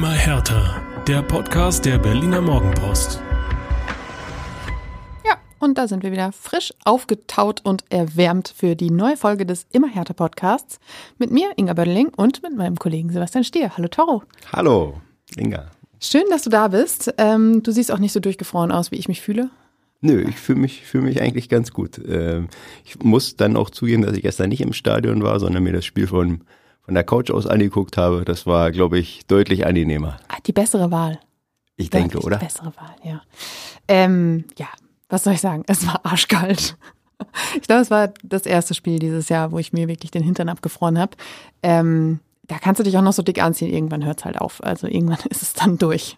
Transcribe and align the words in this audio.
Immer 0.00 0.12
härter. 0.12 0.82
Der 1.06 1.20
Podcast 1.20 1.84
der 1.84 1.98
Berliner 1.98 2.40
Morgenpost. 2.40 3.20
Ja, 5.26 5.36
und 5.58 5.76
da 5.76 5.88
sind 5.88 6.02
wir 6.02 6.10
wieder 6.10 6.32
frisch 6.32 6.72
aufgetaut 6.86 7.60
und 7.64 7.84
erwärmt 7.90 8.54
für 8.56 8.76
die 8.76 8.90
neue 8.90 9.18
Folge 9.18 9.44
des 9.44 9.66
Immer 9.72 9.88
härter 9.88 10.14
Podcasts 10.14 10.80
mit 11.18 11.30
mir, 11.30 11.50
Inga 11.56 11.74
Bödeling, 11.74 12.08
und 12.16 12.42
mit 12.42 12.56
meinem 12.56 12.78
Kollegen 12.78 13.10
Sebastian 13.10 13.44
Stier. 13.44 13.76
Hallo 13.76 13.88
Toro. 13.88 14.22
Hallo, 14.50 14.98
Inga. 15.36 15.70
Schön, 16.00 16.24
dass 16.30 16.44
du 16.44 16.48
da 16.48 16.68
bist. 16.68 17.12
Ähm, 17.18 17.62
du 17.62 17.70
siehst 17.70 17.92
auch 17.92 17.98
nicht 17.98 18.12
so 18.12 18.20
durchgefroren 18.20 18.72
aus, 18.72 18.90
wie 18.90 18.96
ich 18.96 19.06
mich 19.06 19.20
fühle. 19.20 19.50
Nö, 20.00 20.24
ich 20.26 20.36
fühle 20.36 20.60
mich, 20.60 20.86
fühl 20.86 21.02
mich 21.02 21.20
eigentlich 21.20 21.50
ganz 21.50 21.72
gut. 21.72 22.00
Ähm, 22.08 22.48
ich 22.86 22.98
muss 23.02 23.36
dann 23.36 23.54
auch 23.54 23.68
zugeben, 23.68 24.00
dass 24.00 24.16
ich 24.16 24.22
gestern 24.22 24.48
nicht 24.48 24.62
im 24.62 24.72
Stadion 24.72 25.22
war, 25.22 25.38
sondern 25.40 25.62
mir 25.62 25.74
das 25.74 25.84
Spiel 25.84 26.06
von, 26.06 26.40
von 26.90 26.96
der 26.96 27.04
Couch 27.04 27.30
aus 27.30 27.46
angeguckt 27.46 27.96
habe. 27.96 28.24
Das 28.24 28.46
war, 28.46 28.72
glaube 28.72 28.98
ich, 28.98 29.24
deutlich 29.28 29.64
angenehmer. 29.64 30.16
Ah, 30.26 30.38
die 30.44 30.52
bessere 30.52 30.90
Wahl. 30.90 31.20
Ich 31.76 31.88
denke, 31.88 32.18
oder? 32.18 32.38
Die 32.38 32.44
bessere 32.44 32.72
Wahl, 32.76 32.96
ja. 33.04 33.22
Ähm, 33.86 34.44
ja, 34.58 34.66
was 35.08 35.22
soll 35.22 35.34
ich 35.34 35.40
sagen? 35.40 35.62
Es 35.68 35.86
war 35.86 36.04
arschkalt. 36.04 36.76
Ich 37.54 37.62
glaube, 37.62 37.82
es 37.82 37.92
war 37.92 38.12
das 38.24 38.44
erste 38.44 38.74
Spiel 38.74 38.98
dieses 38.98 39.28
Jahr, 39.28 39.52
wo 39.52 39.60
ich 39.60 39.72
mir 39.72 39.86
wirklich 39.86 40.10
den 40.10 40.24
Hintern 40.24 40.48
abgefroren 40.48 40.98
habe. 40.98 41.16
Ähm, 41.62 42.18
da 42.48 42.58
kannst 42.58 42.80
du 42.80 42.82
dich 42.82 42.98
auch 42.98 43.02
noch 43.02 43.12
so 43.12 43.22
dick 43.22 43.40
anziehen. 43.40 43.72
Irgendwann 43.72 44.04
hört 44.04 44.18
es 44.18 44.24
halt 44.24 44.40
auf. 44.40 44.60
Also 44.64 44.88
irgendwann 44.88 45.18
ist 45.30 45.42
es 45.42 45.52
dann 45.52 45.78
durch. 45.78 46.16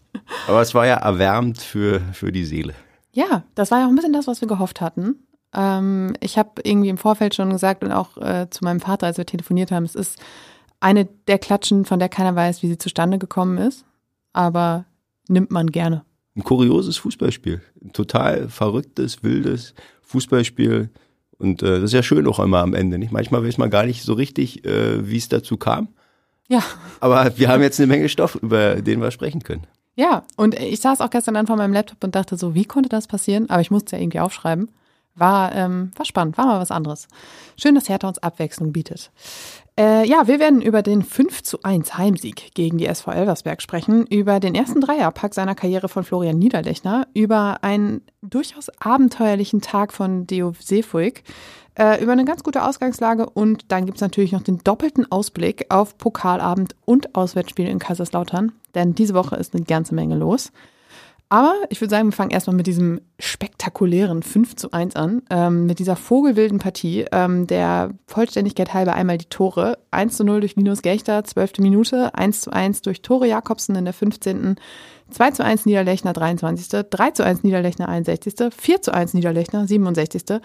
Aber 0.49 0.63
es 0.63 0.75
war 0.75 0.87
ja 0.87 0.95
erwärmt 0.95 1.61
für, 1.61 2.01
für 2.15 2.33
die 2.33 2.47
Seele. 2.47 2.73
Ja, 3.13 3.43
das 3.57 3.71
war 3.71 3.81
ja 3.81 3.85
auch 3.85 3.91
ein 3.91 3.97
bisschen 3.97 4.15
das, 4.15 4.27
was 4.27 4.41
wir 4.41 4.49
gehofft 4.49 4.81
hatten. 4.81 5.17
Ähm, 5.55 6.15
ich 6.21 6.39
habe 6.39 6.63
irgendwie 6.63 6.89
im 6.89 6.97
Vorfeld 6.97 7.35
schon 7.35 7.51
gesagt 7.51 7.85
und 7.85 7.93
auch 7.93 8.17
äh, 8.17 8.49
zu 8.49 8.65
meinem 8.65 8.81
Vater, 8.81 9.07
als 9.07 9.19
wir 9.19 9.27
telefoniert 9.27 9.71
haben, 9.71 9.85
es 9.85 9.95
ist 9.95 10.19
eine 10.83 11.07
der 11.27 11.39
Klatschen, 11.39 11.85
von 11.85 11.99
der 11.99 12.09
keiner 12.09 12.35
weiß, 12.35 12.63
wie 12.63 12.69
sie 12.69 12.79
zustande 12.79 13.19
gekommen 13.19 13.59
ist. 13.59 13.85
Aber 14.33 14.85
nimmt 15.29 15.51
man 15.51 15.71
gerne. 15.71 16.05
Ein 16.35 16.45
kurioses 16.45 16.97
Fußballspiel. 16.97 17.61
Ein 17.83 17.93
total 17.93 18.49
verrücktes, 18.49 19.23
wildes 19.23 19.75
Fußballspiel. 20.03 20.91
Und 21.39 21.63
äh, 21.63 21.81
das 21.81 21.85
ist 21.85 21.93
ja 21.93 22.03
schön 22.03 22.27
auch 22.27 22.39
immer 22.39 22.61
am 22.61 22.75
Ende. 22.75 22.99
Nicht? 22.99 23.13
Manchmal 23.13 23.45
weiß 23.45 23.59
man 23.59 23.71
gar 23.71 23.85
nicht 23.85 24.03
so 24.03 24.15
richtig, 24.15 24.65
äh, 24.65 25.09
wie 25.09 25.19
es 25.19 25.29
dazu 25.29 25.57
kam. 25.57 25.89
Ja, 26.49 26.63
Aber 27.01 27.39
wir 27.39 27.49
haben 27.49 27.63
jetzt 27.63 27.81
eine 27.81 27.87
Menge 27.87 28.09
Stoff, 28.09 28.35
über 28.35 28.77
den 28.77 29.01
wir 29.01 29.11
sprechen 29.11 29.43
können. 29.43 29.67
Ja, 29.95 30.25
und 30.37 30.55
ich 30.55 30.81
saß 30.81 31.01
auch 31.01 31.11
gestern 31.11 31.35
dann 31.35 31.47
vor 31.47 31.57
meinem 31.57 31.73
Laptop 31.73 32.03
und 32.03 32.15
dachte 32.15 32.37
so, 32.37 32.55
wie 32.55 32.65
konnte 32.65 32.89
das 32.89 33.07
passieren? 33.07 33.49
Aber 33.51 33.61
ich 33.61 33.71
musste 33.71 33.97
ja 33.97 34.03
irgendwie 34.03 34.21
aufschreiben. 34.21 34.71
War, 35.15 35.55
ähm, 35.55 35.91
war 35.95 36.07
spannend, 36.07 36.39
war 36.39 36.47
mal 36.47 36.61
was 36.61 36.71
anderes. 36.71 37.07
Schön, 37.57 37.75
dass 37.75 37.89
Hertha 37.89 38.09
uns 38.09 38.19
Abwechslung 38.19 38.73
bietet. 38.73 39.11
Äh, 39.79 40.07
ja, 40.07 40.27
wir 40.27 40.39
werden 40.39 40.61
über 40.61 40.83
den 40.83 41.03
5 41.03 41.43
zu 41.43 41.63
1 41.63 41.97
Heimsieg 41.97 42.55
gegen 42.55 42.77
die 42.77 42.87
SV 42.87 43.11
Elversberg 43.11 43.63
sprechen, 43.63 44.07
über 44.07 44.39
den 44.39 44.55
ersten 44.55 44.83
Dreierpack 44.83 45.33
seiner 45.33 45.55
Karriere 45.55 45.89
von 45.89 46.05
Florian 46.05 46.39
Niederlechner, 46.39 47.07
über 47.15 47.59
einen 47.63 48.03
durchaus 48.21 48.69
abenteuerlichen 48.81 49.63
Tag 49.63 49.95
von 49.95 50.27
Deo 50.27 50.53
Seefuig, 50.59 51.25
äh, 51.75 52.03
über 52.03 52.13
eine 52.13 52.27
ganz 52.27 52.43
gute 52.43 52.65
Ausgangslage 52.65 53.29
und 53.31 53.73
dann 53.73 53.87
gibt's 53.87 54.03
natürlich 54.03 54.33
noch 54.33 54.43
den 54.43 54.59
doppelten 54.59 55.11
Ausblick 55.11 55.67
auf 55.71 55.97
Pokalabend 55.97 56.77
und 56.85 57.15
Auswärtsspiel 57.15 57.67
in 57.67 57.79
Kaiserslautern, 57.79 58.53
denn 58.75 58.95
diese 58.95 59.15
Woche 59.15 59.37
ist 59.37 59.55
eine 59.55 59.65
ganze 59.65 59.95
Menge 59.95 60.17
los. 60.17 60.53
Aber 61.33 61.55
ich 61.71 61.81
würde 61.81 61.89
sagen, 61.89 62.09
wir 62.09 62.13
fangen 62.13 62.31
erstmal 62.31 62.55
mit 62.55 62.67
diesem 62.67 63.01
spektakulären 63.19 64.23
5 64.23 64.55
zu 64.55 64.71
1 64.71 64.97
an, 64.97 65.23
ähm, 65.31 65.65
mit 65.65 65.79
dieser 65.79 65.97
vogelwilden 65.97 66.59
Partie, 66.59 67.07
ähm, 67.11 67.47
der 67.47 67.95
Vollständigkeit 68.07 68.75
halber 68.75 68.93
einmal 68.93 69.17
die 69.17 69.31
Tore. 69.31 69.79
1 69.93 70.19
zu 70.19 70.25
0 70.25 70.41
durch 70.41 70.57
Linus 70.57 70.83
Gechter, 70.83 71.25
12. 71.25 71.61
Minute, 71.61 72.15
1 72.15 72.43
zu 72.43 72.53
1 72.53 72.83
durch 72.83 73.01
Tore 73.01 73.27
Jakobsen 73.27 73.75
in 73.77 73.87
der 73.87 73.95
15. 73.95 74.57
2 75.09 75.31
zu 75.31 75.43
1 75.43 75.65
Niederlechner, 75.65 76.13
23. 76.13 76.85
3 76.91 77.11
zu 77.13 77.25
1 77.25 77.45
Niederlechner, 77.45 77.89
61. 77.89 78.35
4 78.55 78.83
zu 78.83 78.93
1 78.93 79.15
Niederlechner, 79.15 79.67
67. 79.67 80.39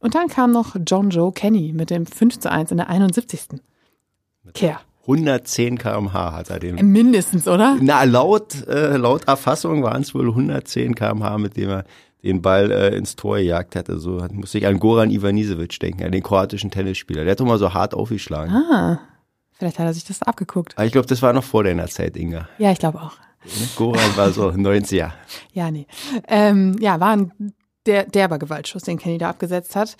Und 0.00 0.16
dann 0.16 0.26
kam 0.26 0.50
noch 0.50 0.74
John 0.84 1.10
Joe 1.10 1.30
Kenny 1.30 1.72
mit 1.72 1.90
dem 1.90 2.04
5 2.04 2.40
zu 2.40 2.50
1 2.50 2.72
in 2.72 2.78
der 2.78 2.90
71. 2.90 3.60
Kehr. 4.54 4.80
110 5.02 5.78
km/h 5.78 6.32
hat 6.32 6.50
er 6.50 6.58
den 6.60 6.76
Mindestens, 6.92 7.48
oder? 7.48 7.76
Na, 7.80 8.04
laut, 8.04 8.66
äh, 8.68 8.96
laut 8.96 9.26
Erfassung 9.26 9.82
waren 9.82 10.02
es 10.02 10.14
wohl 10.14 10.28
110 10.28 10.94
km/h, 10.94 11.38
mit 11.38 11.56
dem 11.56 11.70
er 11.70 11.84
den 12.22 12.40
Ball 12.40 12.70
äh, 12.70 12.96
ins 12.96 13.16
Tor 13.16 13.38
gejagt 13.38 13.74
hatte. 13.74 13.98
So 13.98 14.22
hat- 14.22 14.32
musste 14.32 14.58
ich 14.58 14.66
an 14.66 14.78
Goran 14.78 15.10
Ivanisevic 15.10 15.80
denken, 15.80 16.04
an 16.04 16.12
den 16.12 16.22
kroatischen 16.22 16.70
Tennisspieler. 16.70 17.24
Der 17.24 17.32
hat 17.32 17.40
doch 17.40 17.46
mal 17.46 17.58
so 17.58 17.74
hart 17.74 17.94
aufgeschlagen. 17.94 18.52
Ah, 18.54 19.00
vielleicht 19.52 19.80
hat 19.80 19.86
er 19.86 19.92
sich 19.94 20.04
das 20.04 20.22
abgeguckt. 20.22 20.74
Aber 20.76 20.86
ich 20.86 20.92
glaube, 20.92 21.08
das 21.08 21.20
war 21.20 21.32
noch 21.32 21.42
vor 21.44 21.64
deiner 21.64 21.88
Zeit, 21.88 22.16
Inga. 22.16 22.48
Ja, 22.58 22.70
ich 22.70 22.78
glaube 22.78 23.00
auch. 23.02 23.12
Goran 23.74 24.16
war 24.16 24.30
so 24.30 24.48
90er. 24.50 25.10
Ja, 25.52 25.70
nee. 25.72 25.88
Ähm, 26.28 26.76
ja, 26.78 27.00
war 27.00 27.10
ein 27.16 27.32
der, 27.86 28.04
derber 28.04 28.38
Gewaltschuss, 28.38 28.82
den 28.82 28.98
Kenny 28.98 29.18
da 29.18 29.30
abgesetzt 29.30 29.76
hat. 29.76 29.96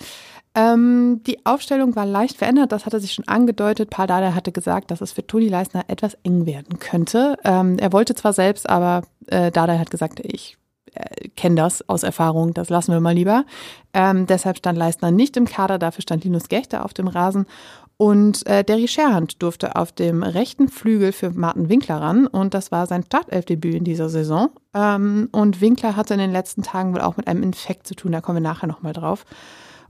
Ähm, 0.54 1.22
die 1.26 1.44
Aufstellung 1.46 1.96
war 1.96 2.04
leicht 2.04 2.36
verändert, 2.36 2.72
das 2.72 2.84
hatte 2.84 3.00
sich 3.00 3.14
schon 3.14 3.26
angedeutet. 3.26 3.90
Paul 3.90 4.06
Dardai 4.06 4.32
hatte 4.32 4.52
gesagt, 4.52 4.90
dass 4.90 5.00
es 5.00 5.12
für 5.12 5.26
Toni 5.26 5.48
Leisner 5.48 5.84
etwas 5.88 6.16
eng 6.24 6.44
werden 6.46 6.78
könnte. 6.78 7.38
Ähm, 7.44 7.78
er 7.78 7.92
wollte 7.92 8.14
zwar 8.14 8.32
selbst, 8.32 8.68
aber 8.68 9.02
äh, 9.28 9.50
Dardai 9.50 9.78
hat 9.78 9.90
gesagt, 9.90 10.20
ich 10.20 10.58
äh, 10.94 11.28
kenne 11.36 11.56
das 11.56 11.88
aus 11.88 12.02
Erfahrung, 12.02 12.52
das 12.52 12.68
lassen 12.68 12.92
wir 12.92 13.00
mal 13.00 13.14
lieber. 13.14 13.44
Ähm, 13.94 14.26
deshalb 14.26 14.58
stand 14.58 14.76
Leistner 14.76 15.10
nicht 15.10 15.38
im 15.38 15.46
Kader, 15.46 15.78
dafür 15.78 16.02
stand 16.02 16.24
Linus 16.24 16.48
Gechter 16.48 16.84
auf 16.84 16.92
dem 16.92 17.08
Rasen. 17.08 17.46
Und 17.96 18.46
äh, 18.46 18.64
Derry 18.64 18.88
Scherhand 18.88 19.42
durfte 19.42 19.76
auf 19.76 19.92
dem 19.92 20.22
rechten 20.22 20.68
Flügel 20.68 21.12
für 21.12 21.30
Martin 21.30 21.68
Winkler 21.68 22.00
ran 22.00 22.26
und 22.26 22.52
das 22.54 22.72
war 22.72 22.86
sein 22.86 23.04
Startelfdebüt 23.04 23.74
in 23.74 23.84
dieser 23.84 24.08
Saison. 24.08 24.50
Ähm, 24.74 25.28
und 25.30 25.60
Winkler 25.60 25.94
hatte 25.94 26.14
in 26.14 26.20
den 26.20 26.32
letzten 26.32 26.62
Tagen 26.62 26.94
wohl 26.94 27.00
auch 27.00 27.16
mit 27.16 27.28
einem 27.28 27.42
Infekt 27.42 27.86
zu 27.86 27.94
tun, 27.94 28.12
da 28.12 28.20
kommen 28.20 28.42
wir 28.42 28.48
nachher 28.48 28.66
nochmal 28.66 28.92
drauf. 28.92 29.24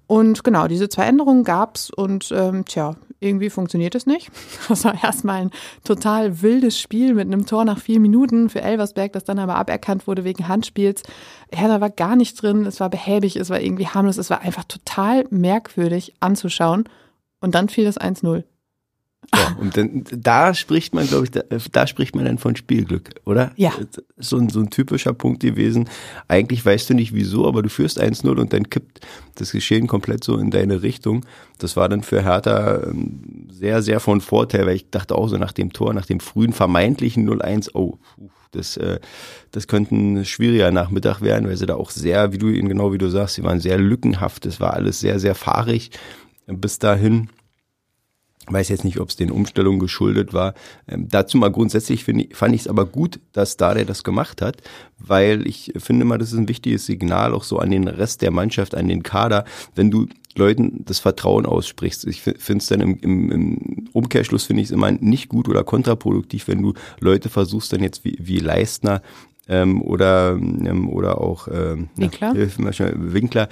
Und 0.06 0.44
genau, 0.44 0.66
diese 0.68 0.90
zwei 0.90 1.04
Änderungen 1.04 1.42
gab's 1.42 1.88
und 1.90 2.30
ähm, 2.36 2.66
tja, 2.66 2.96
irgendwie 3.18 3.48
funktioniert 3.48 3.94
es 3.94 4.04
nicht. 4.04 4.30
Das 4.68 4.84
war 4.84 5.02
erstmal 5.02 5.42
ein 5.42 5.50
total 5.84 6.42
wildes 6.42 6.78
Spiel 6.78 7.14
mit 7.14 7.26
einem 7.26 7.46
Tor 7.46 7.64
nach 7.64 7.78
vier 7.78 8.00
Minuten 8.00 8.50
für 8.50 8.60
Elversberg, 8.60 9.12
das 9.12 9.24
dann 9.24 9.38
aber 9.38 9.54
aberkannt 9.54 10.06
wurde 10.06 10.24
wegen 10.24 10.48
Handspiels. 10.48 11.02
Hertha 11.50 11.80
war 11.80 11.90
gar 11.90 12.16
nicht 12.16 12.42
drin, 12.42 12.66
es 12.66 12.80
war 12.80 12.90
behäbig, 12.90 13.36
es 13.36 13.48
war 13.48 13.60
irgendwie 13.60 13.86
harmlos, 13.86 14.18
es 14.18 14.28
war 14.28 14.42
einfach 14.42 14.64
total 14.64 15.24
merkwürdig 15.30 16.14
anzuschauen. 16.20 16.84
Und 17.42 17.54
dann 17.54 17.68
fiel 17.68 17.84
das 17.84 18.00
1-0. 18.00 18.44
Ja, 19.34 19.56
und 19.60 19.76
dann, 19.76 20.04
da 20.10 20.52
spricht 20.52 20.94
man, 20.94 21.06
glaube 21.06 21.24
ich, 21.24 21.30
da, 21.30 21.42
da 21.72 21.86
spricht 21.86 22.16
man 22.16 22.24
dann 22.24 22.38
von 22.38 22.56
Spielglück, 22.56 23.10
oder? 23.24 23.52
Ja. 23.56 23.72
So 24.16 24.36
ein, 24.36 24.48
so 24.48 24.60
ein 24.60 24.70
typischer 24.70 25.14
Punkt 25.14 25.40
gewesen. 25.40 25.88
Eigentlich 26.26 26.64
weißt 26.66 26.90
du 26.90 26.94
nicht 26.94 27.14
wieso, 27.14 27.46
aber 27.46 27.62
du 27.62 27.68
führst 27.68 28.02
1-0 28.02 28.28
und 28.28 28.52
dann 28.52 28.68
kippt 28.68 29.00
das 29.36 29.52
Geschehen 29.52 29.86
komplett 29.86 30.24
so 30.24 30.36
in 30.38 30.50
deine 30.50 30.82
Richtung. 30.82 31.24
Das 31.58 31.76
war 31.76 31.88
dann 31.88 32.02
für 32.02 32.24
Hertha 32.24 32.82
ähm, 32.82 33.48
sehr, 33.50 33.80
sehr 33.82 34.00
von 34.00 34.20
Vorteil, 34.20 34.66
weil 34.66 34.76
ich 34.76 34.90
dachte 34.90 35.14
auch 35.14 35.28
so 35.28 35.36
nach 35.36 35.52
dem 35.52 35.72
Tor, 35.72 35.94
nach 35.94 36.06
dem 36.06 36.20
frühen 36.20 36.52
vermeintlichen 36.52 37.28
0-1, 37.28 37.70
oh, 37.74 37.98
das, 38.50 38.76
äh, 38.76 38.98
das 39.52 39.66
könnte 39.66 39.94
ein 39.94 40.24
schwieriger 40.24 40.72
Nachmittag 40.72 41.22
werden, 41.22 41.48
weil 41.48 41.56
sie 41.56 41.66
da 41.66 41.76
auch 41.76 41.90
sehr, 41.90 42.32
wie 42.32 42.38
du 42.38 42.48
ihn 42.48 42.68
genau 42.68 42.92
wie 42.92 42.98
du 42.98 43.08
sagst, 43.08 43.36
sie 43.36 43.44
waren 43.44 43.60
sehr 43.60 43.78
lückenhaft, 43.78 44.44
es 44.46 44.60
war 44.60 44.74
alles 44.74 45.00
sehr, 45.00 45.20
sehr 45.20 45.34
fahrig 45.34 45.90
bis 46.46 46.78
dahin 46.78 47.28
weiß 48.48 48.68
jetzt 48.70 48.84
nicht, 48.84 48.98
ob 48.98 49.08
es 49.08 49.16
den 49.16 49.30
Umstellungen 49.30 49.78
geschuldet 49.78 50.32
war. 50.32 50.54
Ähm, 50.88 51.06
dazu 51.08 51.38
mal 51.38 51.50
grundsätzlich 51.50 52.06
ich, 52.08 52.36
fand 52.36 52.54
ich 52.54 52.62
es 52.62 52.68
aber 52.68 52.86
gut, 52.86 53.20
dass 53.32 53.56
Dade 53.56 53.86
das 53.86 54.02
gemacht 54.02 54.42
hat, 54.42 54.62
weil 54.98 55.46
ich 55.46 55.72
finde 55.76 56.04
mal, 56.04 56.18
das 56.18 56.32
ist 56.32 56.38
ein 56.38 56.48
wichtiges 56.48 56.86
Signal 56.86 57.34
auch 57.34 57.44
so 57.44 57.58
an 57.58 57.70
den 57.70 57.86
Rest 57.86 58.22
der 58.22 58.30
Mannschaft, 58.30 58.74
an 58.74 58.88
den 58.88 59.02
Kader, 59.02 59.44
wenn 59.74 59.90
du 59.90 60.08
Leuten 60.34 60.84
das 60.86 60.98
Vertrauen 60.98 61.46
aussprichst. 61.46 62.06
Ich 62.06 62.22
finde 62.22 62.56
es 62.56 62.66
dann 62.66 62.80
im, 62.80 62.98
im, 63.00 63.30
im 63.30 63.88
Umkehrschluss 63.92 64.44
finde 64.44 64.62
ich 64.62 64.68
es 64.68 64.72
immer 64.72 64.90
nicht 64.90 65.28
gut 65.28 65.48
oder 65.48 65.62
kontraproduktiv, 65.62 66.48
wenn 66.48 66.62
du 66.62 66.72
Leute 67.00 67.28
versuchst 67.28 67.72
dann 67.72 67.82
jetzt 67.82 68.04
wie, 68.04 68.16
wie 68.18 68.38
Leistner 68.38 69.02
ähm, 69.46 69.82
oder 69.82 70.32
ähm, 70.32 70.88
oder 70.88 71.20
auch 71.20 71.48
ähm, 71.48 71.90
Winkler? 71.96 72.34
Ja, 72.34 72.72
schnell, 72.72 72.94
Winkler 72.96 73.48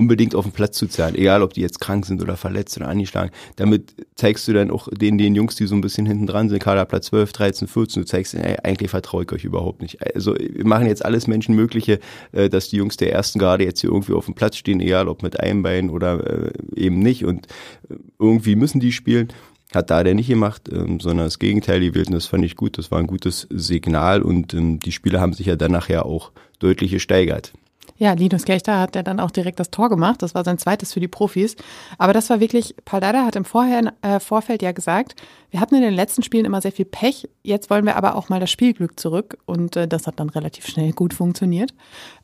unbedingt 0.00 0.34
auf 0.34 0.46
den 0.46 0.52
Platz 0.52 0.78
zu 0.78 0.86
zahlen, 0.86 1.14
egal 1.14 1.42
ob 1.42 1.52
die 1.52 1.60
jetzt 1.60 1.78
krank 1.78 2.06
sind 2.06 2.22
oder 2.22 2.38
verletzt 2.38 2.74
oder 2.78 2.88
angeschlagen. 2.88 3.30
Damit 3.56 3.94
zeigst 4.14 4.48
du 4.48 4.54
dann 4.54 4.70
auch 4.70 4.88
den, 4.90 5.18
den 5.18 5.34
Jungs, 5.34 5.56
die 5.56 5.66
so 5.66 5.74
ein 5.74 5.82
bisschen 5.82 6.06
hinten 6.06 6.26
dran 6.26 6.48
sind, 6.48 6.58
Kaderplatz 6.58 7.08
12, 7.08 7.32
13, 7.34 7.68
14, 7.68 8.02
du 8.02 8.06
zeigst, 8.06 8.32
ey, 8.32 8.56
eigentlich 8.64 8.88
vertraue 8.88 9.24
ich 9.24 9.32
euch 9.32 9.44
überhaupt 9.44 9.82
nicht. 9.82 9.98
Also 10.14 10.34
wir 10.34 10.66
machen 10.66 10.86
jetzt 10.86 11.04
alles 11.04 11.26
Menschenmögliche, 11.26 12.00
äh, 12.32 12.48
dass 12.48 12.70
die 12.70 12.76
Jungs 12.76 12.96
der 12.96 13.12
ersten 13.12 13.38
Garde 13.38 13.64
jetzt 13.64 13.82
hier 13.82 13.90
irgendwie 13.90 14.14
auf 14.14 14.24
dem 14.24 14.34
Platz 14.34 14.56
stehen, 14.56 14.80
egal 14.80 15.06
ob 15.06 15.22
mit 15.22 15.38
einem 15.38 15.62
Bein 15.62 15.90
oder 15.90 16.46
äh, 16.46 16.52
eben 16.76 17.00
nicht. 17.00 17.26
Und 17.26 17.48
äh, 17.90 17.96
irgendwie 18.18 18.56
müssen 18.56 18.80
die 18.80 18.92
spielen. 18.92 19.28
Hat 19.74 19.90
da 19.90 20.02
der 20.02 20.14
nicht 20.14 20.28
gemacht, 20.28 20.62
ähm, 20.72 20.98
sondern 20.98 21.26
das 21.26 21.38
Gegenteil 21.38 21.80
gewählt 21.80 22.08
und 22.08 22.14
das 22.14 22.26
fand 22.26 22.44
ich 22.44 22.56
gut. 22.56 22.78
Das 22.78 22.90
war 22.90 22.98
ein 22.98 23.06
gutes 23.06 23.46
Signal 23.50 24.22
und 24.22 24.54
ähm, 24.54 24.80
die 24.80 24.92
Spieler 24.92 25.20
haben 25.20 25.34
sich 25.34 25.46
ja 25.46 25.56
dann 25.56 25.72
nachher 25.72 26.06
auch 26.06 26.32
deutlich 26.58 26.90
gesteigert. 26.90 27.52
Ja, 28.00 28.14
Linus 28.14 28.46
Gechter 28.46 28.80
hat 28.80 28.96
ja 28.96 29.02
dann 29.02 29.20
auch 29.20 29.30
direkt 29.30 29.60
das 29.60 29.70
Tor 29.70 29.90
gemacht. 29.90 30.22
Das 30.22 30.34
war 30.34 30.42
sein 30.42 30.56
zweites 30.56 30.94
für 30.94 31.00
die 31.00 31.08
Profis. 31.08 31.54
Aber 31.98 32.14
das 32.14 32.30
war 32.30 32.40
wirklich, 32.40 32.74
Paul 32.86 33.00
Dada 33.00 33.26
hat 33.26 33.36
im 33.36 33.44
Vorher, 33.44 33.92
äh, 34.00 34.20
Vorfeld 34.20 34.62
ja 34.62 34.72
gesagt, 34.72 35.20
wir 35.50 35.60
hatten 35.60 35.74
in 35.74 35.82
den 35.82 35.92
letzten 35.92 36.22
Spielen 36.22 36.46
immer 36.46 36.62
sehr 36.62 36.72
viel 36.72 36.86
Pech. 36.86 37.28
Jetzt 37.42 37.68
wollen 37.68 37.84
wir 37.84 37.96
aber 37.96 38.16
auch 38.16 38.30
mal 38.30 38.40
das 38.40 38.50
Spielglück 38.50 38.98
zurück. 38.98 39.36
Und 39.44 39.76
äh, 39.76 39.86
das 39.86 40.06
hat 40.06 40.18
dann 40.18 40.30
relativ 40.30 40.66
schnell 40.66 40.92
gut 40.92 41.12
funktioniert. 41.12 41.74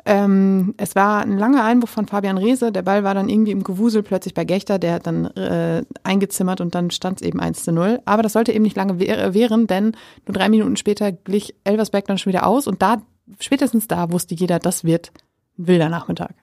Ähm, 0.07 0.73
es 0.79 0.97
war 0.97 1.21
ein 1.21 1.37
langer 1.37 1.63
Einwurf 1.63 1.91
von 1.91 2.07
Fabian 2.07 2.39
Reese. 2.39 2.73
Der 2.73 2.81
Ball 2.81 3.05
war 3.05 3.13
dann 3.13 3.29
irgendwie 3.29 3.53
im 3.53 3.63
Gewusel 3.63 4.03
plötzlich 4.03 4.33
bei 4.33 4.47
Gechter. 4.47 4.79
Der 4.79 4.95
hat 4.95 5.07
dann 5.07 5.27
äh, 5.37 5.85
eingezimmert 6.05 6.63
und 6.63 6.75
dann 6.75 6.91
stand 6.91 7.21
es 7.21 7.27
eben 7.27 7.39
1 7.39 7.65
zu 7.65 7.73
0. 7.73 8.01
Aber 8.07 8.23
das 8.23 8.33
sollte 8.33 8.53
eben 8.53 8.65
nicht 8.65 8.79
lange 8.79 8.99
währen, 8.99 9.67
denn 9.67 9.93
nur 10.27 10.33
drei 10.33 10.49
Minuten 10.49 10.77
später 10.77 11.13
glich 11.13 11.55
Elversberg 11.65 12.07
dann 12.07 12.17
schon 12.17 12.33
wieder 12.33 12.47
aus. 12.47 12.67
Und 12.67 12.81
da, 12.81 13.03
spätestens 13.41 13.89
da 13.89 14.11
wusste 14.11 14.35
jeder, 14.35 14.59
das 14.59 14.83
wird 14.83 15.13
wilder 15.57 15.89
Nachmittag. 15.89 16.35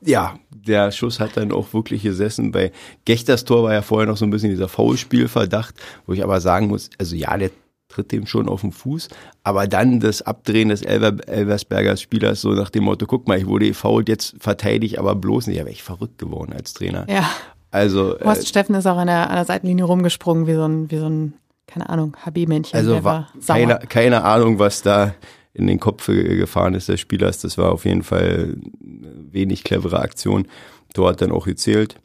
Ja, 0.00 0.38
der 0.50 0.92
Schuss 0.92 1.20
hat 1.20 1.36
dann 1.36 1.52
auch 1.52 1.72
wirklich 1.72 2.02
gesessen. 2.02 2.52
Bei 2.52 2.72
Gechters 3.04 3.44
Tor 3.44 3.64
war 3.64 3.74
ja 3.74 3.82
vorher 3.82 4.06
noch 4.06 4.16
so 4.16 4.24
ein 4.24 4.30
bisschen 4.30 4.50
dieser 4.50 4.68
Foulspielverdacht, 4.68 5.74
wo 6.06 6.12
ich 6.12 6.24
aber 6.24 6.40
sagen 6.40 6.68
muss, 6.68 6.90
also 6.98 7.16
ja, 7.16 7.36
der 7.36 7.50
tritt 7.88 8.12
dem 8.12 8.26
schon 8.26 8.48
auf 8.48 8.60
den 8.60 8.72
Fuß, 8.72 9.08
aber 9.44 9.66
dann 9.66 9.98
das 10.00 10.22
Abdrehen 10.22 10.68
des 10.68 10.82
Elver, 10.82 11.16
Elversbergers 11.26 12.02
Spielers 12.02 12.42
so 12.42 12.50
nach 12.50 12.70
dem 12.70 12.84
Motto, 12.84 13.06
guck 13.06 13.26
mal, 13.26 13.38
ich 13.38 13.46
wurde 13.46 13.68
gefault, 13.68 14.08
jetzt 14.08 14.36
verteidige 14.40 14.98
aber 14.98 15.14
bloß 15.14 15.46
nicht. 15.46 15.56
Ja, 15.56 15.64
wäre 15.64 15.72
ich 15.72 15.82
verrückt 15.82 16.18
geworden 16.18 16.52
als 16.52 16.74
Trainer. 16.74 17.06
Ja. 17.08 17.28
Also 17.70 18.18
Horst 18.22 18.42
äh, 18.42 18.46
Steffen 18.46 18.74
ist 18.74 18.86
auch 18.86 18.96
an 18.96 19.08
der, 19.08 19.28
an 19.28 19.36
der 19.36 19.44
Seitenlinie 19.44 19.84
rumgesprungen 19.84 20.46
wie 20.46 20.54
so 20.54 20.64
ein, 20.64 20.90
wie 20.90 20.98
so 20.98 21.06
ein 21.06 21.34
keine 21.66 21.88
Ahnung, 21.90 22.16
HB-Männchen. 22.24 22.78
Also 22.78 22.98
keine, 23.46 23.78
keine 23.88 24.24
Ahnung, 24.24 24.58
was 24.58 24.80
da 24.80 25.14
in 25.58 25.66
den 25.66 25.80
Kopf 25.80 26.06
gefahren 26.06 26.74
ist 26.74 26.88
des 26.88 27.00
Spielers. 27.00 27.40
Das 27.40 27.58
war 27.58 27.72
auf 27.72 27.84
jeden 27.84 28.02
Fall 28.02 28.56
eine 28.80 29.32
wenig 29.32 29.64
clevere 29.64 29.98
Aktion. 29.98 30.46
Tor 30.94 31.10
hat 31.10 31.20
dann 31.20 31.32
auch 31.32 31.46
gezählt. 31.46 31.96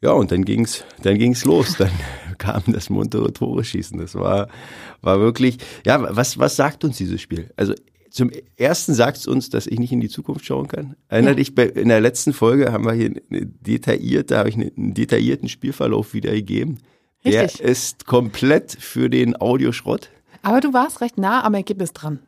Ja, 0.00 0.12
und 0.12 0.30
dann 0.30 0.44
ging's, 0.44 0.84
dann 1.02 1.18
ging's 1.18 1.44
los. 1.44 1.76
Dann 1.76 1.90
kam 2.38 2.62
das 2.68 2.88
muntere 2.88 3.32
Tore 3.32 3.64
schießen. 3.64 3.98
Das 3.98 4.14
war, 4.14 4.48
war 5.02 5.18
wirklich, 5.18 5.58
ja, 5.84 6.14
was, 6.14 6.38
was 6.38 6.54
sagt 6.56 6.84
uns 6.84 6.96
dieses 6.96 7.20
Spiel? 7.20 7.50
Also, 7.56 7.74
zum 8.10 8.30
ersten 8.56 8.94
sagt 8.94 9.18
es 9.18 9.26
uns, 9.26 9.50
dass 9.50 9.66
ich 9.66 9.78
nicht 9.78 9.92
in 9.92 10.00
die 10.00 10.08
Zukunft 10.08 10.46
schauen 10.46 10.68
kann. 10.68 10.96
Erinnere 11.08 11.32
ja. 11.32 11.36
dich, 11.36 11.54
bei, 11.54 11.64
in 11.64 11.88
der 11.88 12.00
letzten 12.00 12.32
Folge 12.32 12.72
haben 12.72 12.86
wir 12.86 12.92
hier 12.92 13.12
eine 13.30 13.44
detaillierte, 13.46 14.38
habe 14.38 14.48
ich 14.48 14.54
einen 14.54 14.94
detaillierten 14.94 15.48
Spielverlauf 15.48 16.14
wiedergegeben. 16.14 16.78
Richtig. 17.24 17.58
Der 17.58 17.68
ist 17.68 18.06
komplett 18.06 18.72
für 18.72 19.10
den 19.10 19.38
Audioschrott. 19.38 20.10
Aber 20.42 20.60
du 20.60 20.72
warst 20.72 21.00
recht 21.00 21.18
nah 21.18 21.44
am 21.44 21.54
Ergebnis 21.54 21.92
dran. 21.92 22.20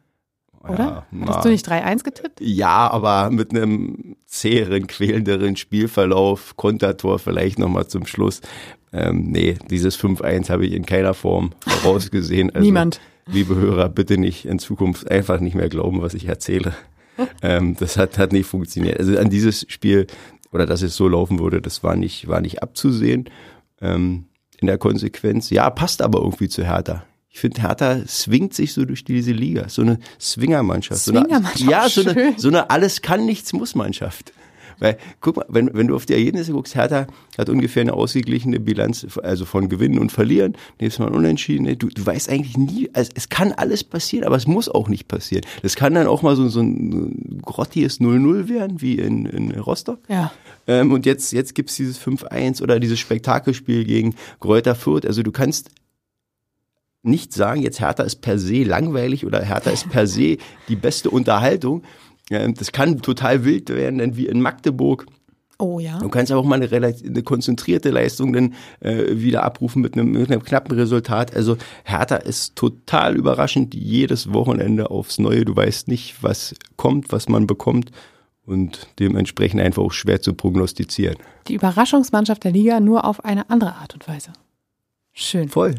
Oder? 0.62 1.06
Ja, 1.10 1.26
Hast 1.26 1.44
du 1.44 1.48
nicht 1.48 1.66
3-1 1.66 2.04
getippt? 2.04 2.40
Ja, 2.40 2.90
aber 2.90 3.30
mit 3.30 3.50
einem 3.50 4.16
zäheren, 4.26 4.86
quälenderen 4.86 5.56
Spielverlauf, 5.56 6.56
Kontertor 6.56 7.18
vielleicht 7.18 7.58
nochmal 7.58 7.86
zum 7.86 8.06
Schluss. 8.06 8.40
Ähm, 8.92 9.30
nee, 9.30 9.56
dieses 9.70 9.98
5-1 9.98 10.50
habe 10.50 10.66
ich 10.66 10.72
in 10.72 10.84
keiner 10.84 11.14
Form 11.14 11.52
vorausgesehen. 11.66 12.50
Also, 12.54 12.64
Niemand. 12.64 13.00
Liebe 13.26 13.54
Hörer, 13.54 13.88
bitte 13.88 14.18
nicht 14.18 14.44
in 14.44 14.58
Zukunft 14.58 15.10
einfach 15.10 15.40
nicht 15.40 15.54
mehr 15.54 15.68
glauben, 15.68 16.02
was 16.02 16.14
ich 16.14 16.26
erzähle. 16.26 16.74
ähm, 17.42 17.76
das 17.78 17.96
hat, 17.96 18.18
hat 18.18 18.32
nicht 18.32 18.46
funktioniert. 18.46 18.98
Also 18.98 19.16
an 19.18 19.30
dieses 19.30 19.66
Spiel 19.68 20.06
oder 20.52 20.66
dass 20.66 20.82
es 20.82 20.96
so 20.96 21.06
laufen 21.06 21.38
würde, 21.38 21.62
das 21.62 21.82
war 21.84 21.96
nicht, 21.96 22.28
war 22.28 22.40
nicht 22.40 22.62
abzusehen. 22.62 23.30
Ähm, 23.80 24.24
in 24.60 24.66
der 24.66 24.78
Konsequenz. 24.78 25.50
Ja, 25.50 25.70
passt 25.70 26.02
aber 26.02 26.20
irgendwie 26.20 26.48
zu 26.48 26.64
Hertha. 26.64 27.04
Ich 27.32 27.38
finde, 27.38 27.62
Hertha 27.62 28.00
swingt 28.08 28.54
sich 28.54 28.72
so 28.72 28.84
durch 28.84 29.04
diese 29.04 29.30
Liga. 29.30 29.68
So 29.68 29.82
eine 29.82 29.98
Swingermannschaft. 30.20 31.04
Swingermannschaft. 31.04 31.58
So 31.58 31.64
eine, 31.64 31.70
ja, 31.70 31.88
so 31.88 32.00
eine, 32.02 32.34
so 32.36 32.48
eine 32.48 32.70
alles 32.70 33.02
kann, 33.02 33.24
nichts 33.24 33.52
muss 33.52 33.74
Mannschaft. 33.76 34.32
Weil, 34.80 34.96
guck 35.20 35.36
mal, 35.36 35.46
wenn, 35.48 35.70
wenn 35.74 35.86
du 35.86 35.94
auf 35.94 36.06
die 36.06 36.14
Ergebnisse 36.14 36.52
guckst, 36.52 36.74
Hertha 36.74 37.06
hat 37.38 37.48
ungefähr 37.48 37.82
eine 37.82 37.92
ausgeglichene 37.92 38.58
Bilanz, 38.58 39.06
also 39.22 39.44
von 39.44 39.68
Gewinnen 39.68 39.98
und 39.98 40.10
Verlieren. 40.10 40.56
Nächstes 40.80 40.98
Mal 40.98 41.14
unentschieden. 41.14 41.78
Du, 41.78 41.88
du 41.88 42.04
weißt 42.04 42.30
eigentlich 42.30 42.56
nie, 42.56 42.90
also 42.94 43.12
es 43.14 43.28
kann 43.28 43.52
alles 43.52 43.84
passieren, 43.84 44.24
aber 44.24 44.36
es 44.36 44.46
muss 44.46 44.68
auch 44.68 44.88
nicht 44.88 45.06
passieren. 45.06 45.44
Das 45.62 45.76
kann 45.76 45.94
dann 45.94 46.06
auch 46.06 46.22
mal 46.22 46.34
so, 46.34 46.48
so 46.48 46.60
ein 46.60 47.42
grottiges 47.44 48.00
0-0 48.00 48.48
werden, 48.48 48.80
wie 48.80 48.94
in, 48.94 49.26
in 49.26 49.52
Rostock. 49.52 50.00
Ja. 50.08 50.32
Ähm, 50.66 50.92
und 50.92 51.06
jetzt, 51.06 51.32
jetzt 51.32 51.54
gibt's 51.54 51.76
dieses 51.76 52.00
5-1 52.00 52.62
oder 52.62 52.80
dieses 52.80 52.98
Spektakelspiel 52.98 53.84
gegen 53.84 54.14
Gräuter 54.40 54.74
Fürth. 54.74 55.04
Also 55.06 55.22
du 55.22 55.30
kannst 55.30 55.70
nicht 57.02 57.32
sagen, 57.32 57.62
jetzt 57.62 57.80
Hertha 57.80 58.02
ist 58.02 58.16
per 58.16 58.38
se 58.38 58.62
langweilig 58.62 59.24
oder 59.24 59.42
Hertha 59.42 59.70
ist 59.70 59.88
per 59.88 60.06
se 60.06 60.36
die 60.68 60.76
beste 60.76 61.10
Unterhaltung. 61.10 61.82
Das 62.28 62.72
kann 62.72 63.00
total 63.02 63.44
wild 63.44 63.70
werden, 63.70 63.98
denn 63.98 64.16
wie 64.16 64.26
in 64.26 64.40
Magdeburg. 64.40 65.06
Oh 65.58 65.78
ja. 65.78 65.98
Du 65.98 66.08
kannst 66.08 66.32
auch 66.32 66.44
mal 66.44 66.62
eine, 66.62 66.86
eine 66.86 67.22
konzentrierte 67.22 67.90
Leistung 67.90 68.32
dann 68.32 68.54
äh, 68.80 69.16
wieder 69.16 69.42
abrufen 69.42 69.82
mit 69.82 69.94
einem, 69.94 70.12
mit 70.12 70.30
einem 70.30 70.42
knappen 70.42 70.74
Resultat. 70.74 71.36
Also 71.36 71.58
Hertha 71.84 72.16
ist 72.16 72.56
total 72.56 73.16
überraschend 73.16 73.74
jedes 73.74 74.32
Wochenende 74.32 74.90
aufs 74.90 75.18
Neue. 75.18 75.44
Du 75.44 75.54
weißt 75.54 75.88
nicht, 75.88 76.22
was 76.22 76.54
kommt, 76.76 77.12
was 77.12 77.28
man 77.28 77.46
bekommt 77.46 77.90
und 78.46 78.88
dementsprechend 78.98 79.60
einfach 79.60 79.82
auch 79.82 79.92
schwer 79.92 80.22
zu 80.22 80.32
prognostizieren. 80.32 81.16
Die 81.48 81.54
Überraschungsmannschaft 81.54 82.42
der 82.44 82.52
Liga 82.52 82.80
nur 82.80 83.04
auf 83.04 83.24
eine 83.24 83.50
andere 83.50 83.74
Art 83.74 83.92
und 83.92 84.08
Weise. 84.08 84.32
Schön. 85.12 85.48
Voll. 85.50 85.74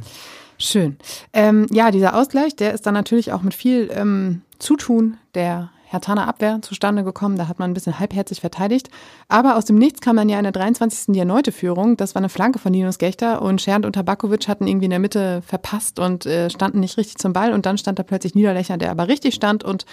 Schön. 0.61 0.97
Ähm, 1.33 1.67
ja, 1.71 1.91
dieser 1.91 2.15
Ausgleich, 2.15 2.55
der 2.55 2.73
ist 2.73 2.85
dann 2.85 2.93
natürlich 2.93 3.31
auch 3.31 3.41
mit 3.41 3.53
viel 3.53 3.89
ähm, 3.93 4.41
Zutun 4.59 5.17
der 5.33 5.71
Hertaner 5.85 6.27
Abwehr 6.27 6.61
zustande 6.61 7.03
gekommen. 7.03 7.35
Da 7.35 7.47
hat 7.49 7.59
man 7.59 7.71
ein 7.71 7.73
bisschen 7.73 7.99
halbherzig 7.99 8.39
verteidigt. 8.39 8.89
Aber 9.27 9.57
aus 9.57 9.65
dem 9.65 9.77
Nichts 9.77 9.99
kam 9.99 10.15
dann 10.15 10.29
ja 10.29 10.37
in 10.37 10.43
der 10.43 10.53
23. 10.53 11.13
die 11.13 11.19
erneute 11.19 11.51
Führung. 11.51 11.97
Das 11.97 12.15
war 12.15 12.21
eine 12.21 12.29
Flanke 12.29 12.59
von 12.59 12.71
Linus 12.71 12.97
Gechter 12.97 13.41
und 13.41 13.61
Schernd 13.61 13.85
und 13.85 13.93
Tabakovic 13.93 14.47
hatten 14.47 14.67
irgendwie 14.67 14.85
in 14.85 14.91
der 14.91 14.99
Mitte 14.99 15.41
verpasst 15.45 15.99
und 15.99 16.25
äh, 16.25 16.49
standen 16.49 16.79
nicht 16.79 16.97
richtig 16.97 17.17
zum 17.17 17.33
Ball. 17.33 17.51
Und 17.51 17.65
dann 17.65 17.77
stand 17.77 17.99
da 17.99 18.03
plötzlich 18.03 18.35
Niederlechner, 18.35 18.77
der 18.77 18.91
aber 18.91 19.09
richtig 19.09 19.35
stand 19.35 19.63
und 19.63 19.85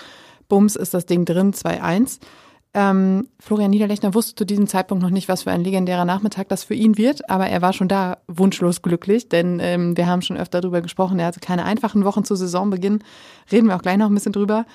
bums 0.48 0.76
ist 0.76 0.94
das 0.94 1.06
Ding 1.06 1.24
drin, 1.24 1.52
2-1. 1.52 2.20
Ähm, 2.74 3.28
Florian 3.40 3.70
Niederlechner 3.70 4.14
wusste 4.14 4.34
zu 4.34 4.44
diesem 4.44 4.66
Zeitpunkt 4.66 5.02
noch 5.02 5.10
nicht, 5.10 5.28
was 5.28 5.44
für 5.44 5.50
ein 5.50 5.64
legendärer 5.64 6.04
Nachmittag 6.04 6.48
das 6.48 6.64
für 6.64 6.74
ihn 6.74 6.98
wird, 6.98 7.28
aber 7.30 7.48
er 7.48 7.62
war 7.62 7.72
schon 7.72 7.88
da 7.88 8.18
wunschlos 8.28 8.82
glücklich, 8.82 9.28
denn 9.28 9.58
ähm, 9.60 9.96
wir 9.96 10.06
haben 10.06 10.22
schon 10.22 10.36
öfter 10.36 10.60
darüber 10.60 10.82
gesprochen, 10.82 11.18
er 11.18 11.26
hatte 11.26 11.40
keine 11.40 11.64
einfachen 11.64 12.04
Wochen 12.04 12.24
zu 12.24 12.34
Saisonbeginn, 12.34 13.02
reden 13.50 13.68
wir 13.68 13.76
auch 13.76 13.82
gleich 13.82 13.96
noch 13.96 14.06
ein 14.06 14.14
bisschen 14.14 14.32
drüber. 14.32 14.66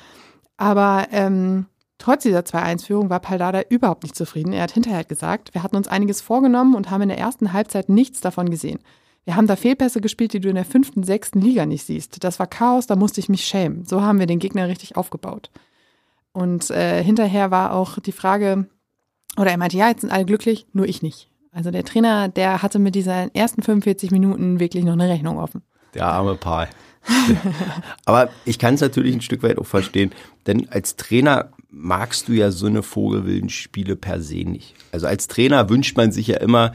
Aber 0.58 1.08
ähm, 1.12 1.68
trotz 2.00 2.24
dieser 2.24 2.40
2-1-Führung 2.40 3.10
war 3.10 3.20
Paldada 3.20 3.62
überhaupt 3.70 4.04
nicht 4.04 4.16
zufrieden. 4.16 4.54
Er 4.54 4.64
hat 4.64 4.72
hinterher 4.72 5.04
gesagt, 5.04 5.54
wir 5.54 5.64
hatten 5.64 5.76
uns 5.76 5.88
einiges 5.88 6.22
vorgenommen 6.22 6.76
und 6.76 6.90
haben 6.90 7.04
in 7.04 7.10
der 7.10 7.20
ersten 7.20 7.54
Halbzeit 7.54 7.90
nichts 7.90 8.22
davon 8.22 8.50
gesehen. 8.50 8.80
Wir 9.26 9.36
haben 9.36 9.48
da 9.48 9.56
Fehlpässe 9.56 10.02
gespielt, 10.02 10.34
die 10.34 10.40
du 10.40 10.50
in 10.50 10.56
der 10.56 10.66
fünften, 10.66 11.04
sechsten 11.04 11.40
Liga 11.40 11.66
nicht 11.66 11.86
siehst. 11.86 12.24
Das 12.24 12.40
war 12.40 12.48
Chaos, 12.48 12.88
da 12.88 12.96
musste 12.96 13.22
ich 13.22 13.30
mich 13.30 13.46
schämen. 13.46 13.86
So 13.86 14.02
haben 14.02 14.20
wir 14.20 14.26
den 14.26 14.40
Gegner 14.40 14.68
richtig 14.68 14.98
aufgebaut. 14.98 15.50
Und 16.34 16.70
äh, 16.72 17.04
hinterher 17.04 17.52
war 17.52 17.74
auch 17.74 18.00
die 18.00 18.12
Frage, 18.12 18.68
oder 19.38 19.52
er 19.52 19.58
meinte, 19.58 19.78
ja, 19.78 19.88
jetzt 19.88 20.02
sind 20.02 20.12
alle 20.12 20.26
glücklich, 20.26 20.66
nur 20.74 20.88
ich 20.88 21.02
nicht. 21.02 21.30
Also 21.52 21.70
der 21.70 21.86
Trainer, 21.86 22.28
der 22.28 22.64
hatte 22.64 22.80
mit 22.80 22.96
diesen 22.96 23.34
ersten 23.36 23.62
45 23.62 24.12
Minuten 24.12 24.60
wirklich 24.60 24.84
noch 24.84 24.94
eine 24.94 25.08
Rechnung 25.08 25.38
offen. 25.38 25.62
Der 25.94 26.08
arme 26.08 26.36
Paul. 26.36 26.68
Aber 28.06 28.30
ich 28.46 28.58
kann 28.58 28.76
es 28.76 28.82
natürlich 28.82 29.14
ein 29.14 29.22
Stück 29.22 29.44
weit 29.44 29.60
auch 29.60 29.66
verstehen, 29.66 30.12
denn 30.48 30.70
als 30.70 30.96
Trainer 30.96 31.52
magst 31.70 32.28
du 32.28 32.34
ja 32.34 32.50
so 32.50 32.66
eine 32.66 32.82
vogelwilden 32.82 33.50
Spiele 33.50 33.96
per 33.96 34.22
se 34.22 34.44
nicht. 34.46 34.74
Also 34.92 35.08
als 35.08 35.28
Trainer 35.28 35.70
wünscht 35.70 35.98
man 35.98 36.12
sich 36.12 36.28
ja 36.28 36.38
immer, 36.38 36.74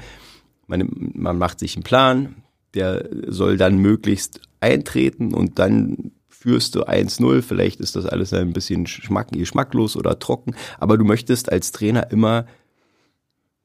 man, 0.67 0.89
man 1.15 1.39
macht 1.39 1.59
sich 1.59 1.77
einen 1.77 1.85
Plan, 1.85 2.37
der 2.75 3.09
soll 3.27 3.57
dann 3.57 3.79
möglichst 3.79 4.41
eintreten 4.61 5.35
und 5.35 5.59
dann 5.59 6.13
führst 6.39 6.75
du 6.75 6.85
1-0, 6.85 7.43
vielleicht 7.43 7.81
ist 7.81 7.97
das 7.97 8.07
alles 8.07 8.33
ein 8.33 8.53
bisschen 8.53 8.87
schmack, 8.87 9.33
geschmacklos 9.33 9.97
oder 9.97 10.19
trocken, 10.19 10.55
aber 10.79 10.97
du 10.97 11.05
möchtest 11.05 11.51
als 11.51 11.73
Trainer 11.73 12.11
immer 12.11 12.47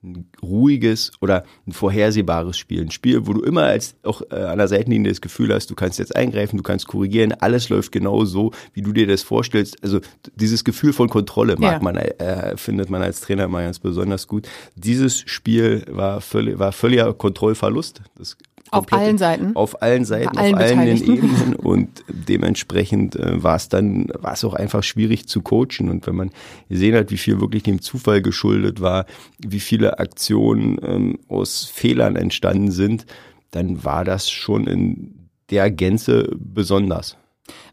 ein 0.03 0.25
ruhiges 0.42 1.12
oder 1.22 1.46
ein 1.65 1.72
vorhersehbares 1.72 2.58
Spiel. 2.58 2.82
Ein 2.82 2.92
Spiel, 2.92 3.25
wo 3.25 3.34
du 3.34 3.42
immer 3.42 3.63
als 3.63 3.96
auch 4.03 4.22
äh, 4.32 4.36
an 4.36 4.58
der 4.58 4.68
Seitenlinie 4.68 5.10
das 5.10 5.22
Gefühl 5.22 5.53
hast, 5.53 5.70
du 5.70 5.75
kannst 5.75 5.98
jetzt 5.98 6.15
eingreifen, 6.15 6.58
du 6.58 6.63
kannst 6.63 6.88
korrigieren, 6.88 7.32
alles 7.32 7.70
läuft 7.70 7.92
genau 7.92 8.25
so, 8.25 8.51
wie 8.74 8.82
du 8.82 8.92
dir 8.92 9.08
das 9.08 9.24
vorstellst. 9.24 9.82
Also 9.82 10.01
dieses 10.36 10.63
Gefühl 10.63 10.94
von 10.94 11.10
Kontrolle 11.10 11.56
mag 11.58 11.74
ja. 11.74 11.80
man, 11.80 11.96
äh, 11.96 12.58
findet 12.58 12.89
man 12.89 13.01
als 13.01 13.22
Trainer 13.22 13.48
mal 13.48 13.63
ganz 13.63 13.80
besonders 13.80 14.27
gut. 14.27 14.48
Dieses 14.75 15.20
Spiel 15.20 15.86
war 15.89 16.22
völlig, 16.22 16.60
war 16.60 16.74
völliger 16.74 17.13
Kontrollverlust. 17.13 18.01
Das 18.18 18.38
auf 18.74 18.92
allen 18.92 19.18
Seiten. 19.18 19.56
Auf 19.56 19.82
allen 19.82 20.06
Seiten, 20.06 20.38
allen 20.38 20.56
auf 20.56 20.62
allen 20.62 21.03
Ebenen. 21.03 21.56
Und 21.58 22.03
dementsprechend 22.08 23.15
äh, 23.15 23.42
war 23.44 23.56
es 23.56 23.70
dann, 23.70 24.10
war 24.20 24.34
es 24.34 24.44
auch 24.44 24.53
einfach 24.53 24.84
schwierig 24.84 25.27
zu 25.27 25.42
coachen. 25.42 25.89
Und 25.89 26.06
wenn 26.08 26.15
man 26.15 26.32
gesehen 26.70 26.96
hat, 26.96 27.12
wie 27.12 27.18
viel 27.18 27.39
wirklich 27.39 27.63
dem 27.63 27.82
Zufall 27.82 28.22
geschuldet 28.22 28.82
war, 28.82 29.06
wie 29.39 29.60
viele 29.60 30.00
Aktionen 30.00 30.77
ähm, 30.84 31.20
aus 31.27 31.65
Fehlern 31.65 32.15
entstanden 32.15 32.72
sind, 32.72 33.06
dann 33.51 33.84
war 33.84 34.03
das 34.03 34.30
schon 34.30 34.68
in 34.68 35.30
der 35.50 35.70
Gänze 35.72 36.30
besonders. 36.36 37.18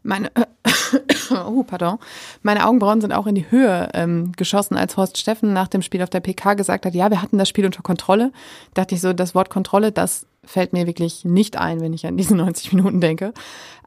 Meine, 0.03 0.27
äh, 0.35 0.45
oh, 1.45 1.63
pardon. 1.63 1.97
Meine 2.41 2.65
Augenbrauen 2.65 3.01
sind 3.01 3.13
auch 3.13 3.27
in 3.27 3.35
die 3.35 3.49
Höhe 3.49 3.89
ähm, 3.93 4.31
geschossen, 4.33 4.75
als 4.75 4.97
Horst 4.97 5.17
Steffen 5.17 5.53
nach 5.53 5.67
dem 5.67 5.81
Spiel 5.81 6.01
auf 6.01 6.09
der 6.09 6.19
PK 6.19 6.55
gesagt 6.55 6.85
hat, 6.85 6.93
ja, 6.93 7.09
wir 7.09 7.21
hatten 7.21 7.37
das 7.37 7.49
Spiel 7.49 7.65
unter 7.65 7.81
Kontrolle. 7.81 8.31
Dachte 8.73 8.95
ich 8.95 9.01
so, 9.01 9.13
das 9.13 9.35
Wort 9.35 9.49
Kontrolle, 9.49 9.91
das 9.91 10.25
fällt 10.43 10.73
mir 10.73 10.87
wirklich 10.87 11.25
nicht 11.25 11.57
ein, 11.57 11.81
wenn 11.81 11.93
ich 11.93 12.05
an 12.05 12.17
diese 12.17 12.35
90 12.37 12.73
Minuten 12.73 13.01
denke. 13.01 13.33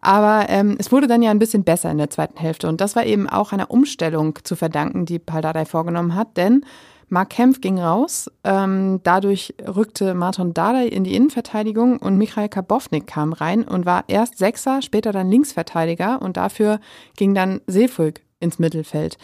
Aber 0.00 0.46
ähm, 0.48 0.76
es 0.78 0.92
wurde 0.92 1.06
dann 1.06 1.22
ja 1.22 1.30
ein 1.30 1.38
bisschen 1.38 1.64
besser 1.64 1.90
in 1.90 1.98
der 1.98 2.10
zweiten 2.10 2.38
Hälfte. 2.38 2.68
Und 2.68 2.80
das 2.80 2.94
war 2.94 3.04
eben 3.06 3.28
auch 3.28 3.52
einer 3.52 3.70
Umstellung 3.70 4.38
zu 4.42 4.54
verdanken, 4.54 5.06
die 5.06 5.18
Paldadei 5.18 5.64
vorgenommen 5.64 6.14
hat. 6.14 6.36
Denn 6.36 6.64
Mark 7.08 7.30
Kempf 7.30 7.60
ging 7.60 7.78
raus. 7.78 8.30
Ähm, 8.44 9.00
dadurch 9.02 9.54
rückte 9.66 10.14
Martin 10.14 10.54
Dardai 10.54 10.86
in 10.86 11.04
die 11.04 11.14
Innenverteidigung 11.14 11.98
und 11.98 12.18
Michael 12.18 12.48
Kabownik 12.48 13.06
kam 13.06 13.32
rein 13.32 13.64
und 13.64 13.86
war 13.86 14.04
erst 14.08 14.38
Sechser, 14.38 14.82
später 14.82 15.12
dann 15.12 15.30
Linksverteidiger 15.30 16.20
und 16.20 16.36
dafür 16.36 16.80
ging 17.16 17.34
dann 17.34 17.60
Seefolk 17.66 18.20
ins 18.40 18.58
Mittelfeld. 18.58 19.16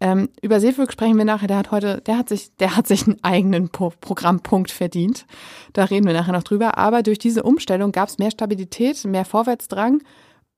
Ähm, 0.00 0.28
über 0.42 0.60
Seefolk 0.60 0.92
sprechen 0.92 1.16
wir 1.16 1.24
nachher. 1.24 1.48
Der 1.48 1.56
hat 1.56 1.70
heute, 1.70 2.00
der 2.06 2.18
hat 2.18 2.28
sich, 2.28 2.54
der 2.56 2.76
hat 2.76 2.86
sich 2.86 3.06
einen 3.06 3.22
eigenen 3.22 3.68
Pro 3.68 3.92
Programmpunkt 4.00 4.70
verdient. 4.70 5.26
Da 5.72 5.84
reden 5.84 6.06
wir 6.06 6.12
nachher 6.12 6.32
noch 6.32 6.42
drüber. 6.42 6.78
Aber 6.78 7.02
durch 7.02 7.18
diese 7.18 7.42
Umstellung 7.42 7.92
gab 7.92 8.08
es 8.08 8.18
mehr 8.18 8.30
Stabilität, 8.30 9.04
mehr 9.04 9.24
Vorwärtsdrang. 9.24 10.02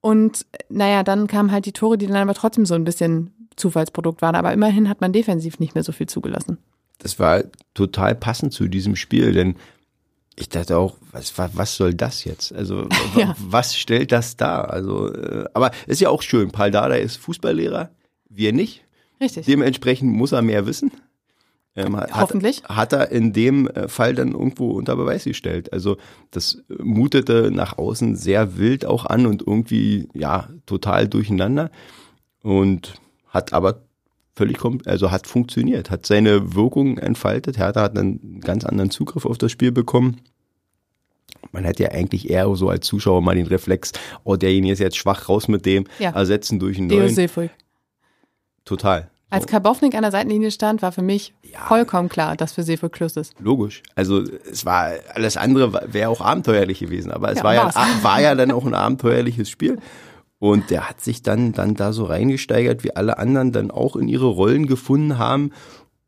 Und 0.01 0.47
naja, 0.69 1.03
dann 1.03 1.27
kamen 1.27 1.53
halt 1.53 1.67
die 1.67 1.73
Tore, 1.73 1.99
die 1.99 2.07
dann 2.07 2.17
aber 2.17 2.35
trotzdem 2.35 2.67
so 2.67 2.75
ein 2.75 2.85
bisschen 2.85 3.33
Zufallsprodukt 3.57 4.23
waren. 4.23 4.35
Aber 4.35 4.53
immerhin 4.53 4.89
hat 4.89 5.01
man 5.01 5.13
defensiv 5.13 5.59
nicht 5.59 5.75
mehr 5.75 5.85
so 5.85 5.93
viel 5.93 6.09
zugelassen. 6.09 6.59
Das 6.99 7.19
war 7.19 7.45
total 7.75 8.15
passend 8.15 8.53
zu 8.53 8.69
diesem 8.69 8.97
Spiel, 8.97 9.33
denn 9.33 9.57
ich 10.35 10.49
dachte 10.49 10.77
auch, 10.77 10.97
was, 11.13 11.33
was 11.37 11.77
soll 11.77 11.95
das 11.95 12.25
jetzt? 12.25 12.53
Also 12.53 12.89
ja. 13.17 13.35
was 13.39 13.77
stellt 13.77 14.13
das 14.13 14.37
dar? 14.37 14.71
Also, 14.71 15.13
äh, 15.13 15.47
aber 15.55 15.71
ist 15.87 16.01
ja 16.01 16.11
auch 16.11 16.23
schön. 16.23 16.51
Paul 16.51 16.71
Dada 16.71 16.95
ist 16.95 17.17
Fußballlehrer, 17.17 17.91
wir 18.29 18.53
nicht. 18.53 18.86
Richtig. 19.21 19.47
Dementsprechend 19.47 20.13
muss 20.13 20.33
er 20.33 20.43
mehr 20.43 20.67
wissen. 20.67 20.91
Ähm, 21.77 22.01
Hoffentlich. 22.15 22.63
Hat, 22.65 22.77
hat, 22.77 22.93
er 22.95 23.13
in 23.13 23.35
dem 23.35 23.69
äh, 23.69 23.89
Fall 23.89 24.15
dann 24.15 24.33
irgendwo 24.33 24.71
unter 24.71 24.97
Beweis 24.97 25.25
gestellt. 25.25 25.73
Also 25.73 25.99
das 26.31 26.63
mutete 26.79 27.51
nach 27.51 27.77
außen 27.77 28.17
sehr 28.17 28.57
wild 28.57 28.87
auch 28.87 29.05
an 29.05 29.27
und 29.27 29.47
irgendwie 29.47 30.09
ja 30.15 30.49
total 30.65 31.07
durcheinander 31.07 31.71
und 32.43 32.95
hat 33.29 33.53
aber 33.53 33.83
völlig 34.35 34.59
also 34.87 35.11
hat 35.11 35.27
funktioniert, 35.27 35.91
hat 35.91 36.07
seine 36.07 36.55
Wirkung 36.55 36.99
entfaltet. 36.99 37.59
Hertha 37.59 37.83
hat 37.83 37.99
einen 37.99 38.41
ganz 38.41 38.65
anderen 38.65 38.91
Zugriff 38.91 39.27
auf 39.27 39.39
das 39.39 39.53
Spiel 39.53 39.73
bekommen. 39.73 40.21
Man 41.53 41.65
hätte 41.65 41.85
ja 41.85 41.91
eigentlich 41.91 42.31
eher 42.31 42.55
so 42.55 42.69
als 42.69 42.87
Zuschauer 42.87 43.23
mal 43.23 43.35
den 43.35 43.47
Reflex, 43.47 43.93
oh, 44.25 44.37
derjenige 44.37 44.73
ist 44.73 44.79
jetzt 44.79 44.97
schwach 44.97 45.29
raus 45.29 45.49
mit 45.49 45.65
dem, 45.65 45.85
ja. 45.99 46.11
ersetzen 46.11 46.59
durch 46.59 46.79
einen 46.79 46.89
neuen. 46.89 47.29
Total. 48.67 49.09
Als 49.29 49.47
Karbovnik 49.47 49.95
an 49.95 50.03
der 50.03 50.13
Seitenlinie 50.13 50.51
stand, 50.51 50.83
war 50.83 50.93
für 50.93 51.03
mich 51.03 51.35
ja. 51.43 51.61
vollkommen 51.67 52.09
klar, 52.09 52.37
dass 52.37 52.53
für 52.53 52.63
Seefolk 52.63 52.97
Schluss 52.97 53.17
ist. 53.17 53.35
Logisch. 53.41 53.83
Also 53.97 54.23
es 54.23 54.65
war 54.65 54.91
alles 55.15 55.37
andere 55.37 55.73
wäre 55.93 56.11
auch 56.11 56.21
abenteuerlich 56.21 56.79
gewesen, 56.79 57.11
aber 57.11 57.33
es 57.33 57.39
ja, 57.39 57.45
war, 57.45 57.55
ja, 57.55 57.73
war 58.03 58.21
ja 58.21 58.35
dann 58.35 58.53
auch 58.53 58.65
ein 58.65 58.75
abenteuerliches 58.75 59.51
Spiel. 59.51 59.79
Und 60.39 60.71
der 60.71 60.89
hat 60.89 61.01
sich 61.01 61.23
dann, 61.23 61.53
dann 61.53 61.75
da 61.75 61.93
so 61.93 62.05
reingesteigert, 62.05 62.85
wie 62.85 62.95
alle 62.95 63.19
anderen 63.19 63.53
dann 63.53 63.71
auch 63.71 63.97
in 63.97 64.07
ihre 64.07 64.27
Rollen 64.27 64.67
gefunden 64.67 65.19
haben. 65.19 65.51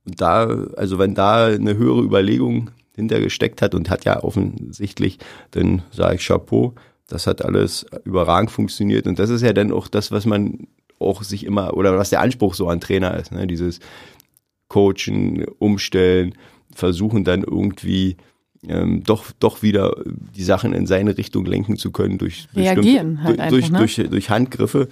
Und 0.05 0.21
da, 0.21 0.47
also 0.77 0.99
wenn 0.99 1.15
da 1.15 1.47
eine 1.47 1.77
höhere 1.77 2.03
Überlegung 2.03 2.71
hintergesteckt 2.95 3.63
hat 3.63 3.75
und 3.75 3.91
hat 3.91 4.05
ja 4.05 4.23
offensichtlich, 4.23 5.19
dann 5.53 5.83
sage 5.91 6.17
ich 6.17 6.27
Chapeau, 6.27 6.75
das 7.09 7.27
hat 7.27 7.45
alles 7.45 7.87
überragend 8.05 8.51
funktioniert. 8.51 9.07
Und 9.07 9.19
das 9.19 9.31
ist 9.31 9.43
ja 9.43 9.53
dann 9.53 9.73
auch 9.73 9.89
das, 9.89 10.13
was 10.13 10.27
man 10.27 10.69
auch 10.99 11.23
sich 11.23 11.45
immer, 11.45 11.75
oder 11.75 11.97
was 11.97 12.11
der 12.11 12.21
Anspruch 12.21 12.55
so 12.55 12.69
an 12.69 12.81
Trainer 12.81 13.17
ist, 13.19 13.33
ne? 13.33 13.47
dieses 13.47 13.81
Coachen, 14.69 15.45
Umstellen, 15.59 16.35
versuchen 16.75 17.25
dann 17.25 17.43
irgendwie 17.43 18.17
ähm, 18.67 19.03
doch, 19.05 19.31
doch 19.39 19.63
wieder 19.63 19.95
die 20.07 20.43
Sachen 20.43 20.73
in 20.73 20.87
seine 20.87 21.17
Richtung 21.17 21.45
lenken 21.45 21.77
zu 21.77 21.93
können 21.93 22.19
durch, 22.19 22.49
Reagieren 22.55 23.23
halt 23.23 23.39
durch, 23.39 23.67
einfach, 23.67 23.71
ne? 23.71 23.79
durch, 23.79 23.97
durch 24.11 24.31
Handgriffe. 24.31 24.89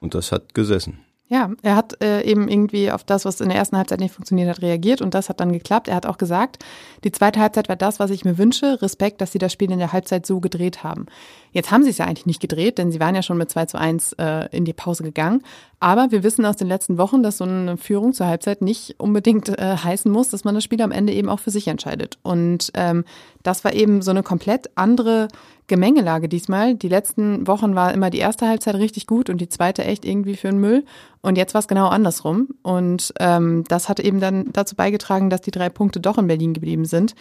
Und 0.00 0.14
das 0.14 0.32
hat 0.32 0.54
gesessen. 0.54 0.98
Ja, 1.26 1.50
er 1.62 1.74
hat 1.74 2.02
äh, 2.02 2.22
eben 2.22 2.48
irgendwie 2.48 2.90
auf 2.90 3.02
das, 3.02 3.24
was 3.24 3.40
in 3.40 3.48
der 3.48 3.56
ersten 3.56 3.78
Halbzeit 3.78 3.98
nicht 3.98 4.12
funktioniert 4.12 4.50
hat, 4.50 4.60
reagiert 4.60 5.00
und 5.00 5.14
das 5.14 5.30
hat 5.30 5.40
dann 5.40 5.54
geklappt. 5.54 5.88
Er 5.88 5.96
hat 5.96 6.04
auch 6.04 6.18
gesagt, 6.18 6.62
die 7.02 7.12
zweite 7.12 7.40
Halbzeit 7.40 7.70
war 7.70 7.76
das, 7.76 7.98
was 7.98 8.10
ich 8.10 8.26
mir 8.26 8.36
wünsche. 8.36 8.82
Respekt, 8.82 9.22
dass 9.22 9.32
sie 9.32 9.38
das 9.38 9.50
Spiel 9.50 9.72
in 9.72 9.78
der 9.78 9.94
Halbzeit 9.94 10.26
so 10.26 10.40
gedreht 10.40 10.84
haben. 10.84 11.06
Jetzt 11.50 11.70
haben 11.70 11.82
sie 11.82 11.90
es 11.90 11.98
ja 11.98 12.04
eigentlich 12.04 12.26
nicht 12.26 12.40
gedreht, 12.40 12.76
denn 12.76 12.92
sie 12.92 13.00
waren 13.00 13.14
ja 13.14 13.22
schon 13.22 13.38
mit 13.38 13.50
2 13.50 13.66
zu 13.66 13.78
1 13.78 14.12
äh, 14.14 14.48
in 14.54 14.66
die 14.66 14.74
Pause 14.74 15.02
gegangen. 15.02 15.42
Aber 15.80 16.10
wir 16.10 16.22
wissen 16.24 16.44
aus 16.44 16.56
den 16.56 16.68
letzten 16.68 16.98
Wochen, 16.98 17.22
dass 17.22 17.38
so 17.38 17.44
eine 17.44 17.78
Führung 17.78 18.12
zur 18.12 18.26
Halbzeit 18.26 18.60
nicht 18.60 18.96
unbedingt 18.98 19.48
äh, 19.48 19.76
heißen 19.78 20.12
muss, 20.12 20.28
dass 20.28 20.44
man 20.44 20.54
das 20.54 20.64
Spiel 20.64 20.82
am 20.82 20.92
Ende 20.92 21.14
eben 21.14 21.30
auch 21.30 21.40
für 21.40 21.50
sich 21.50 21.68
entscheidet. 21.68 22.18
Und 22.22 22.70
ähm, 22.74 23.04
das 23.42 23.64
war 23.64 23.72
eben 23.72 24.02
so 24.02 24.10
eine 24.10 24.22
komplett 24.22 24.70
andere 24.74 25.28
Gemengelage 25.66 26.28
diesmal. 26.28 26.74
Die 26.74 26.88
letzten 26.88 27.46
Wochen 27.46 27.74
war 27.74 27.92
immer 27.94 28.10
die 28.10 28.18
erste 28.18 28.46
Halbzeit 28.46 28.74
richtig 28.74 29.06
gut 29.06 29.30
und 29.30 29.40
die 29.40 29.48
zweite 29.48 29.84
echt 29.84 30.04
irgendwie 30.04 30.36
für 30.36 30.48
den 30.48 30.60
Müll. 30.60 30.84
Und 31.22 31.36
jetzt 31.36 31.54
war 31.54 31.60
es 31.60 31.68
genau 31.68 31.88
andersrum. 31.88 32.48
Und 32.62 33.14
ähm, 33.18 33.64
das 33.68 33.88
hat 33.88 33.98
eben 34.00 34.20
dann 34.20 34.52
dazu 34.52 34.76
beigetragen, 34.76 35.30
dass 35.30 35.40
die 35.40 35.50
drei 35.50 35.70
Punkte 35.70 36.00
doch 36.00 36.18
in 36.18 36.26
Berlin 36.26 36.52
geblieben 36.52 36.84
sind. 36.84 37.14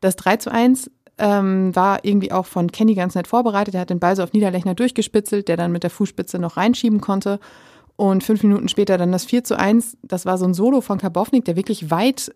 Das 0.00 0.16
3 0.16 0.38
zu 0.38 0.50
1 0.50 0.90
ähm, 1.18 1.74
war 1.76 2.04
irgendwie 2.04 2.32
auch 2.32 2.46
von 2.46 2.72
Kenny 2.72 2.94
ganz 2.94 3.14
nett 3.14 3.26
vorbereitet. 3.26 3.74
Er 3.74 3.82
hat 3.82 3.90
den 3.90 4.00
Ball 4.00 4.16
so 4.16 4.22
auf 4.22 4.32
Niederlechner 4.32 4.74
durchgespitzelt, 4.74 5.48
der 5.48 5.56
dann 5.56 5.72
mit 5.72 5.82
der 5.82 5.90
Fußspitze 5.90 6.38
noch 6.38 6.56
reinschieben 6.56 7.00
konnte. 7.00 7.38
Und 7.96 8.24
fünf 8.24 8.42
Minuten 8.42 8.68
später 8.68 8.96
dann 8.96 9.12
das 9.12 9.26
4 9.26 9.44
zu 9.44 9.58
1. 9.58 9.98
Das 10.02 10.24
war 10.24 10.38
so 10.38 10.46
ein 10.46 10.54
Solo 10.54 10.80
von 10.80 10.98
Karbovnik, 10.98 11.44
der 11.44 11.56
wirklich 11.56 11.90
weit 11.90 12.34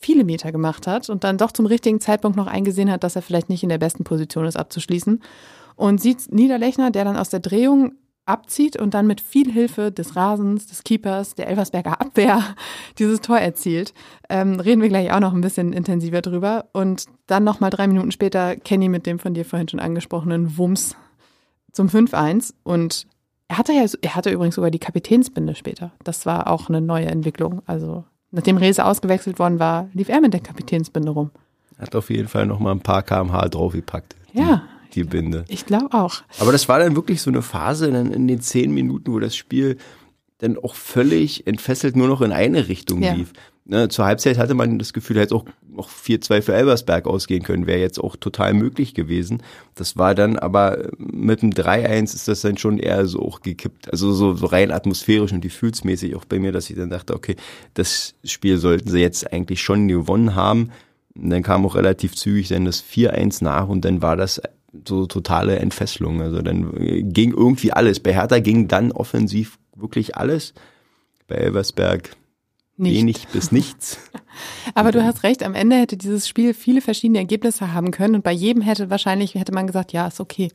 viele 0.00 0.24
Meter 0.24 0.52
gemacht 0.52 0.86
hat 0.86 1.10
und 1.10 1.24
dann 1.24 1.38
doch 1.38 1.52
zum 1.52 1.66
richtigen 1.66 2.00
Zeitpunkt 2.00 2.36
noch 2.36 2.46
eingesehen 2.46 2.90
hat, 2.90 3.04
dass 3.04 3.16
er 3.16 3.22
vielleicht 3.22 3.48
nicht 3.48 3.62
in 3.62 3.68
der 3.68 3.78
besten 3.78 4.04
Position 4.04 4.46
ist, 4.46 4.56
abzuschließen. 4.56 5.22
Und 5.74 6.00
sieht 6.00 6.32
Niederlechner, 6.32 6.90
der 6.90 7.04
dann 7.04 7.16
aus 7.16 7.30
der 7.30 7.40
Drehung 7.40 7.92
abzieht 8.24 8.76
und 8.76 8.94
dann 8.94 9.06
mit 9.06 9.20
viel 9.20 9.50
Hilfe 9.50 9.90
des 9.90 10.14
Rasens, 10.14 10.66
des 10.66 10.84
Keepers, 10.84 11.34
der 11.34 11.48
Elversberger 11.48 12.00
Abwehr 12.00 12.54
dieses 12.98 13.20
Tor 13.20 13.38
erzielt. 13.38 13.94
Ähm, 14.28 14.60
reden 14.60 14.80
wir 14.80 14.88
gleich 14.88 15.12
auch 15.12 15.20
noch 15.20 15.34
ein 15.34 15.40
bisschen 15.40 15.72
intensiver 15.72 16.22
drüber. 16.22 16.66
Und 16.72 17.06
dann 17.26 17.44
nochmal 17.44 17.70
drei 17.70 17.86
Minuten 17.88 18.12
später 18.12 18.56
Kenny 18.56 18.88
mit 18.88 19.06
dem 19.06 19.18
von 19.18 19.34
dir 19.34 19.44
vorhin 19.44 19.68
schon 19.68 19.80
angesprochenen 19.80 20.56
Wumms 20.56 20.96
zum 21.72 21.88
5-1. 21.88 22.54
Und 22.62 23.06
er 23.48 23.58
hatte 23.58 23.72
ja, 23.72 23.84
er 24.00 24.14
hatte 24.14 24.30
übrigens 24.30 24.54
sogar 24.54 24.70
die 24.70 24.78
Kapitänsbinde 24.78 25.54
später. 25.54 25.92
Das 26.04 26.24
war 26.24 26.48
auch 26.48 26.68
eine 26.68 26.80
neue 26.80 27.06
Entwicklung. 27.06 27.62
Also 27.66 28.04
Nachdem 28.32 28.56
Rese 28.56 28.84
ausgewechselt 28.84 29.38
worden 29.38 29.58
war, 29.58 29.88
lief 29.92 30.08
er 30.08 30.20
mit 30.20 30.32
der 30.32 30.40
Kapitänsbinde 30.40 31.10
rum. 31.10 31.30
Hat 31.78 31.94
auf 31.94 32.10
jeden 32.10 32.28
Fall 32.28 32.46
noch 32.46 32.58
mal 32.58 32.72
ein 32.72 32.80
paar 32.80 33.02
kmh 33.02 33.48
draufgepackt. 33.48 34.16
Ja. 34.32 34.62
Die 34.94 35.04
Binde. 35.04 35.44
Ich 35.48 35.66
glaube 35.66 35.88
auch. 35.92 36.22
Aber 36.38 36.52
das 36.52 36.68
war 36.68 36.78
dann 36.78 36.96
wirklich 36.96 37.22
so 37.22 37.30
eine 37.30 37.42
Phase 37.42 37.88
in, 37.88 38.12
in 38.12 38.28
den 38.28 38.40
zehn 38.40 38.72
Minuten, 38.72 39.12
wo 39.12 39.18
das 39.18 39.36
Spiel 39.36 39.76
dann 40.38 40.58
auch 40.58 40.74
völlig 40.74 41.46
entfesselt 41.46 41.94
nur 41.94 42.08
noch 42.08 42.20
in 42.20 42.32
eine 42.32 42.68
Richtung 42.68 43.02
ja. 43.02 43.12
lief. 43.12 43.32
Ne, 43.72 43.88
zur 43.88 44.04
Halbzeit 44.04 44.36
hatte 44.36 44.52
man 44.52 44.78
das 44.78 44.92
Gefühl, 44.92 45.18
hätte 45.18 45.34
auch 45.34 45.46
noch 45.66 45.88
4-2 45.88 46.42
für 46.42 46.54
Elversberg 46.54 47.06
ausgehen 47.06 47.42
können, 47.42 47.66
wäre 47.66 47.80
jetzt 47.80 47.98
auch 47.98 48.16
total 48.16 48.52
möglich 48.52 48.92
gewesen. 48.92 49.42
Das 49.76 49.96
war 49.96 50.14
dann 50.14 50.38
aber 50.38 50.90
mit 50.98 51.40
dem 51.40 51.52
3-1 51.52 52.14
ist 52.14 52.28
das 52.28 52.42
dann 52.42 52.58
schon 52.58 52.78
eher 52.78 53.06
so 53.06 53.22
auch 53.22 53.40
gekippt. 53.40 53.90
Also 53.90 54.12
so, 54.12 54.34
so 54.34 54.44
rein 54.44 54.72
atmosphärisch 54.72 55.32
und 55.32 55.40
gefühlsmäßig 55.40 56.14
auch 56.16 56.26
bei 56.26 56.38
mir, 56.38 56.52
dass 56.52 56.68
ich 56.68 56.76
dann 56.76 56.90
dachte, 56.90 57.14
okay, 57.14 57.36
das 57.72 58.14
Spiel 58.24 58.58
sollten 58.58 58.90
sie 58.90 59.00
jetzt 59.00 59.32
eigentlich 59.32 59.62
schon 59.62 59.88
gewonnen 59.88 60.34
haben. 60.34 60.70
Und 61.14 61.30
dann 61.30 61.42
kam 61.42 61.64
auch 61.64 61.74
relativ 61.74 62.14
zügig 62.14 62.48
dann 62.48 62.66
das 62.66 62.84
4-1 62.84 63.42
nach 63.42 63.68
und 63.68 63.86
dann 63.86 64.02
war 64.02 64.18
das 64.18 64.42
so 64.86 65.06
totale 65.06 65.58
Entfesselung. 65.60 66.20
Also 66.20 66.42
dann 66.42 67.10
ging 67.10 67.32
irgendwie 67.32 67.72
alles. 67.72 68.00
Bei 68.00 68.12
Hertha 68.12 68.38
ging 68.40 68.68
dann 68.68 68.92
offensiv 68.92 69.58
wirklich 69.74 70.14
alles. 70.14 70.52
Bei 71.26 71.36
Elversberg 71.36 72.10
nicht. 72.76 72.96
wenig 72.96 73.28
bis 73.28 73.52
nichts. 73.52 73.98
Aber 74.74 74.92
du 74.92 75.04
hast 75.04 75.22
recht, 75.22 75.42
am 75.42 75.54
Ende 75.54 75.76
hätte 75.76 75.96
dieses 75.96 76.28
Spiel 76.28 76.54
viele 76.54 76.80
verschiedene 76.80 77.18
Ergebnisse 77.18 77.72
haben 77.72 77.90
können 77.90 78.14
und 78.16 78.24
bei 78.24 78.32
jedem 78.32 78.62
hätte 78.62 78.90
wahrscheinlich, 78.90 79.34
hätte 79.34 79.52
man 79.52 79.66
gesagt, 79.66 79.92
ja, 79.92 80.06
ist 80.06 80.20
okay. 80.20 80.50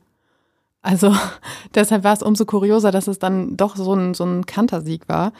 Also 0.82 1.14
deshalb 1.74 2.04
war 2.04 2.12
es 2.12 2.22
umso 2.22 2.44
kurioser, 2.44 2.90
dass 2.90 3.06
es 3.06 3.18
dann 3.18 3.56
doch 3.56 3.76
so 3.76 3.94
ein, 3.94 4.14
so 4.14 4.24
ein 4.24 4.46
Kantersieg 4.46 5.08
war. 5.08 5.32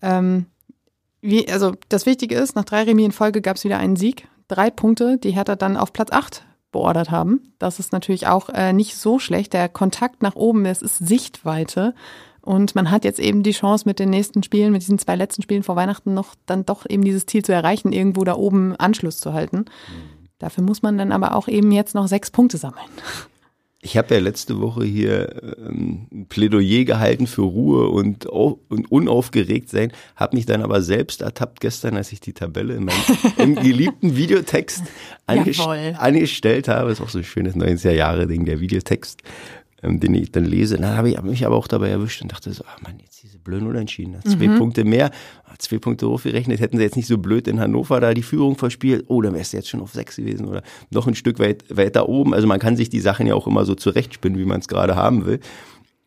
Ähm, 0.00 0.46
wie, 1.20 1.48
also 1.48 1.72
das 1.88 2.06
Wichtige 2.06 2.34
ist, 2.34 2.56
nach 2.56 2.64
drei 2.64 2.82
Remis 2.82 3.06
in 3.06 3.12
Folge 3.12 3.40
gab 3.40 3.56
es 3.56 3.64
wieder 3.64 3.78
einen 3.78 3.96
Sieg. 3.96 4.28
Drei 4.48 4.70
Punkte, 4.70 5.18
die 5.18 5.30
Hertha 5.30 5.56
dann 5.56 5.76
auf 5.76 5.92
Platz 5.92 6.10
acht 6.10 6.44
beordert 6.72 7.10
haben. 7.10 7.54
Das 7.58 7.78
ist 7.78 7.92
natürlich 7.92 8.26
auch 8.26 8.48
äh, 8.48 8.72
nicht 8.72 8.96
so 8.96 9.18
schlecht. 9.18 9.52
Der 9.52 9.68
Kontakt 9.68 10.22
nach 10.22 10.34
oben, 10.34 10.66
es 10.66 10.82
ist 10.82 10.98
Sichtweite. 10.98 11.94
Und 12.42 12.74
man 12.74 12.90
hat 12.90 13.04
jetzt 13.04 13.20
eben 13.20 13.42
die 13.42 13.52
Chance, 13.52 13.84
mit 13.86 13.98
den 13.98 14.10
nächsten 14.10 14.42
Spielen, 14.42 14.72
mit 14.72 14.82
diesen 14.82 14.98
zwei 14.98 15.14
letzten 15.16 15.42
Spielen 15.42 15.62
vor 15.62 15.76
Weihnachten 15.76 16.12
noch 16.12 16.34
dann 16.44 16.66
doch 16.66 16.84
eben 16.88 17.04
dieses 17.04 17.26
Ziel 17.26 17.44
zu 17.44 17.52
erreichen, 17.52 17.92
irgendwo 17.92 18.24
da 18.24 18.34
oben 18.34 18.74
Anschluss 18.76 19.18
zu 19.18 19.32
halten. 19.32 19.66
Dafür 20.38 20.64
muss 20.64 20.82
man 20.82 20.98
dann 20.98 21.12
aber 21.12 21.36
auch 21.36 21.46
eben 21.46 21.70
jetzt 21.70 21.94
noch 21.94 22.08
sechs 22.08 22.32
Punkte 22.32 22.58
sammeln. 22.58 22.88
Ich 23.84 23.96
habe 23.96 24.14
ja 24.14 24.20
letzte 24.20 24.60
Woche 24.60 24.84
hier 24.84 25.42
ähm, 25.58 26.06
ein 26.12 26.26
Plädoyer 26.28 26.84
gehalten 26.84 27.26
für 27.26 27.42
Ruhe 27.42 27.88
und, 27.88 28.26
und 28.26 28.92
unaufgeregt 28.92 29.70
sein, 29.70 29.90
habe 30.14 30.36
mich 30.36 30.46
dann 30.46 30.62
aber 30.62 30.82
selbst 30.82 31.20
ertappt 31.20 31.58
gestern, 31.60 31.96
als 31.96 32.12
ich 32.12 32.20
die 32.20 32.32
Tabelle 32.32 32.74
in 32.74 32.84
meinem 32.84 33.18
im 33.38 33.54
geliebten 33.56 34.16
Videotext 34.16 34.84
angest 35.26 35.60
angestellt 35.60 36.68
habe. 36.68 36.90
Das 36.90 37.00
ist 37.00 37.04
auch 37.04 37.10
so 37.10 37.18
ein 37.18 37.24
schönes 37.24 37.56
90er-Jahre-Ding, 37.56 38.44
der 38.44 38.60
Videotext, 38.60 39.20
ähm, 39.82 40.00
den 40.00 40.14
ich 40.14 40.32
dann 40.32 40.44
lese. 40.44 40.76
Dann 40.78 40.96
habe 40.96 41.10
ich 41.10 41.22
mich 41.22 41.44
aber 41.44 41.56
auch 41.56 41.68
dabei 41.68 41.90
erwischt 41.90 42.22
und 42.22 42.32
dachte 42.32 42.52
so, 42.52 42.64
ach 42.66 42.80
man, 42.82 42.98
jetzt 43.00 43.22
diese 43.22 43.38
blöden 43.38 43.68
Unentschieden. 43.68 44.16
Zwei 44.22 44.48
mhm. 44.48 44.58
Punkte 44.58 44.84
mehr, 44.84 45.10
zwei 45.58 45.78
Punkte 45.78 46.08
hochgerechnet, 46.08 46.60
hätten 46.60 46.76
sie 46.76 46.82
jetzt 46.82 46.96
nicht 46.96 47.08
so 47.08 47.18
blöd 47.18 47.48
in 47.48 47.60
Hannover 47.60 48.00
da 48.00 48.14
die 48.14 48.22
Führung 48.22 48.56
verspielt, 48.56 49.04
oh, 49.08 49.20
dann 49.22 49.34
wärst 49.34 49.52
du 49.52 49.56
jetzt 49.58 49.68
schon 49.68 49.80
auf 49.80 49.92
sechs 49.92 50.16
gewesen 50.16 50.46
oder 50.46 50.62
noch 50.90 51.06
ein 51.06 51.14
Stück 51.14 51.38
weit 51.38 51.64
weiter 51.68 52.08
oben. 52.08 52.34
Also 52.34 52.46
man 52.46 52.60
kann 52.60 52.76
sich 52.76 52.90
die 52.90 53.00
Sachen 53.00 53.26
ja 53.26 53.34
auch 53.34 53.46
immer 53.46 53.64
so 53.64 53.74
zurechtspinnen, 53.74 54.38
wie 54.38 54.44
man 54.44 54.60
es 54.60 54.68
gerade 54.68 54.96
haben 54.96 55.26
will. 55.26 55.40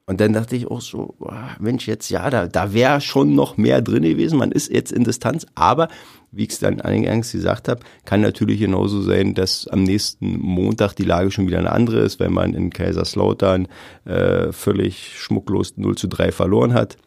Und 0.08 0.22
dann 0.22 0.34
dachte 0.34 0.56
ich 0.56 0.68
auch 0.68 0.82
so, 0.82 1.16
Mensch, 1.60 1.88
jetzt 1.88 2.10
ja, 2.10 2.30
da, 2.30 2.48
da 2.48 2.74
wäre 2.74 3.02
schon 3.02 3.34
noch 3.34 3.58
mehr 3.58 3.82
drin 3.82 4.04
gewesen. 4.04 4.38
Man 4.38 4.52
ist 4.52 4.72
jetzt 4.72 4.92
in 4.92 5.04
Distanz, 5.04 5.48
aber 5.56 5.88
wie 6.36 6.44
ich 6.44 6.52
es 6.52 6.60
dann 6.60 6.82
eingangs 6.82 7.32
gesagt 7.32 7.68
habe, 7.68 7.82
kann 8.04 8.22
natürlich 8.22 8.60
genauso 8.60 9.02
sein, 9.02 9.34
dass 9.34 9.68
am 9.68 9.84
nächsten 9.84 10.38
Montag 10.40 10.94
die 10.94 11.04
Lage 11.04 11.32
schon 11.32 11.48
wieder 11.48 11.60
eine 11.60 11.72
andere 11.72 12.00
ist, 12.00 12.20
wenn 12.20 12.34
man 12.34 12.54
in 12.54 12.72
Kaiserslautern 12.72 13.68
äh, 14.06 14.52
völlig 14.52 15.18
schmucklos 15.18 15.78
0 15.78 15.96
zu 15.96 16.08
3 16.08 16.32
verloren 16.32 16.74
hat 16.74 16.98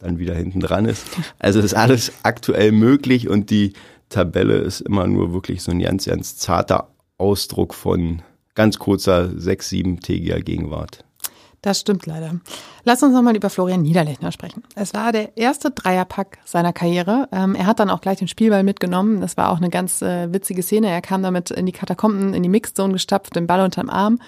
dann 0.00 0.18
wieder 0.18 0.34
hinten 0.34 0.60
dran 0.60 0.86
ist. 0.86 1.06
Also 1.38 1.60
ist 1.60 1.74
alles 1.74 2.12
aktuell 2.22 2.72
möglich 2.72 3.28
und 3.28 3.50
die 3.50 3.74
Tabelle 4.08 4.56
ist 4.56 4.80
immer 4.80 5.06
nur 5.06 5.32
wirklich 5.32 5.62
so 5.62 5.70
ein 5.70 5.80
ganz, 5.80 6.06
ganz 6.06 6.36
zarter 6.36 6.88
Ausdruck 7.18 7.74
von 7.74 8.22
ganz 8.54 8.78
kurzer 8.78 9.38
sechs, 9.38 9.68
siebentägiger 9.68 10.40
Gegenwart. 10.40 11.04
Das 11.62 11.80
stimmt 11.80 12.06
leider. 12.06 12.36
Lass 12.84 13.02
uns 13.02 13.12
nochmal 13.12 13.36
über 13.36 13.50
Florian 13.50 13.82
Niederlechner 13.82 14.32
sprechen. 14.32 14.62
Es 14.74 14.94
war 14.94 15.12
der 15.12 15.36
erste 15.36 15.70
Dreierpack 15.70 16.38
seiner 16.44 16.72
Karriere. 16.72 17.28
Ähm, 17.32 17.54
er 17.54 17.66
hat 17.66 17.80
dann 17.80 17.90
auch 17.90 18.00
gleich 18.00 18.18
den 18.18 18.28
Spielball 18.28 18.62
mitgenommen. 18.62 19.20
Das 19.20 19.36
war 19.36 19.50
auch 19.50 19.58
eine 19.58 19.68
ganz 19.68 20.00
äh, 20.00 20.32
witzige 20.32 20.62
Szene. 20.62 20.88
Er 20.88 21.02
kam 21.02 21.22
damit 21.22 21.50
in 21.50 21.66
die 21.66 21.72
Katakomben, 21.72 22.32
in 22.32 22.42
die 22.42 22.48
Mixzone 22.48 22.94
gestapft, 22.94 23.36
den 23.36 23.46
Ball 23.46 23.60
unterm 23.60 23.90
Arm 23.90 24.18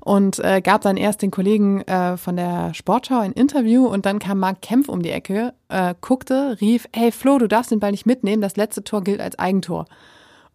und 0.00 0.38
äh, 0.38 0.60
gab 0.62 0.80
dann 0.82 0.96
erst 0.96 1.22
den 1.22 1.30
Kollegen 1.30 1.82
äh, 1.82 2.16
von 2.16 2.36
der 2.36 2.72
Sportschau 2.72 3.18
ein 3.18 3.32
Interview 3.32 3.86
und 3.86 4.06
dann 4.06 4.18
kam 4.18 4.38
Marc 4.38 4.62
Kempf 4.62 4.88
um 4.88 5.02
die 5.02 5.10
Ecke, 5.10 5.52
äh, 5.68 5.94
guckte, 6.00 6.56
rief, 6.60 6.88
hey 6.94 7.12
Flo, 7.12 7.38
du 7.38 7.46
darfst 7.46 7.70
den 7.70 7.80
Ball 7.80 7.90
nicht 7.90 8.06
mitnehmen, 8.06 8.40
das 8.40 8.56
letzte 8.56 8.84
Tor 8.84 9.02
gilt 9.02 9.20
als 9.20 9.38
Eigentor. 9.38 9.86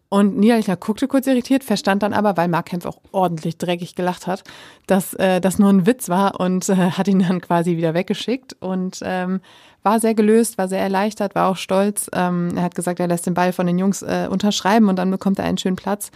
Und 0.08 0.36
Niederlechner 0.36 0.76
guckte 0.76 1.08
kurz 1.08 1.26
irritiert, 1.26 1.64
verstand 1.64 2.02
dann 2.02 2.12
aber, 2.12 2.36
weil 2.36 2.48
Marc 2.48 2.66
Kempf 2.66 2.86
auch 2.86 3.00
ordentlich 3.10 3.58
dreckig 3.58 3.94
gelacht 3.94 4.26
hat, 4.26 4.44
dass 4.86 5.14
äh, 5.14 5.40
das 5.40 5.58
nur 5.58 5.70
ein 5.70 5.86
Witz 5.86 6.08
war 6.08 6.38
und 6.38 6.68
äh, 6.68 6.74
hat 6.74 7.08
ihn 7.08 7.20
dann 7.20 7.40
quasi 7.40 7.76
wieder 7.76 7.94
weggeschickt 7.94 8.54
und 8.60 9.00
ähm, 9.02 9.40
war 9.82 9.98
sehr 9.98 10.14
gelöst, 10.14 10.56
war 10.56 10.68
sehr 10.68 10.80
erleichtert, 10.80 11.34
war 11.34 11.48
auch 11.48 11.56
stolz. 11.56 12.08
Ähm, 12.12 12.52
er 12.56 12.62
hat 12.62 12.74
gesagt, 12.74 13.00
er 13.00 13.08
lässt 13.08 13.26
den 13.26 13.34
Ball 13.34 13.52
von 13.52 13.66
den 13.66 13.78
Jungs 13.78 14.02
äh, 14.02 14.28
unterschreiben 14.30 14.88
und 14.88 14.96
dann 14.96 15.10
bekommt 15.10 15.38
er 15.38 15.46
einen 15.46 15.58
schönen 15.58 15.76
Platz 15.76 16.10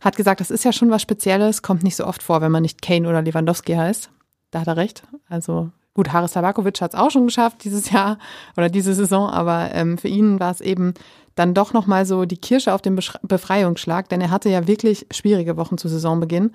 hat 0.00 0.16
gesagt, 0.16 0.40
das 0.40 0.50
ist 0.50 0.64
ja 0.64 0.72
schon 0.72 0.90
was 0.90 1.02
Spezielles, 1.02 1.62
kommt 1.62 1.82
nicht 1.82 1.96
so 1.96 2.06
oft 2.06 2.22
vor, 2.22 2.40
wenn 2.40 2.52
man 2.52 2.62
nicht 2.62 2.82
Kane 2.82 3.08
oder 3.08 3.22
Lewandowski 3.22 3.74
heißt. 3.74 4.10
Da 4.50 4.60
hat 4.60 4.68
er 4.68 4.76
recht. 4.76 5.02
Also 5.28 5.70
gut, 5.94 6.12
Haris 6.12 6.32
Tabakovic 6.32 6.80
hat 6.80 6.94
es 6.94 6.98
auch 6.98 7.10
schon 7.10 7.26
geschafft 7.26 7.64
dieses 7.64 7.90
Jahr 7.90 8.18
oder 8.56 8.68
diese 8.68 8.94
Saison, 8.94 9.28
aber 9.28 9.74
ähm, 9.74 9.98
für 9.98 10.08
ihn 10.08 10.40
war 10.40 10.52
es 10.52 10.60
eben 10.60 10.94
dann 11.38 11.54
doch 11.54 11.72
nochmal 11.72 12.06
so 12.06 12.24
die 12.24 12.36
Kirsche 12.36 12.74
auf 12.74 12.82
dem 12.82 12.98
Befreiungsschlag, 13.22 14.08
denn 14.08 14.20
er 14.20 14.30
hatte 14.30 14.48
ja 14.48 14.66
wirklich 14.66 15.06
schwierige 15.10 15.56
Wochen 15.56 15.78
zu 15.78 15.88
Saisonbeginn 15.88 16.52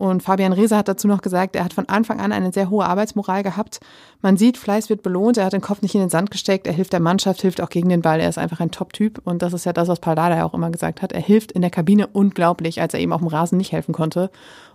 und 0.00 0.22
Fabian 0.22 0.54
Reese 0.54 0.78
hat 0.78 0.88
dazu 0.88 1.06
noch 1.08 1.20
gesagt, 1.20 1.54
er 1.54 1.62
hat 1.62 1.74
von 1.74 1.86
Anfang 1.86 2.20
an 2.20 2.32
eine 2.32 2.54
sehr 2.54 2.70
hohe 2.70 2.86
Arbeitsmoral 2.86 3.42
gehabt. 3.42 3.80
Man 4.22 4.38
sieht, 4.38 4.56
Fleiß 4.56 4.88
wird 4.88 5.02
belohnt, 5.02 5.36
er 5.36 5.44
hat 5.44 5.52
den 5.52 5.60
Kopf 5.60 5.82
nicht 5.82 5.94
in 5.94 6.00
den 6.00 6.08
Sand 6.08 6.30
gesteckt, 6.30 6.66
er 6.66 6.72
hilft 6.72 6.94
der 6.94 7.00
Mannschaft, 7.00 7.42
hilft 7.42 7.60
auch 7.60 7.68
gegen 7.68 7.90
den 7.90 8.00
Ball, 8.00 8.18
er 8.18 8.30
ist 8.30 8.38
einfach 8.38 8.60
ein 8.60 8.70
Top-Typ. 8.70 9.20
Und 9.24 9.42
das 9.42 9.52
ist 9.52 9.66
ja 9.66 9.74
das, 9.74 9.88
was 9.88 10.00
Paldada 10.00 10.38
ja 10.38 10.46
auch 10.46 10.54
immer 10.54 10.70
gesagt 10.70 11.02
hat. 11.02 11.12
Er 11.12 11.20
hilft 11.20 11.52
in 11.52 11.60
der 11.60 11.70
Kabine 11.70 12.06
unglaublich, 12.06 12.80
als 12.80 12.94
er 12.94 13.00
eben 13.00 13.12
auf 13.12 13.20
dem 13.20 13.28
Rasen 13.28 13.58
nicht 13.58 13.72
helfen 13.72 13.92
konnte. 13.92 14.30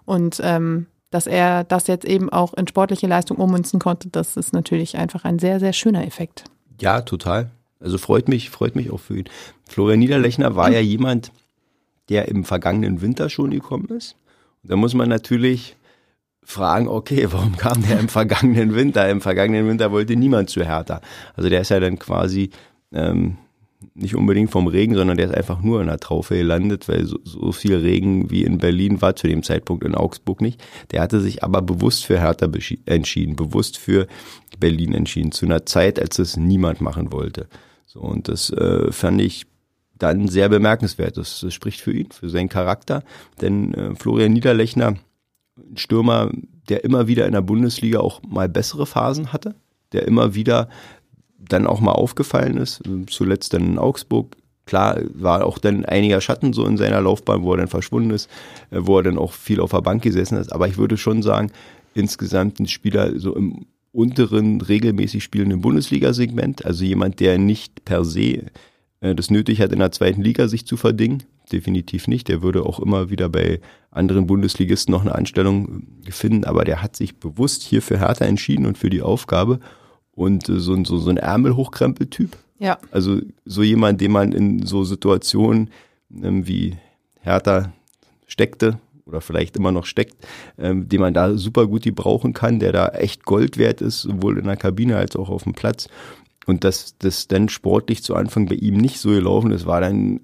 Und 0.05 0.39
ähm, 0.43 0.85
dass 1.09 1.25
er 1.25 1.63
das 1.63 1.87
jetzt 1.87 2.05
eben 2.05 2.29
auch 2.29 2.53
in 2.53 2.67
sportliche 2.67 3.07
Leistung 3.07 3.37
ummünzen 3.37 3.79
konnte, 3.79 4.09
das 4.09 4.37
ist 4.37 4.53
natürlich 4.53 4.95
einfach 4.95 5.25
ein 5.25 5.39
sehr, 5.39 5.59
sehr 5.59 5.73
schöner 5.73 6.05
Effekt. 6.05 6.43
Ja, 6.79 7.01
total. 7.01 7.49
Also 7.79 7.97
freut 7.97 8.27
mich, 8.27 8.49
freut 8.49 8.75
mich 8.75 8.91
auch 8.91 8.99
für 8.99 9.17
ihn. 9.19 9.29
Florian 9.67 9.99
Niederlechner 9.99 10.55
war 10.55 10.71
ja 10.71 10.79
jemand, 10.79 11.31
der 12.09 12.27
im 12.27 12.45
vergangenen 12.45 13.01
Winter 13.01 13.29
schon 13.29 13.51
gekommen 13.51 13.89
ist 13.89 14.15
da 14.67 14.75
muss 14.75 14.93
man 14.93 15.09
natürlich 15.09 15.75
fragen, 16.43 16.87
okay, 16.87 17.27
warum 17.31 17.57
kam 17.57 17.83
der 17.83 17.99
im 17.99 18.09
vergangenen 18.09 18.75
Winter? 18.75 19.09
Im 19.09 19.21
vergangenen 19.21 19.67
Winter 19.67 19.91
wollte 19.91 20.15
niemand 20.15 20.49
zu 20.49 20.63
Hertha. 20.63 21.01
Also 21.35 21.49
der 21.49 21.61
ist 21.61 21.69
ja 21.69 21.79
dann 21.79 21.99
quasi 21.99 22.51
ähm, 22.93 23.37
nicht 23.93 24.15
unbedingt 24.15 24.51
vom 24.51 24.67
Regen, 24.67 24.95
sondern 24.95 25.17
der 25.17 25.27
ist 25.27 25.35
einfach 25.35 25.61
nur 25.61 25.81
in 25.81 25.87
der 25.87 25.99
Traufe 25.99 26.35
gelandet, 26.35 26.87
weil 26.87 27.05
so, 27.05 27.19
so 27.23 27.51
viel 27.51 27.75
Regen 27.75 28.29
wie 28.31 28.43
in 28.43 28.57
Berlin 28.57 29.01
war 29.01 29.15
zu 29.15 29.27
dem 29.27 29.43
Zeitpunkt 29.43 29.83
in 29.83 29.95
Augsburg 29.95 30.41
nicht. 30.41 30.63
Der 30.91 31.01
hatte 31.01 31.21
sich 31.21 31.43
aber 31.43 31.61
bewusst 31.61 32.05
für 32.05 32.19
Hertha 32.19 32.49
entschieden, 32.85 33.35
bewusst 33.35 33.77
für 33.77 34.07
Berlin 34.59 34.93
entschieden, 34.93 35.31
zu 35.31 35.45
einer 35.45 35.65
Zeit, 35.65 35.99
als 35.99 36.19
es 36.19 36.37
niemand 36.37 36.81
machen 36.81 37.11
wollte. 37.11 37.47
So, 37.85 37.99
und 37.99 38.27
das 38.27 38.49
äh, 38.49 38.91
fand 38.91 39.21
ich 39.21 39.45
dann 39.97 40.27
sehr 40.27 40.49
bemerkenswert. 40.49 41.17
Das, 41.17 41.39
das 41.39 41.53
spricht 41.53 41.81
für 41.81 41.93
ihn, 41.93 42.11
für 42.11 42.29
seinen 42.29 42.49
Charakter. 42.49 43.03
Denn 43.41 43.73
äh, 43.73 43.95
Florian 43.95 44.33
Niederlechner, 44.33 44.95
Stürmer, 45.75 46.31
der 46.69 46.83
immer 46.83 47.07
wieder 47.07 47.25
in 47.25 47.31
der 47.31 47.41
Bundesliga 47.41 47.99
auch 47.99 48.21
mal 48.23 48.49
bessere 48.49 48.85
Phasen 48.85 49.31
hatte, 49.31 49.55
der 49.93 50.07
immer 50.07 50.35
wieder 50.35 50.69
dann 51.49 51.67
auch 51.67 51.79
mal 51.79 51.91
aufgefallen 51.91 52.57
ist, 52.57 52.81
zuletzt 53.07 53.53
dann 53.53 53.65
in 53.65 53.77
Augsburg. 53.77 54.35
Klar, 54.65 54.99
war 55.13 55.45
auch 55.45 55.59
dann 55.59 55.85
einiger 55.85 56.21
Schatten 56.21 56.51
so 56.51 56.65
in 56.65 56.77
seiner 56.77 56.99
Laufbahn, 56.99 57.43
wo 57.43 57.53
er 57.53 57.57
dann 57.57 57.67
verschwunden 57.67 58.09
ist, 58.09 58.29
äh, 58.71 58.79
wo 58.81 58.97
er 58.97 59.03
dann 59.03 59.17
auch 59.17 59.33
viel 59.33 59.59
auf 59.59 59.71
der 59.71 59.81
Bank 59.81 60.01
gesessen 60.01 60.37
ist. 60.37 60.51
Aber 60.51 60.67
ich 60.67 60.77
würde 60.77 60.97
schon 60.97 61.21
sagen, 61.21 61.51
insgesamt 61.93 62.59
ein 62.59 62.67
Spieler 62.67 63.19
so 63.19 63.35
im 63.35 63.67
unteren, 63.91 64.59
regelmäßig 64.59 65.23
spielenden 65.23 65.61
Bundesliga-Segment, 65.61 66.65
also 66.65 66.83
jemand, 66.83 67.21
der 67.21 67.37
nicht 67.37 67.85
per 67.85 68.03
se 68.03 68.43
äh, 68.99 69.15
das 69.15 69.29
nötig 69.31 69.61
hat, 69.61 69.71
in 69.71 69.79
der 69.79 69.91
zweiten 69.91 70.21
Liga 70.21 70.47
sich 70.47 70.65
zu 70.65 70.77
verdingen. 70.77 71.23
Definitiv 71.51 72.07
nicht. 72.07 72.27
Der 72.27 72.41
würde 72.41 72.65
auch 72.65 72.79
immer 72.79 73.09
wieder 73.09 73.29
bei 73.29 73.61
anderen 73.91 74.27
Bundesligisten 74.27 74.91
noch 74.91 75.01
eine 75.01 75.15
Anstellung 75.15 75.83
finden, 76.09 76.43
aber 76.43 76.65
der 76.65 76.81
hat 76.81 76.95
sich 76.95 77.17
bewusst 77.17 77.61
hier 77.61 77.81
für 77.81 77.99
Hertha 77.99 78.25
entschieden 78.25 78.65
und 78.65 78.77
für 78.77 78.89
die 78.89 79.03
Aufgabe. 79.03 79.59
Und 80.15 80.49
äh, 80.49 80.59
so, 80.59 80.81
so, 80.83 80.97
so 80.97 81.09
ein 81.09 81.17
Ärmelhochkrempel-Typ. 81.17 82.37
Ja. 82.59 82.77
Also 82.91 83.19
so 83.45 83.63
jemand, 83.63 84.01
den 84.01 84.11
man 84.11 84.31
in 84.31 84.65
so 84.65 84.83
Situationen 84.83 85.69
ähm, 86.23 86.47
wie 86.47 86.77
Hertha 87.21 87.73
steckte 88.27 88.79
oder 89.05 89.21
vielleicht 89.21 89.55
immer 89.55 89.71
noch 89.71 89.85
steckt, 89.85 90.15
ähm, 90.57 90.87
den 90.89 91.01
man 91.01 91.13
da 91.13 91.37
super 91.37 91.67
gut 91.67 91.85
die 91.85 91.91
brauchen 91.91 92.33
kann, 92.33 92.59
der 92.59 92.71
da 92.71 92.87
echt 92.89 93.25
Gold 93.25 93.57
wert 93.57 93.81
ist, 93.81 94.01
sowohl 94.01 94.37
in 94.37 94.45
der 94.45 94.57
Kabine 94.57 94.97
als 94.97 95.15
auch 95.15 95.29
auf 95.29 95.43
dem 95.43 95.53
Platz. 95.53 95.87
Und 96.45 96.63
dass 96.63 96.97
das 96.99 97.27
dann 97.27 97.49
sportlich 97.49 98.03
zu 98.03 98.15
Anfang 98.15 98.47
bei 98.47 98.55
ihm 98.55 98.77
nicht 98.77 98.99
so 98.99 99.09
gelaufen 99.09 99.51
ist, 99.51 99.65
war 99.65 99.81
dann 99.81 100.21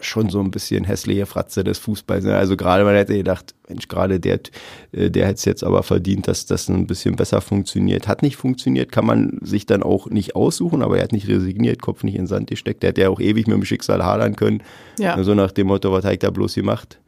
schon 0.00 0.30
so 0.30 0.40
ein 0.40 0.50
bisschen 0.50 0.84
hässliche 0.84 1.26
Fratze 1.26 1.64
des 1.64 1.78
Fußballs. 1.78 2.24
Ne? 2.24 2.36
Also 2.36 2.56
gerade 2.56 2.84
man 2.84 2.94
hätte 2.94 3.16
gedacht, 3.16 3.54
Mensch, 3.68 3.88
gerade 3.88 4.20
der, 4.20 4.40
äh, 4.92 5.10
der 5.10 5.26
hätte 5.26 5.38
es 5.38 5.44
jetzt 5.44 5.64
aber 5.64 5.82
verdient, 5.82 6.28
dass 6.28 6.46
das 6.46 6.68
ein 6.68 6.86
bisschen 6.86 7.16
besser 7.16 7.40
funktioniert. 7.40 8.08
Hat 8.08 8.22
nicht 8.22 8.36
funktioniert, 8.36 8.92
kann 8.92 9.06
man 9.06 9.38
sich 9.42 9.66
dann 9.66 9.82
auch 9.82 10.08
nicht 10.08 10.36
aussuchen, 10.36 10.82
aber 10.82 10.98
er 10.98 11.04
hat 11.04 11.12
nicht 11.12 11.28
resigniert, 11.28 11.82
Kopf 11.82 12.04
nicht 12.04 12.14
in 12.14 12.22
den 12.22 12.26
Sand 12.28 12.48
gesteckt. 12.48 12.82
Der 12.82 12.90
hätte 12.90 13.02
ja 13.02 13.08
auch 13.08 13.20
ewig 13.20 13.46
mit 13.46 13.56
dem 13.56 13.64
Schicksal 13.64 14.04
hadern 14.04 14.36
können. 14.36 14.62
Ja. 14.98 15.12
So 15.12 15.18
also 15.18 15.34
nach 15.34 15.52
dem 15.52 15.66
Motto, 15.66 15.92
was 15.92 16.04
hat 16.04 16.12
ich 16.12 16.18
da 16.20 16.30
bloß 16.30 16.54
gemacht? 16.54 16.98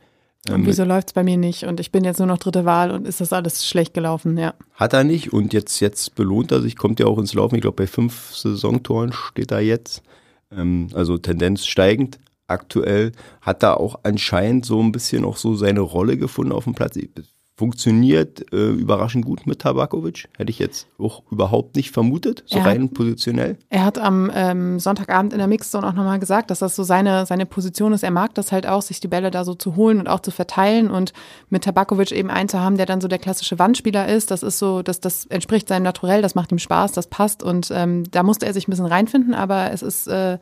Und 0.48 0.55
ähm, 0.55 0.66
wieso 0.66 0.85
läuft 0.85 1.09
es 1.09 1.12
bei 1.12 1.22
mir 1.22 1.37
nicht? 1.37 1.64
Und 1.64 1.81
ich 1.81 1.92
bin 1.92 2.03
jetzt 2.03 2.18
nur 2.18 2.26
noch 2.26 2.38
dritte 2.38 2.64
Wahl 2.64 2.90
und 2.90 3.07
ist 3.07 3.20
das 3.20 3.33
alles 3.33 3.66
schlecht 3.66 3.92
gelaufen, 3.92 4.38
ja. 4.38 4.55
Hat 4.74 4.94
er 4.94 5.05
nicht 5.05 5.33
und 5.33 5.53
jetzt, 5.53 5.81
jetzt 5.81 6.14
belohnt 6.14 6.50
er 6.50 6.62
sich, 6.62 6.76
kommt 6.76 6.98
ja 6.98 7.07
auch 7.07 7.18
ins 7.18 7.35
Laufen. 7.35 7.57
Ich 7.57 7.61
glaube, 7.61 7.76
bei 7.76 7.87
fünf 7.87 8.35
Saisontoren 8.35 9.12
steht 9.12 9.50
er 9.50 9.61
jetzt. 9.61 10.03
Ähm, 10.50 10.88
also 10.94 11.18
Tendenz 11.18 11.66
steigend. 11.66 12.18
Aktuell 12.51 13.13
hat 13.41 13.63
er 13.63 13.79
auch 13.79 14.01
anscheinend 14.03 14.67
so 14.67 14.81
ein 14.81 14.93
bisschen 14.93 15.25
auch 15.25 15.37
so 15.37 15.55
seine 15.55 15.81
Rolle 15.81 16.17
gefunden 16.17 16.53
auf 16.53 16.65
dem 16.65 16.75
Platz 16.75 16.97
funktioniert 17.61 18.51
äh, 18.55 18.71
überraschend 18.71 19.27
gut 19.27 19.47
mit 19.47 19.59
Tabakovic. 19.59 20.31
Hätte 20.39 20.49
ich 20.49 20.59
jetzt 20.59 20.87
auch 20.99 21.23
überhaupt 21.31 21.77
nicht 21.77 21.91
vermutet, 21.91 22.43
so 22.47 22.57
er 22.57 22.65
rein 22.65 22.85
hat, 22.85 22.95
positionell. 22.95 23.59
Er 23.69 23.85
hat 23.85 23.99
am 23.99 24.33
ähm, 24.35 24.79
Sonntagabend 24.81 25.35
in 25.35 25.41
der 25.41 25.47
Mixzone 25.47 25.87
auch 25.87 25.93
nochmal 25.93 26.19
gesagt, 26.19 26.51
dass 26.51 26.61
das 26.61 26.75
so 26.75 26.85
seine, 26.85 27.27
seine 27.27 27.45
Position 27.45 27.93
ist. 27.93 28.03
Er 28.03 28.13
mag 28.13 28.33
das 28.33 28.51
halt 28.51 28.67
auch, 28.67 28.81
sich 28.81 29.01
die 29.01 29.09
Bälle 29.09 29.31
da 29.31 29.45
so 29.45 29.53
zu 29.53 29.77
holen 29.77 29.99
und 29.99 30.09
auch 30.09 30.21
zu 30.21 30.31
verteilen 30.31 30.91
und 30.91 31.13
mit 31.51 31.65
Tabakovic 31.65 32.13
eben 32.13 32.31
einen 32.31 32.49
zu 32.49 32.59
haben, 32.59 32.79
der 32.79 32.87
dann 32.87 33.03
so 33.03 33.09
der 33.09 33.19
klassische 33.19 33.59
Wandspieler 33.59 34.09
ist. 34.09 34.31
Das 34.31 34.43
ist 34.43 34.59
so, 34.59 34.81
das, 34.81 35.01
das 35.01 35.27
entspricht 35.27 35.69
seinem 35.69 35.83
Naturell, 35.83 36.23
das 36.23 36.35
macht 36.35 36.53
ihm 36.53 36.59
Spaß, 36.59 36.93
das 36.93 37.09
passt 37.09 37.43
und 37.43 37.71
ähm, 37.75 38.05
da 38.11 38.23
musste 38.23 38.47
er 38.47 38.55
sich 38.55 38.69
ein 38.69 38.71
bisschen 38.71 38.87
reinfinden, 38.87 39.35
aber 39.35 39.71
es 39.71 39.83
ist 39.83 40.07
äh, 40.09 40.39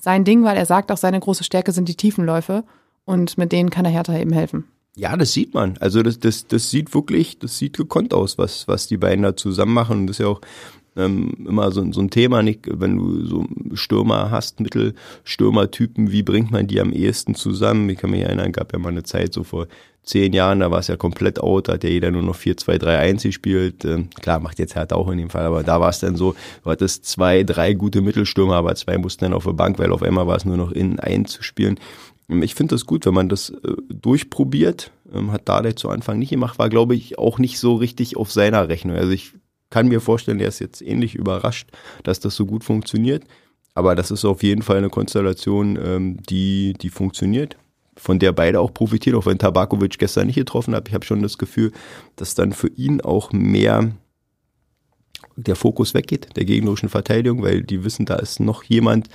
sein 0.00 0.24
Ding, 0.24 0.44
weil 0.44 0.56
er 0.56 0.66
sagt 0.66 0.92
auch, 0.92 0.96
seine 0.96 1.20
große 1.20 1.44
Stärke 1.44 1.72
sind 1.72 1.88
die 1.88 1.96
Tiefenläufe 1.96 2.64
und 3.04 3.38
mit 3.38 3.52
denen 3.52 3.70
kann 3.70 3.84
er 3.84 3.90
Hertha 3.90 4.16
eben 4.18 4.32
helfen. 4.32 4.64
Ja, 4.96 5.16
das 5.16 5.32
sieht 5.32 5.54
man. 5.54 5.76
Also 5.78 6.02
das, 6.02 6.18
das, 6.18 6.48
das 6.48 6.70
sieht 6.70 6.92
wirklich, 6.92 7.38
das 7.38 7.56
sieht 7.56 7.76
gekonnt 7.76 8.12
aus, 8.12 8.36
was, 8.36 8.66
was 8.66 8.88
die 8.88 8.96
beiden 8.96 9.22
da 9.22 9.36
zusammen 9.36 9.72
machen. 9.72 10.00
Und 10.00 10.06
das 10.08 10.18
ist 10.18 10.24
ja 10.24 10.26
auch 10.26 10.40
ähm, 10.96 11.46
immer 11.46 11.70
so, 11.70 11.92
so 11.92 12.00
ein 12.00 12.10
Thema, 12.10 12.42
nicht, 12.42 12.60
wenn 12.68 12.96
du 12.96 13.24
so 13.24 13.46
Stürmer 13.74 14.30
hast, 14.30 14.60
Mittelstürmertypen, 14.60 16.10
wie 16.10 16.22
bringt 16.22 16.50
man 16.50 16.66
die 16.66 16.80
am 16.80 16.92
ehesten 16.92 17.34
zusammen? 17.34 17.88
Ich 17.88 17.98
kann 17.98 18.10
mich 18.10 18.22
erinnern, 18.22 18.52
gab 18.52 18.72
ja 18.72 18.78
mal 18.78 18.88
eine 18.88 19.04
Zeit 19.04 19.32
so 19.32 19.44
vor 19.44 19.68
zehn 20.02 20.32
Jahren, 20.32 20.60
da 20.60 20.70
war 20.70 20.80
es 20.80 20.88
ja 20.88 20.96
komplett 20.96 21.38
out, 21.40 21.68
da 21.68 21.74
hat 21.74 21.84
ja 21.84 21.90
jeder 21.90 22.10
nur 22.10 22.22
noch 22.22 22.34
4, 22.34 22.56
2, 22.56 22.78
3, 22.78 22.98
1 22.98 23.22
gespielt. 23.22 23.84
Ähm, 23.84 24.08
klar, 24.20 24.40
macht 24.40 24.58
jetzt 24.58 24.74
halt 24.74 24.92
auch 24.92 25.08
in 25.10 25.18
dem 25.18 25.30
Fall, 25.30 25.44
aber 25.44 25.62
da 25.62 25.80
war 25.80 25.90
es 25.90 26.00
dann 26.00 26.16
so, 26.16 26.34
du 26.64 26.70
hattest 26.70 27.04
zwei, 27.04 27.44
drei 27.44 27.74
gute 27.74 28.00
Mittelstürmer, 28.00 28.56
aber 28.56 28.74
zwei 28.74 28.98
mussten 28.98 29.24
dann 29.24 29.34
auf 29.34 29.44
der 29.44 29.52
Bank, 29.52 29.78
weil 29.78 29.92
auf 29.92 30.02
einmal 30.02 30.26
war 30.26 30.36
es 30.36 30.44
nur 30.44 30.56
noch 30.56 30.72
in 30.72 30.98
ein 30.98 31.26
zu 31.26 31.42
spielen. 31.42 31.78
Ähm, 32.28 32.42
ich 32.42 32.54
finde 32.54 32.74
das 32.74 32.86
gut, 32.86 33.06
wenn 33.06 33.14
man 33.14 33.28
das 33.28 33.50
äh, 33.50 33.74
durchprobiert. 33.88 34.90
Ähm, 35.12 35.30
hat 35.30 35.48
Dardai 35.48 35.72
zu 35.72 35.90
Anfang 35.90 36.18
nicht 36.18 36.30
gemacht, 36.30 36.58
war 36.58 36.70
glaube 36.70 36.94
ich 36.94 37.18
auch 37.18 37.38
nicht 37.38 37.58
so 37.58 37.76
richtig 37.76 38.16
auf 38.16 38.32
seiner 38.32 38.68
Rechnung. 38.68 38.96
Also 38.96 39.12
ich 39.12 39.32
kann 39.70 39.88
mir 39.88 40.00
vorstellen, 40.00 40.40
er 40.40 40.48
ist 40.48 40.58
jetzt 40.58 40.82
ähnlich 40.82 41.14
überrascht, 41.14 41.70
dass 42.02 42.20
das 42.20 42.34
so 42.34 42.46
gut 42.46 42.64
funktioniert. 42.64 43.24
Aber 43.74 43.94
das 43.94 44.10
ist 44.10 44.24
auf 44.24 44.42
jeden 44.42 44.62
Fall 44.62 44.78
eine 44.78 44.90
Konstellation, 44.90 45.78
ähm, 45.82 46.22
die, 46.28 46.72
die 46.80 46.90
funktioniert, 46.90 47.56
von 47.96 48.18
der 48.18 48.32
beide 48.32 48.60
auch 48.60 48.74
profitieren, 48.74 49.16
auch 49.16 49.26
wenn 49.26 49.38
Tabakovic 49.38 49.98
gestern 49.98 50.26
nicht 50.26 50.36
getroffen 50.36 50.74
hat. 50.74 50.88
Ich 50.88 50.94
habe 50.94 51.04
schon 51.04 51.22
das 51.22 51.38
Gefühl, 51.38 51.72
dass 52.16 52.34
dann 52.34 52.52
für 52.52 52.68
ihn 52.68 53.00
auch 53.00 53.32
mehr 53.32 53.92
der 55.36 55.54
Fokus 55.54 55.94
weggeht, 55.94 56.36
der 56.36 56.44
gegnerischen 56.44 56.88
Verteidigung, 56.88 57.42
weil 57.42 57.62
die 57.62 57.84
wissen, 57.84 58.06
da 58.06 58.16
ist 58.16 58.40
noch 58.40 58.64
jemand, 58.64 59.08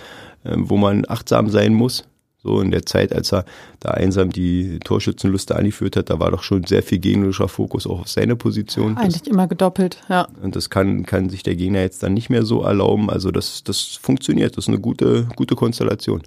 ähm, 0.46 0.70
wo 0.70 0.78
man 0.78 1.04
achtsam 1.08 1.50
sein 1.50 1.74
muss. 1.74 2.08
So 2.44 2.60
in 2.60 2.72
der 2.72 2.86
Zeit, 2.86 3.14
als 3.14 3.32
er 3.32 3.46
da 3.80 3.92
einsam 3.92 4.30
die 4.30 4.80
Torschützenliste 4.80 5.56
angeführt 5.56 5.96
hat, 5.96 6.10
da 6.10 6.20
war 6.20 6.30
doch 6.30 6.44
schon 6.44 6.66
sehr 6.66 6.84
viel 6.84 7.00
gegnerischer 7.00 7.48
Fokus 7.48 7.88
auch 7.88 8.02
auf 8.02 8.10
seine 8.10 8.36
Position. 8.36 8.98
Eigentlich 8.98 9.24
das, 9.24 9.32
immer 9.32 9.48
gedoppelt, 9.48 10.02
ja. 10.10 10.28
Und 10.42 10.58
das 10.58 10.70
kann, 10.70 11.06
kann 11.06 11.30
sich 11.30 11.44
der 11.44 11.56
Gegner 11.56 11.80
jetzt 11.80 12.04
dann 12.04 12.14
nicht 12.14 12.30
mehr 12.30 12.44
so 12.44 12.64
erlauben. 12.64 13.10
Also 13.10 13.32
das, 13.32 13.64
das 13.64 13.98
funktioniert. 14.02 14.58
Das 14.58 14.66
ist 14.66 14.70
eine 14.70 14.80
gute, 14.80 15.28
gute 15.38 15.56
Konstellation. 15.56 16.22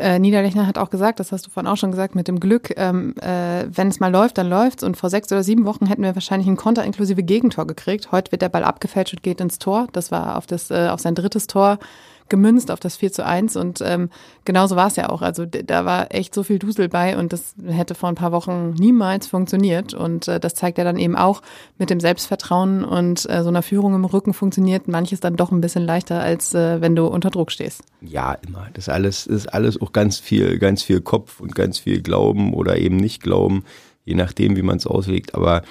Äh, 0.00 0.18
Niederlechner 0.18 0.66
hat 0.66 0.76
auch 0.76 0.90
gesagt, 0.90 1.20
das 1.20 1.30
hast 1.30 1.46
du 1.46 1.50
vorhin 1.50 1.70
auch 1.70 1.76
schon 1.76 1.92
gesagt, 1.92 2.14
mit 2.14 2.26
dem 2.26 2.40
Glück, 2.40 2.74
ähm, 2.76 3.14
äh, 3.20 3.64
wenn 3.68 3.88
es 3.88 4.00
mal 4.00 4.10
läuft, 4.10 4.38
dann 4.38 4.48
läuft's. 4.48 4.82
Und 4.82 4.96
vor 4.96 5.08
sechs 5.10 5.30
oder 5.30 5.44
sieben 5.44 5.66
Wochen 5.66 5.86
hätten 5.86 6.02
wir 6.02 6.16
wahrscheinlich 6.16 6.48
ein 6.48 6.56
Konter 6.56 6.84
inklusive 6.84 7.22
Gegentor 7.22 7.66
gekriegt. 7.66 8.10
Heute 8.10 8.32
wird 8.32 8.42
der 8.42 8.48
Ball 8.48 8.64
abgefälscht 8.64 9.14
und 9.14 9.22
geht 9.22 9.40
ins 9.40 9.60
Tor. 9.60 9.86
Das 9.92 10.10
war 10.10 10.36
auf, 10.36 10.46
das, 10.46 10.70
äh, 10.70 10.88
auf 10.88 11.00
sein 11.00 11.14
drittes 11.14 11.46
Tor 11.46 11.78
gemünzt 12.28 12.70
auf 12.70 12.80
das 12.80 12.96
4 12.96 13.12
zu 13.12 13.24
1 13.24 13.56
und 13.56 13.80
ähm, 13.84 14.10
genauso 14.44 14.76
war 14.76 14.88
es 14.88 14.96
ja 14.96 15.08
auch. 15.08 15.22
Also 15.22 15.46
da 15.46 15.84
war 15.84 16.14
echt 16.14 16.34
so 16.34 16.42
viel 16.42 16.58
Dusel 16.58 16.88
bei 16.88 17.16
und 17.16 17.32
das 17.32 17.54
hätte 17.66 17.94
vor 17.94 18.08
ein 18.08 18.14
paar 18.14 18.32
Wochen 18.32 18.70
niemals 18.70 19.26
funktioniert 19.26 19.94
und 19.94 20.28
äh, 20.28 20.40
das 20.40 20.54
zeigt 20.54 20.78
ja 20.78 20.84
dann 20.84 20.98
eben 20.98 21.16
auch 21.16 21.42
mit 21.78 21.90
dem 21.90 22.00
Selbstvertrauen 22.00 22.84
und 22.84 23.28
äh, 23.28 23.42
so 23.42 23.48
einer 23.48 23.62
Führung 23.62 23.94
im 23.94 24.04
Rücken 24.04 24.34
funktioniert 24.34 24.88
manches 24.88 25.20
dann 25.20 25.36
doch 25.36 25.52
ein 25.52 25.60
bisschen 25.60 25.84
leichter, 25.84 26.20
als 26.20 26.54
äh, 26.54 26.80
wenn 26.80 26.96
du 26.96 27.06
unter 27.06 27.30
Druck 27.30 27.50
stehst. 27.50 27.82
Ja, 28.00 28.34
immer. 28.46 28.68
Das 28.74 28.88
alles 28.88 29.26
ist 29.26 29.52
alles 29.52 29.80
auch 29.80 29.92
ganz 29.92 30.18
viel, 30.18 30.58
ganz 30.58 30.82
viel 30.82 31.00
Kopf 31.00 31.40
und 31.40 31.54
ganz 31.54 31.78
viel 31.78 32.02
Glauben 32.02 32.54
oder 32.54 32.78
eben 32.78 32.96
nicht 32.96 33.22
Glauben, 33.22 33.64
je 34.04 34.14
nachdem, 34.14 34.56
wie 34.56 34.62
man 34.62 34.76
es 34.76 34.86
auslegt. 34.86 35.34
Aber 35.34 35.62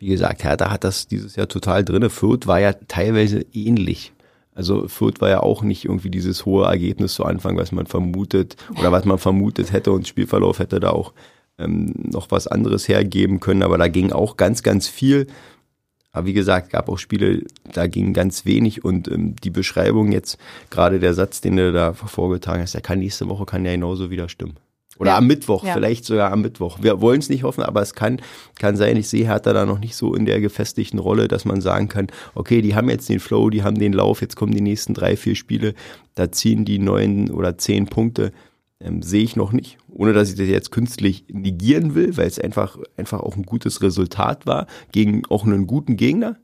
wie 0.00 0.08
gesagt, 0.08 0.42
Hertha 0.42 0.70
hat 0.70 0.82
das 0.82 1.06
dieses 1.06 1.36
Jahr 1.36 1.46
total 1.46 1.84
drinne. 1.84 2.08
Fürth 2.08 2.46
war 2.46 2.58
ja 2.58 2.72
teilweise 2.72 3.44
ähnlich. 3.52 4.12
Also 4.60 4.88
Fürth 4.88 5.22
war 5.22 5.30
ja 5.30 5.40
auch 5.40 5.62
nicht 5.62 5.86
irgendwie 5.86 6.10
dieses 6.10 6.44
hohe 6.44 6.66
Ergebnis 6.66 7.14
zu 7.14 7.24
Anfang, 7.24 7.56
was 7.56 7.72
man 7.72 7.86
vermutet 7.86 8.56
oder 8.78 8.92
was 8.92 9.06
man 9.06 9.16
vermutet 9.16 9.72
hätte 9.72 9.90
und 9.90 10.06
Spielverlauf 10.06 10.58
hätte 10.58 10.80
da 10.80 10.90
auch 10.90 11.14
ähm, 11.58 11.94
noch 11.96 12.30
was 12.30 12.46
anderes 12.46 12.86
hergeben 12.86 13.40
können, 13.40 13.62
aber 13.62 13.78
da 13.78 13.88
ging 13.88 14.12
auch 14.12 14.36
ganz, 14.36 14.62
ganz 14.62 14.86
viel. 14.86 15.28
Aber 16.12 16.26
wie 16.26 16.34
gesagt, 16.34 16.68
gab 16.68 16.90
auch 16.90 16.98
Spiele, 16.98 17.44
da 17.72 17.86
ging 17.86 18.12
ganz 18.12 18.44
wenig 18.44 18.84
und 18.84 19.08
ähm, 19.08 19.34
die 19.36 19.48
Beschreibung 19.48 20.12
jetzt, 20.12 20.36
gerade 20.68 21.00
der 21.00 21.14
Satz, 21.14 21.40
den 21.40 21.56
du 21.56 21.72
da 21.72 21.94
vorgetragen 21.94 22.60
hast, 22.60 22.74
der 22.74 22.82
kann 22.82 22.98
nächste 22.98 23.30
Woche 23.30 23.46
kann 23.46 23.64
ja 23.64 23.72
genauso 23.72 24.10
wieder 24.10 24.28
stimmen. 24.28 24.58
Oder 25.00 25.12
ja. 25.12 25.16
am 25.16 25.26
Mittwoch, 25.26 25.64
ja. 25.64 25.72
vielleicht 25.72 26.04
sogar 26.04 26.30
am 26.30 26.42
Mittwoch. 26.42 26.78
Wir 26.82 27.00
wollen 27.00 27.20
es 27.20 27.30
nicht 27.30 27.42
hoffen, 27.42 27.64
aber 27.64 27.80
es 27.80 27.94
kann, 27.94 28.20
kann 28.58 28.76
sein. 28.76 28.98
Ich 28.98 29.08
sehe 29.08 29.24
Hertha 29.24 29.54
da 29.54 29.64
noch 29.64 29.78
nicht 29.78 29.96
so 29.96 30.14
in 30.14 30.26
der 30.26 30.42
gefestigten 30.42 30.98
Rolle, 30.98 31.26
dass 31.26 31.46
man 31.46 31.62
sagen 31.62 31.88
kann, 31.88 32.08
okay, 32.34 32.60
die 32.60 32.74
haben 32.74 32.90
jetzt 32.90 33.08
den 33.08 33.18
Flow, 33.18 33.48
die 33.48 33.62
haben 33.62 33.78
den 33.78 33.94
Lauf, 33.94 34.20
jetzt 34.20 34.36
kommen 34.36 34.52
die 34.52 34.60
nächsten 34.60 34.92
drei, 34.92 35.16
vier 35.16 35.36
Spiele, 35.36 35.72
da 36.16 36.30
ziehen 36.30 36.66
die 36.66 36.78
neun 36.78 37.30
oder 37.30 37.56
zehn 37.56 37.86
Punkte. 37.86 38.32
Ähm, 38.78 39.00
sehe 39.00 39.22
ich 39.22 39.36
noch 39.36 39.52
nicht, 39.52 39.78
ohne 39.88 40.12
dass 40.12 40.28
ich 40.28 40.36
das 40.36 40.48
jetzt 40.48 40.70
künstlich 40.70 41.24
negieren 41.32 41.94
will, 41.94 42.16
weil 42.18 42.26
es 42.26 42.38
einfach, 42.38 42.78
einfach 42.98 43.20
auch 43.20 43.36
ein 43.36 43.44
gutes 43.44 43.80
Resultat 43.80 44.46
war 44.46 44.66
gegen 44.92 45.22
auch 45.30 45.44
einen 45.44 45.66
guten 45.66 45.96
Gegner. 45.96 46.36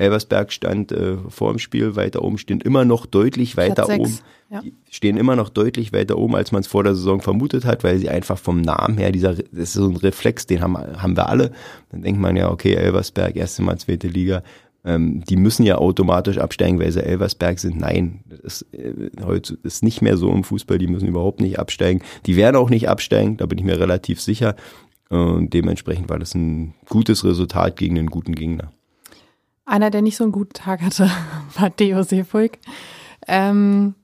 Elversberg 0.00 0.52
stand 0.52 0.92
äh, 0.92 1.16
vor 1.28 1.52
dem 1.52 1.58
Spiel 1.58 1.94
weiter 1.94 2.22
oben, 2.22 2.38
stehen 2.38 2.60
immer 2.60 2.84
noch 2.84 3.06
deutlich 3.06 3.56
weiter 3.56 3.88
oben. 3.88 4.18
Ja. 4.50 4.62
stehen 4.90 5.16
immer 5.16 5.36
noch 5.36 5.48
deutlich 5.48 5.92
weiter 5.92 6.18
oben, 6.18 6.34
als 6.34 6.50
man 6.50 6.62
es 6.62 6.66
vor 6.66 6.82
der 6.82 6.96
Saison 6.96 7.20
vermutet 7.20 7.64
hat, 7.64 7.84
weil 7.84 7.98
sie 7.98 8.08
einfach 8.08 8.36
vom 8.36 8.60
Namen 8.60 8.98
her, 8.98 9.12
dieser, 9.12 9.34
das 9.34 9.46
ist 9.52 9.72
so 9.74 9.86
ein 9.86 9.94
Reflex, 9.94 10.44
den 10.46 10.60
haben, 10.60 10.76
haben 10.76 11.16
wir 11.16 11.28
alle. 11.28 11.52
Dann 11.92 12.02
denkt 12.02 12.20
man 12.20 12.34
ja, 12.34 12.50
okay, 12.50 12.74
Elversberg, 12.74 13.36
erste 13.36 13.62
Mal 13.62 13.78
zweite 13.78 14.08
Liga, 14.08 14.42
ähm, 14.84 15.22
die 15.28 15.36
müssen 15.36 15.64
ja 15.64 15.76
automatisch 15.78 16.38
absteigen, 16.38 16.80
weil 16.80 16.90
sie 16.90 17.04
Elversberg 17.04 17.60
sind. 17.60 17.78
Nein, 17.78 18.24
das 18.28 18.40
ist, 18.40 18.74
äh, 18.74 19.10
heute 19.22 19.56
ist 19.62 19.84
nicht 19.84 20.02
mehr 20.02 20.16
so 20.16 20.32
im 20.32 20.42
Fußball, 20.42 20.78
die 20.78 20.88
müssen 20.88 21.06
überhaupt 21.06 21.40
nicht 21.40 21.60
absteigen. 21.60 22.02
Die 22.26 22.36
werden 22.36 22.56
auch 22.56 22.70
nicht 22.70 22.88
absteigen, 22.88 23.36
da 23.36 23.46
bin 23.46 23.58
ich 23.58 23.64
mir 23.64 23.78
relativ 23.78 24.20
sicher. 24.20 24.56
Und 25.10 25.52
dementsprechend 25.52 26.08
war 26.08 26.18
das 26.18 26.34
ein 26.34 26.74
gutes 26.88 27.24
Resultat 27.24 27.76
gegen 27.76 27.98
einen 27.98 28.10
guten 28.10 28.34
Gegner. 28.34 28.72
Einer, 29.70 29.90
der 29.90 30.02
nicht 30.02 30.16
so 30.16 30.24
einen 30.24 30.32
guten 30.32 30.52
Tag 30.52 30.82
hatte, 30.82 31.08
war 31.58 31.74
Theo 31.74 32.02
Seefuig. 32.02 32.58
Ähm, 33.28 33.94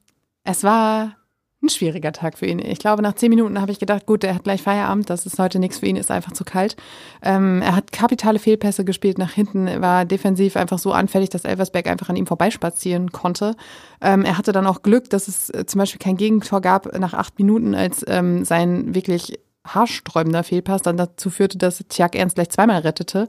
es 0.45 0.63
war 0.63 1.17
ein 1.61 1.69
schwieriger 1.69 2.13
Tag 2.13 2.39
für 2.39 2.47
ihn. 2.47 2.61
Ich 2.61 2.79
glaube, 2.79 3.03
nach 3.03 3.15
zehn 3.15 3.31
Minuten 3.31 3.61
habe 3.61 3.73
ich 3.73 3.81
gedacht, 3.81 4.07
gut, 4.07 4.23
er 4.23 4.37
hat 4.37 4.45
gleich 4.45 4.63
Feierabend, 4.63 5.11
das 5.11 5.27
ist 5.27 5.41
heute 5.41 5.59
nichts 5.59 5.79
für 5.79 5.87
ihn, 5.87 5.97
ist 5.97 6.13
einfach 6.13 6.33
zu 6.33 6.45
kalt. 6.45 6.77
Ähm, 7.21 7.63
er 7.63 7.75
hat 7.75 7.91
kapitale 7.91 8.39
Fehlpässe 8.39 8.85
gespielt 8.85 9.19
nach 9.19 9.33
hinten, 9.33 9.81
war 9.81 10.05
defensiv 10.05 10.57
einfach 10.57 10.79
so 10.79 10.93
anfällig, 10.93 11.31
dass 11.31 11.45
Elversberg 11.45 11.89
einfach 11.89 12.11
an 12.11 12.17
ihm 12.17 12.29
vorbeispazieren 12.29 13.11
konnte. 13.11 13.57
Ähm, 14.01 14.25
er 14.25 14.39
hatte 14.39 14.53
dann 14.53 14.67
auch 14.69 14.83
Glück, 14.83 15.11
dass 15.11 15.27
es 15.27 15.51
äh, 15.51 15.67
zum 15.67 15.81
Beispiel 15.81 15.99
kein 15.99 16.17
Gegentor 16.17 16.61
gab 16.61 16.97
nach 16.97 17.15
acht 17.15 17.39
Minuten, 17.39 17.75
als 17.75 18.05
ähm, 18.07 18.45
sein 18.45 18.95
wirklich 18.95 19.41
haarsträubender 19.67 20.45
Fehlpass 20.45 20.83
dann 20.83 20.97
dazu 20.97 21.31
führte, 21.31 21.59
dass 21.59 21.85
Tjag 21.89 22.15
Ernst 22.15 22.37
gleich 22.37 22.51
zweimal 22.51 22.81
rettete. 22.81 23.29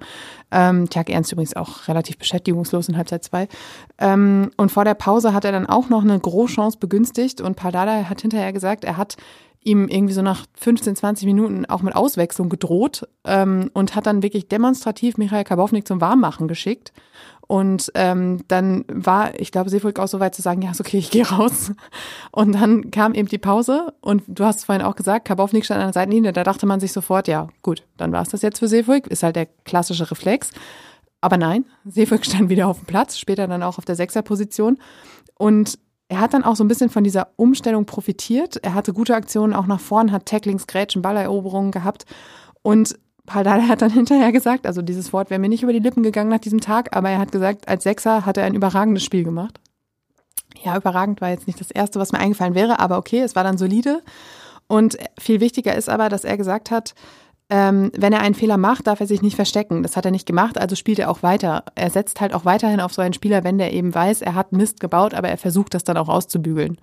Ähm, 0.51 0.89
Tjag 0.89 1.09
Ernst 1.09 1.31
übrigens 1.31 1.55
auch 1.55 1.87
relativ 1.87 2.17
beschäftigungslos 2.17 2.89
in 2.89 2.97
Halbzeit 2.97 3.23
zwei. 3.23 3.47
Ähm, 3.97 4.51
und 4.57 4.71
vor 4.71 4.85
der 4.85 4.93
Pause 4.93 5.33
hat 5.33 5.45
er 5.45 5.51
dann 5.51 5.65
auch 5.65 5.89
noch 5.89 6.03
eine 6.03 6.19
Großchance 6.19 6.77
begünstigt 6.79 7.41
und 7.41 7.55
Paldada 7.55 8.09
hat 8.09 8.21
hinterher 8.21 8.53
gesagt, 8.53 8.83
er 8.83 8.97
hat 8.97 9.17
ihm 9.63 9.87
irgendwie 9.89 10.13
so 10.13 10.21
nach 10.21 10.45
15, 10.55 10.95
20 10.95 11.25
Minuten 11.25 11.65
auch 11.65 11.81
mit 11.81 11.95
Auswechslung 11.95 12.47
gedroht 12.49 13.07
ähm, 13.25 13.69
und 13.73 13.95
hat 13.95 14.05
dann 14.05 14.23
wirklich 14.23 14.47
demonstrativ 14.47 15.17
Michael 15.17 15.43
Kabownik 15.43 15.87
zum 15.87 15.99
Warmmachen 15.99 16.47
geschickt. 16.47 16.93
Und 17.47 17.91
ähm, 17.95 18.41
dann 18.49 18.83
war, 18.89 19.39
ich 19.39 19.53
glaube, 19.53 19.69
Seefolk 19.69 19.99
auch 19.99 20.09
so 20.09 20.19
weit 20.19 20.35
zu 20.35 20.41
sagen, 20.41 20.61
ja, 20.61 20.71
ist 20.71 20.81
okay, 20.81 20.97
ich 20.97 21.11
gehe 21.11 21.27
raus. 21.27 21.71
Und 22.31 22.53
dann 22.53 22.91
kam 22.91 23.13
eben 23.13 23.29
die 23.29 23.37
Pause 23.37 23.93
und 24.01 24.23
du 24.27 24.43
hast 24.43 24.65
vorhin 24.65 24.83
auch 24.83 24.95
gesagt, 24.95 25.25
Kabownik 25.25 25.63
stand 25.63 25.79
an 25.79 25.87
der 25.87 25.93
Seitenlinie, 25.93 26.33
da 26.33 26.43
dachte 26.43 26.65
man 26.65 26.81
sich 26.81 26.91
sofort, 26.91 27.27
ja, 27.29 27.47
gut, 27.61 27.83
dann 27.95 28.11
war 28.11 28.21
es 28.21 28.29
das 28.29 28.41
jetzt 28.41 28.59
für 28.59 28.67
Seefolk, 28.67 29.07
ist 29.07 29.23
halt 29.23 29.37
der 29.37 29.47
klassische 29.63 30.11
Reflex. 30.11 30.51
Aber 31.21 31.37
nein, 31.37 31.65
Seefolk 31.85 32.25
stand 32.25 32.49
wieder 32.49 32.67
auf 32.67 32.79
dem 32.79 32.85
Platz, 32.85 33.17
später 33.17 33.47
dann 33.47 33.63
auch 33.63 33.77
auf 33.77 33.85
der 33.85 33.95
Sechserposition. 33.95 34.77
Und 35.35 35.79
er 36.09 36.19
hat 36.19 36.33
dann 36.33 36.43
auch 36.43 36.55
so 36.55 36.63
ein 36.63 36.67
bisschen 36.67 36.89
von 36.89 37.03
dieser 37.03 37.29
Umstellung 37.37 37.85
profitiert. 37.85 38.57
Er 38.57 38.73
hatte 38.73 38.93
gute 38.93 39.15
Aktionen 39.15 39.53
auch 39.53 39.67
nach 39.67 39.79
vorn, 39.79 40.11
hat 40.11 40.25
Tacklings, 40.25 40.67
Grätschen, 40.67 41.01
Balleroberungen 41.01 41.71
gehabt. 41.71 42.05
Und 42.61 42.97
Paldada 43.27 43.67
hat 43.67 43.83
dann 43.83 43.91
hinterher 43.91 44.31
gesagt, 44.31 44.65
also 44.65 44.81
dieses 44.81 45.13
Wort 45.13 45.29
wäre 45.29 45.39
mir 45.39 45.49
nicht 45.49 45.61
über 45.61 45.73
die 45.73 45.79
Lippen 45.79 46.01
gegangen 46.01 46.29
nach 46.31 46.39
diesem 46.39 46.61
Tag, 46.61 46.95
aber 46.95 47.09
er 47.09 47.19
hat 47.19 47.31
gesagt, 47.31 47.67
als 47.67 47.83
Sechser 47.83 48.25
hat 48.25 48.37
er 48.37 48.45
ein 48.45 48.55
überragendes 48.55 49.03
Spiel 49.03 49.23
gemacht. 49.23 49.59
Ja, 50.63 50.75
überragend 50.75 51.21
war 51.21 51.29
jetzt 51.29 51.45
nicht 51.45 51.59
das 51.59 51.69
Erste, 51.69 51.99
was 51.99 52.11
mir 52.11 52.19
eingefallen 52.19 52.55
wäre, 52.55 52.79
aber 52.79 52.97
okay, 52.97 53.19
es 53.19 53.35
war 53.35 53.43
dann 53.43 53.57
solide. 53.57 54.01
Und 54.67 54.97
viel 55.19 55.39
wichtiger 55.39 55.75
ist 55.75 55.89
aber, 55.89 56.09
dass 56.09 56.23
er 56.23 56.37
gesagt 56.37 56.71
hat, 56.71 56.95
ähm, 57.49 57.91
wenn 57.95 58.13
er 58.13 58.21
einen 58.21 58.35
Fehler 58.35 58.57
macht, 58.57 58.87
darf 58.87 58.99
er 58.99 59.07
sich 59.07 59.21
nicht 59.21 59.35
verstecken. 59.35 59.83
Das 59.83 59.95
hat 59.95 60.05
er 60.05 60.11
nicht 60.11 60.25
gemacht, 60.25 60.57
also 60.57 60.75
spielt 60.75 60.99
er 60.99 61.11
auch 61.11 61.21
weiter. 61.21 61.63
Er 61.75 61.89
setzt 61.89 62.19
halt 62.19 62.33
auch 62.33 62.45
weiterhin 62.45 62.79
auf 62.79 62.93
so 62.93 63.01
einen 63.01 63.13
Spieler, 63.13 63.43
wenn 63.43 63.57
der 63.57 63.73
eben 63.73 63.93
weiß, 63.93 64.21
er 64.21 64.35
hat 64.35 64.51
Mist 64.51 64.79
gebaut, 64.79 65.13
aber 65.13 65.29
er 65.29 65.37
versucht 65.37 65.73
das 65.73 65.83
dann 65.83 65.97
auch 65.97 66.09
auszubügeln. 66.09 66.77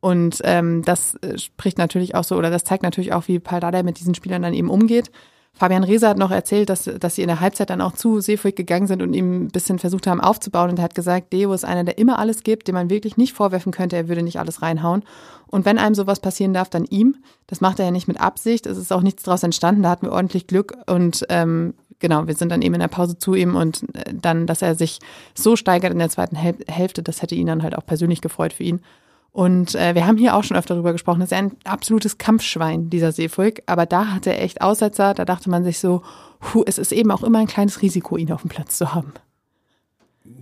Und 0.00 0.40
ähm, 0.44 0.82
das 0.82 1.14
äh, 1.16 1.38
spricht 1.38 1.78
natürlich 1.78 2.14
auch 2.14 2.24
so, 2.24 2.36
oder 2.36 2.50
das 2.50 2.64
zeigt 2.64 2.82
natürlich 2.82 3.12
auch, 3.12 3.28
wie 3.28 3.38
Paldada 3.38 3.82
mit 3.82 3.98
diesen 3.98 4.14
Spielern 4.14 4.42
dann 4.42 4.54
eben 4.54 4.68
umgeht. 4.68 5.10
Fabian 5.58 5.84
Reese 5.84 6.06
hat 6.06 6.18
noch 6.18 6.30
erzählt, 6.30 6.68
dass, 6.68 6.84
dass 6.84 7.14
sie 7.14 7.22
in 7.22 7.28
der 7.28 7.40
Halbzeit 7.40 7.70
dann 7.70 7.80
auch 7.80 7.94
zu 7.94 8.20
Seefuig 8.20 8.54
gegangen 8.54 8.86
sind 8.86 9.00
und 9.00 9.14
ihm 9.14 9.44
ein 9.44 9.48
bisschen 9.48 9.78
versucht 9.78 10.06
haben 10.06 10.20
aufzubauen. 10.20 10.68
Und 10.68 10.78
er 10.78 10.84
hat 10.84 10.94
gesagt, 10.94 11.32
Deo 11.32 11.52
ist 11.54 11.64
einer, 11.64 11.82
der 11.82 11.96
immer 11.96 12.18
alles 12.18 12.42
gibt, 12.42 12.68
dem 12.68 12.74
man 12.74 12.90
wirklich 12.90 13.16
nicht 13.16 13.32
vorwerfen 13.32 13.72
könnte, 13.72 13.96
er 13.96 14.08
würde 14.08 14.22
nicht 14.22 14.38
alles 14.38 14.60
reinhauen. 14.60 15.02
Und 15.46 15.64
wenn 15.64 15.78
einem 15.78 15.94
sowas 15.94 16.20
passieren 16.20 16.52
darf, 16.52 16.68
dann 16.68 16.84
ihm. 16.84 17.16
Das 17.46 17.62
macht 17.62 17.78
er 17.78 17.86
ja 17.86 17.90
nicht 17.90 18.06
mit 18.06 18.20
Absicht. 18.20 18.66
Es 18.66 18.76
ist 18.76 18.92
auch 18.92 19.00
nichts 19.00 19.22
daraus 19.22 19.42
entstanden. 19.42 19.82
Da 19.82 19.88
hatten 19.88 20.06
wir 20.06 20.12
ordentlich 20.12 20.46
Glück. 20.46 20.76
Und 20.86 21.24
ähm, 21.30 21.72
genau, 22.00 22.26
wir 22.26 22.34
sind 22.34 22.50
dann 22.50 22.60
eben 22.60 22.74
in 22.74 22.80
der 22.80 22.88
Pause 22.88 23.16
zu 23.16 23.34
ihm 23.34 23.56
und 23.56 23.82
äh, 23.94 24.12
dann, 24.12 24.46
dass 24.46 24.60
er 24.60 24.74
sich 24.74 24.98
so 25.34 25.56
steigert 25.56 25.92
in 25.92 25.98
der 25.98 26.10
zweiten 26.10 26.36
Hälfte, 26.36 27.02
das 27.02 27.22
hätte 27.22 27.34
ihn 27.34 27.46
dann 27.46 27.62
halt 27.62 27.78
auch 27.78 27.86
persönlich 27.86 28.20
gefreut 28.20 28.52
für 28.52 28.64
ihn. 28.64 28.80
Und 29.36 29.74
äh, 29.74 29.94
wir 29.94 30.06
haben 30.06 30.16
hier 30.16 30.34
auch 30.34 30.44
schon 30.44 30.56
öfter 30.56 30.72
darüber 30.72 30.92
gesprochen, 30.92 31.20
das 31.20 31.30
ist 31.30 31.36
ein 31.36 31.52
absolutes 31.64 32.16
Kampfschwein, 32.16 32.88
dieser 32.88 33.12
Seefolk. 33.12 33.60
Aber 33.66 33.84
da 33.84 34.06
hatte 34.06 34.30
er 34.30 34.42
echt 34.42 34.62
Aussetzer, 34.62 35.12
da 35.12 35.26
dachte 35.26 35.50
man 35.50 35.62
sich 35.62 35.78
so, 35.78 36.00
hu, 36.40 36.64
es 36.66 36.78
ist 36.78 36.90
eben 36.90 37.10
auch 37.10 37.22
immer 37.22 37.40
ein 37.40 37.46
kleines 37.46 37.82
Risiko, 37.82 38.16
ihn 38.16 38.32
auf 38.32 38.40
dem 38.40 38.48
Platz 38.48 38.78
zu 38.78 38.94
haben. 38.94 39.12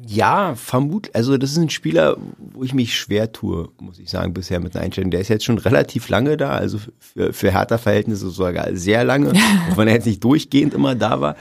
Ja, 0.06 0.54
vermutlich. 0.54 1.12
Also 1.16 1.36
das 1.38 1.50
ist 1.50 1.58
ein 1.58 1.70
Spieler, 1.70 2.16
wo 2.38 2.62
ich 2.62 2.72
mich 2.72 2.96
schwer 2.96 3.32
tue, 3.32 3.68
muss 3.80 3.98
ich 3.98 4.10
sagen, 4.10 4.32
bisher 4.32 4.60
mit 4.60 4.76
Einstellung. 4.76 5.10
Der 5.10 5.22
ist 5.22 5.28
jetzt 5.28 5.44
schon 5.44 5.58
relativ 5.58 6.08
lange 6.08 6.36
da, 6.36 6.50
also 6.50 6.78
für, 7.00 7.32
für 7.32 7.50
Hertha-Verhältnisse 7.50 8.30
sogar 8.30 8.76
sehr 8.76 9.02
lange, 9.02 9.32
auch 9.72 9.76
wenn 9.76 9.88
er 9.88 9.94
jetzt 9.94 10.06
nicht 10.06 10.22
durchgehend 10.22 10.72
immer 10.72 10.94
da 10.94 11.20
war. 11.20 11.34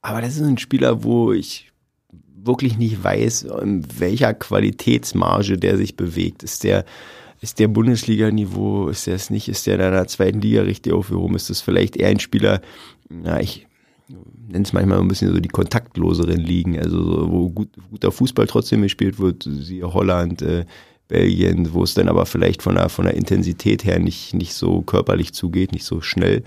Aber 0.00 0.22
das 0.22 0.36
ist 0.36 0.40
ein 0.40 0.56
Spieler, 0.56 1.04
wo 1.04 1.30
ich 1.34 1.73
wirklich 2.44 2.78
nicht 2.78 3.02
weiß, 3.02 3.42
in 3.62 3.84
welcher 3.98 4.34
Qualitätsmarge 4.34 5.58
der 5.58 5.76
sich 5.76 5.96
bewegt. 5.96 6.42
Ist 6.42 6.64
der, 6.64 6.84
ist 7.40 7.58
der 7.58 7.68
Bundesliga-Niveau, 7.68 8.88
ist 8.88 9.06
der 9.06 9.14
es 9.14 9.30
nicht, 9.30 9.48
ist 9.48 9.66
der 9.66 9.74
in 9.74 9.92
der 9.92 10.06
zweiten 10.06 10.40
Liga 10.40 10.62
richtig 10.62 10.92
aufgehoben? 10.92 11.36
Ist 11.36 11.50
das 11.50 11.60
vielleicht 11.60 11.96
eher 11.96 12.08
ein 12.08 12.20
Spieler, 12.20 12.60
na, 13.08 13.40
ich 13.40 13.66
nenne 14.48 14.64
es 14.64 14.72
manchmal 14.72 15.00
ein 15.00 15.08
bisschen 15.08 15.32
so 15.32 15.40
die 15.40 15.48
kontaktloseren 15.48 16.40
Ligen, 16.40 16.78
also 16.78 17.02
so, 17.02 17.30
wo 17.30 17.50
gut, 17.50 17.68
guter 17.90 18.12
Fußball 18.12 18.46
trotzdem 18.46 18.82
gespielt 18.82 19.18
wird, 19.18 19.42
siehe 19.44 19.92
Holland, 19.92 20.42
äh, 20.42 20.64
Belgien, 21.08 21.72
wo 21.72 21.82
es 21.82 21.94
dann 21.94 22.08
aber 22.08 22.26
vielleicht 22.26 22.62
von 22.62 22.76
der, 22.76 22.88
von 22.88 23.04
der 23.04 23.14
Intensität 23.14 23.84
her 23.84 23.98
nicht, 23.98 24.34
nicht 24.34 24.54
so 24.54 24.82
körperlich 24.82 25.34
zugeht, 25.34 25.72
nicht 25.72 25.84
so 25.84 26.00
schnell. 26.00 26.44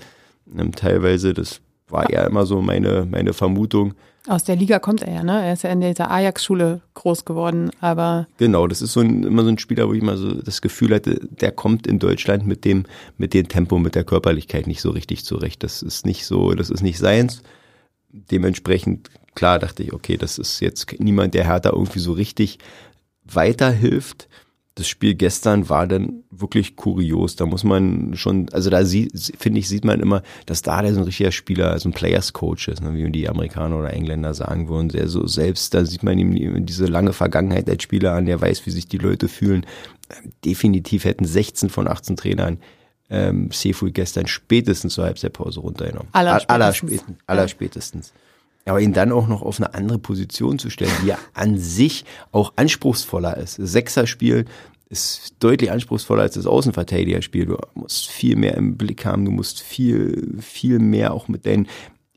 Ähm, 0.58 0.72
teilweise, 0.74 1.34
das 1.34 1.62
war 1.90 2.12
ja 2.12 2.26
immer 2.26 2.46
so 2.46 2.62
meine, 2.62 3.08
meine 3.10 3.34
Vermutung. 3.34 3.94
Aus 4.28 4.44
der 4.44 4.58
Liga 4.58 4.80
kommt 4.80 5.04
er 5.04 5.14
ja, 5.14 5.24
ne? 5.24 5.46
Er 5.46 5.54
ist 5.54 5.64
ja 5.64 5.70
in 5.70 5.80
dieser 5.80 6.12
Ajax-Schule 6.12 6.82
groß 6.96 7.24
geworden, 7.24 7.72
aber. 7.80 8.28
Genau, 8.38 8.68
das 8.68 8.82
ist 8.82 8.92
so 8.92 9.00
ein, 9.00 9.24
immer 9.24 9.44
so 9.44 9.50
ein 9.50 9.58
Spieler, 9.58 9.88
wo 9.88 9.94
ich 9.94 10.02
mal 10.02 10.18
so 10.18 10.34
das 10.34 10.62
Gefühl 10.62 10.94
hatte, 10.94 11.22
der 11.30 11.54
kommt 11.54 11.88
in 11.88 11.98
Deutschland 11.98 12.46
mit 12.46 12.66
dem, 12.66 12.84
mit 13.18 13.34
dem 13.34 13.48
Tempo, 13.48 13.80
mit 13.80 13.96
der 13.96 14.04
Körperlichkeit 14.04 14.68
nicht 14.68 14.82
so 14.82 14.90
richtig 14.90 15.24
zurecht. 15.24 15.64
Das 15.64 15.82
ist 15.82 16.06
nicht 16.06 16.26
so, 16.26 16.54
das 16.56 16.70
ist 16.70 16.82
nicht 16.82 16.98
seins. 16.98 17.42
Dementsprechend, 18.12 19.10
klar, 19.34 19.60
dachte 19.60 19.84
ich, 19.84 19.94
okay, 19.94 20.18
das 20.18 20.38
ist 20.38 20.60
jetzt 20.60 21.00
niemand, 21.00 21.34
der 21.34 21.46
Hertha 21.46 21.70
irgendwie 21.70 22.00
so 22.00 22.12
richtig 22.12 22.60
weiterhilft 23.24 24.28
das 24.78 24.88
Spiel 24.88 25.16
gestern 25.16 25.70
war 25.70 25.88
dann 25.88 26.24
wirklich 26.30 26.76
kurios. 26.76 27.36
Da 27.36 27.48
muss 27.48 27.64
man 27.64 28.16
schon, 28.16 28.48
also 28.54 28.70
da 28.70 28.86
finde 28.86 29.60
ich, 29.60 29.68
sieht 29.68 29.84
man 29.84 30.00
immer, 30.00 30.22
dass 30.46 30.62
da 30.62 30.84
der 30.84 30.94
so 30.94 31.00
ein 31.00 31.06
richtiger 31.06 31.32
Spieler, 31.32 31.80
so 31.80 31.90
ein 31.90 31.94
Players 31.94 32.32
Coach 32.32 32.68
ist, 32.68 32.84
ne, 32.84 32.94
wie 32.94 33.12
die 33.12 33.28
Amerikaner 33.28 33.80
oder 33.80 33.92
Engländer 33.92 34.36
sagen 34.36 34.70
würden. 34.70 34.90
Der 34.90 35.08
so 35.08 35.26
selbst, 35.26 35.74
da 35.74 35.84
sieht 35.84 36.04
man 36.04 36.20
ihm 36.20 36.64
diese 36.68 36.86
lange 36.86 37.14
Vergangenheit 37.14 37.68
als 37.68 37.82
Spieler 37.82 38.14
an, 38.14 38.28
der 38.28 38.40
weiß, 38.40 38.68
wie 38.68 38.72
sich 38.72 38.88
die 38.88 39.00
Leute 39.00 39.28
fühlen. 39.28 39.66
Definitiv 40.46 41.06
hätten 41.06 41.26
16 41.26 41.70
von 41.70 41.88
18 41.88 42.16
Trainern 42.16 42.60
ähm, 43.10 43.50
Seafood 43.52 43.96
gestern 43.96 44.28
spätestens 44.28 44.94
zur 44.94 45.06
Halbzeitpause 45.06 45.60
runtergenommen. 45.60 46.10
Aller 46.48 46.74
spätestens. 46.74 47.18
Aller, 47.26 47.48
spätestens. 47.48 48.14
Aber 48.68 48.82
ihn 48.82 48.94
dann 48.94 49.12
auch 49.12 49.28
noch 49.28 49.42
auf 49.42 49.60
eine 49.60 49.74
andere 49.74 49.98
Position 49.98 50.60
zu 50.60 50.70
stellen, 50.70 50.92
die 51.02 51.08
ja 51.08 51.18
an 51.34 51.58
sich 51.58 52.06
auch 52.32 52.54
anspruchsvoller 52.56 53.38
ist. 53.38 53.56
Sechser-Spiel 53.56 54.46
ist 54.90 55.36
deutlich 55.40 55.72
anspruchsvoller 55.72 56.24
als 56.24 56.36
das 56.36 56.46
Außenverteidigerspiel. 56.46 57.46
Du 57.46 57.58
musst 57.76 58.08
viel 58.08 58.36
mehr 58.36 58.56
im 58.56 58.78
Blick 58.78 59.06
haben, 59.06 59.26
du 59.26 59.32
musst 59.32 59.62
viel, 59.62 60.36
viel 60.40 60.80
mehr 60.80 61.14
auch 61.14 61.28
mit 61.28 61.46
deinen 61.46 61.68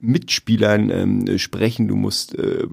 Mitspielern 0.01 0.91
ähm, 0.91 1.39
sprechen, 1.39 1.89
du 1.89 1.97
musst 1.97 2.39
äh, 2.39 2.67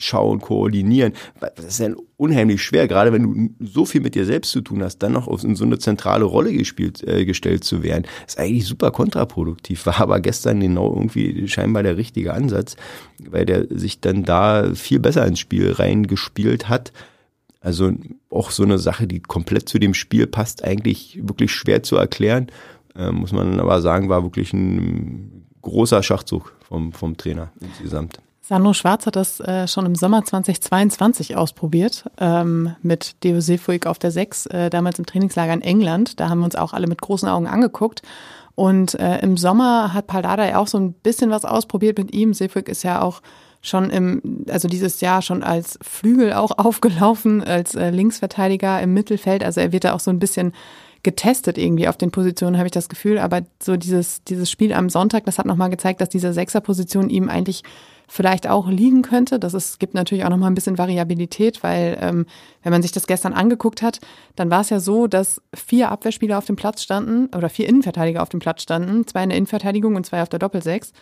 schauen, 0.00 0.40
koordinieren. 0.40 1.12
Das 1.40 1.64
ist 1.64 1.78
ja 1.80 1.90
unheimlich 2.16 2.62
schwer, 2.62 2.88
gerade 2.88 3.12
wenn 3.12 3.54
du 3.58 3.66
so 3.66 3.84
viel 3.84 4.00
mit 4.00 4.14
dir 4.14 4.26
selbst 4.26 4.50
zu 4.50 4.60
tun 4.60 4.82
hast, 4.82 4.98
dann 4.98 5.12
noch 5.12 5.28
in 5.42 5.56
so 5.56 5.64
eine 5.64 5.78
zentrale 5.78 6.24
Rolle 6.24 6.52
gespielt, 6.52 7.02
äh, 7.06 7.24
gestellt 7.24 7.64
zu 7.64 7.82
werden. 7.82 8.04
Ist 8.26 8.38
eigentlich 8.38 8.66
super 8.66 8.90
kontraproduktiv, 8.90 9.86
war 9.86 10.00
aber 10.00 10.20
gestern 10.20 10.60
genau 10.60 10.92
irgendwie 10.92 11.48
scheinbar 11.48 11.82
der 11.82 11.96
richtige 11.96 12.34
Ansatz, 12.34 12.76
weil 13.18 13.46
der 13.46 13.66
sich 13.70 14.00
dann 14.00 14.24
da 14.24 14.74
viel 14.74 14.98
besser 14.98 15.26
ins 15.26 15.38
Spiel 15.38 15.72
reingespielt 15.72 16.68
hat. 16.68 16.92
Also 17.60 17.92
auch 18.30 18.50
so 18.50 18.62
eine 18.62 18.78
Sache, 18.78 19.06
die 19.06 19.20
komplett 19.20 19.68
zu 19.68 19.78
dem 19.78 19.92
Spiel 19.92 20.26
passt, 20.26 20.64
eigentlich 20.64 21.20
wirklich 21.22 21.52
schwer 21.52 21.82
zu 21.82 21.96
erklären. 21.96 22.46
Äh, 22.96 23.12
muss 23.12 23.32
man 23.32 23.60
aber 23.60 23.80
sagen, 23.82 24.08
war 24.08 24.22
wirklich 24.22 24.52
ein 24.52 25.46
großer 25.62 26.02
Schachzug 26.02 26.54
vom, 26.66 26.92
vom 26.92 27.16
Trainer 27.16 27.52
insgesamt. 27.60 28.20
Sandro 28.42 28.72
Schwarz 28.72 29.06
hat 29.06 29.16
das 29.16 29.38
äh, 29.40 29.68
schon 29.68 29.86
im 29.86 29.94
Sommer 29.94 30.24
2022 30.24 31.36
ausprobiert 31.36 32.04
ähm, 32.18 32.74
mit 32.82 33.22
Deo 33.22 33.40
Sefuig 33.40 33.86
auf 33.86 33.98
der 33.98 34.10
6, 34.10 34.46
äh, 34.46 34.70
damals 34.70 34.98
im 34.98 35.06
Trainingslager 35.06 35.52
in 35.52 35.62
England. 35.62 36.18
Da 36.18 36.28
haben 36.28 36.40
wir 36.40 36.46
uns 36.46 36.56
auch 36.56 36.72
alle 36.72 36.86
mit 36.86 37.00
großen 37.00 37.28
Augen 37.28 37.46
angeguckt. 37.46 38.02
Und 38.54 38.94
äh, 38.94 39.20
im 39.20 39.36
Sommer 39.36 39.94
hat 39.94 40.06
Paldada 40.06 40.46
ja 40.46 40.58
auch 40.58 40.66
so 40.66 40.78
ein 40.78 40.92
bisschen 40.92 41.30
was 41.30 41.44
ausprobiert 41.44 41.98
mit 41.98 42.12
ihm. 42.12 42.34
Sefuig 42.34 42.68
ist 42.68 42.82
ja 42.82 43.02
auch 43.02 43.22
schon 43.62 43.90
im, 43.90 44.44
also 44.48 44.68
dieses 44.68 45.00
Jahr 45.00 45.22
schon 45.22 45.42
als 45.42 45.78
Flügel 45.82 46.32
auch 46.32 46.50
aufgelaufen, 46.58 47.44
als 47.44 47.74
äh, 47.74 47.90
Linksverteidiger 47.90 48.80
im 48.80 48.94
Mittelfeld. 48.94 49.44
Also 49.44 49.60
er 49.60 49.72
wird 49.72 49.84
da 49.84 49.94
auch 49.94 50.00
so 50.00 50.10
ein 50.10 50.18
bisschen 50.18 50.52
getestet 51.02 51.56
irgendwie 51.56 51.88
auf 51.88 51.96
den 51.96 52.10
Positionen, 52.10 52.58
habe 52.58 52.66
ich 52.66 52.72
das 52.72 52.88
Gefühl. 52.88 53.18
Aber 53.18 53.42
so 53.62 53.76
dieses, 53.76 54.24
dieses 54.24 54.50
Spiel 54.50 54.72
am 54.72 54.90
Sonntag, 54.90 55.24
das 55.24 55.38
hat 55.38 55.46
nochmal 55.46 55.70
gezeigt, 55.70 56.00
dass 56.00 56.08
diese 56.08 56.32
Sechserposition 56.32 57.08
ihm 57.08 57.28
eigentlich 57.28 57.62
vielleicht 58.10 58.48
auch 58.48 58.68
liegen 58.68 59.02
könnte. 59.02 59.38
Das 59.38 59.54
ist, 59.54 59.78
gibt 59.78 59.94
natürlich 59.94 60.24
auch 60.24 60.30
nochmal 60.30 60.50
ein 60.50 60.56
bisschen 60.56 60.78
Variabilität, 60.78 61.62
weil 61.62 61.96
ähm, 62.00 62.26
wenn 62.64 62.72
man 62.72 62.82
sich 62.82 62.90
das 62.90 63.06
gestern 63.06 63.32
angeguckt 63.32 63.82
hat, 63.82 64.00
dann 64.34 64.50
war 64.50 64.62
es 64.62 64.70
ja 64.70 64.80
so, 64.80 65.06
dass 65.06 65.40
vier 65.54 65.92
Abwehrspieler 65.92 66.36
auf 66.36 66.44
dem 66.44 66.56
Platz 66.56 66.82
standen 66.82 67.32
oder 67.36 67.48
vier 67.48 67.68
Innenverteidiger 67.68 68.20
auf 68.20 68.28
dem 68.28 68.40
Platz 68.40 68.62
standen, 68.62 69.06
zwei 69.06 69.22
in 69.22 69.28
der 69.28 69.38
Innenverteidigung 69.38 69.94
und 69.94 70.04
zwei 70.04 70.22
auf 70.22 70.28
der 70.28 70.40
Doppelsechs. 70.40 70.92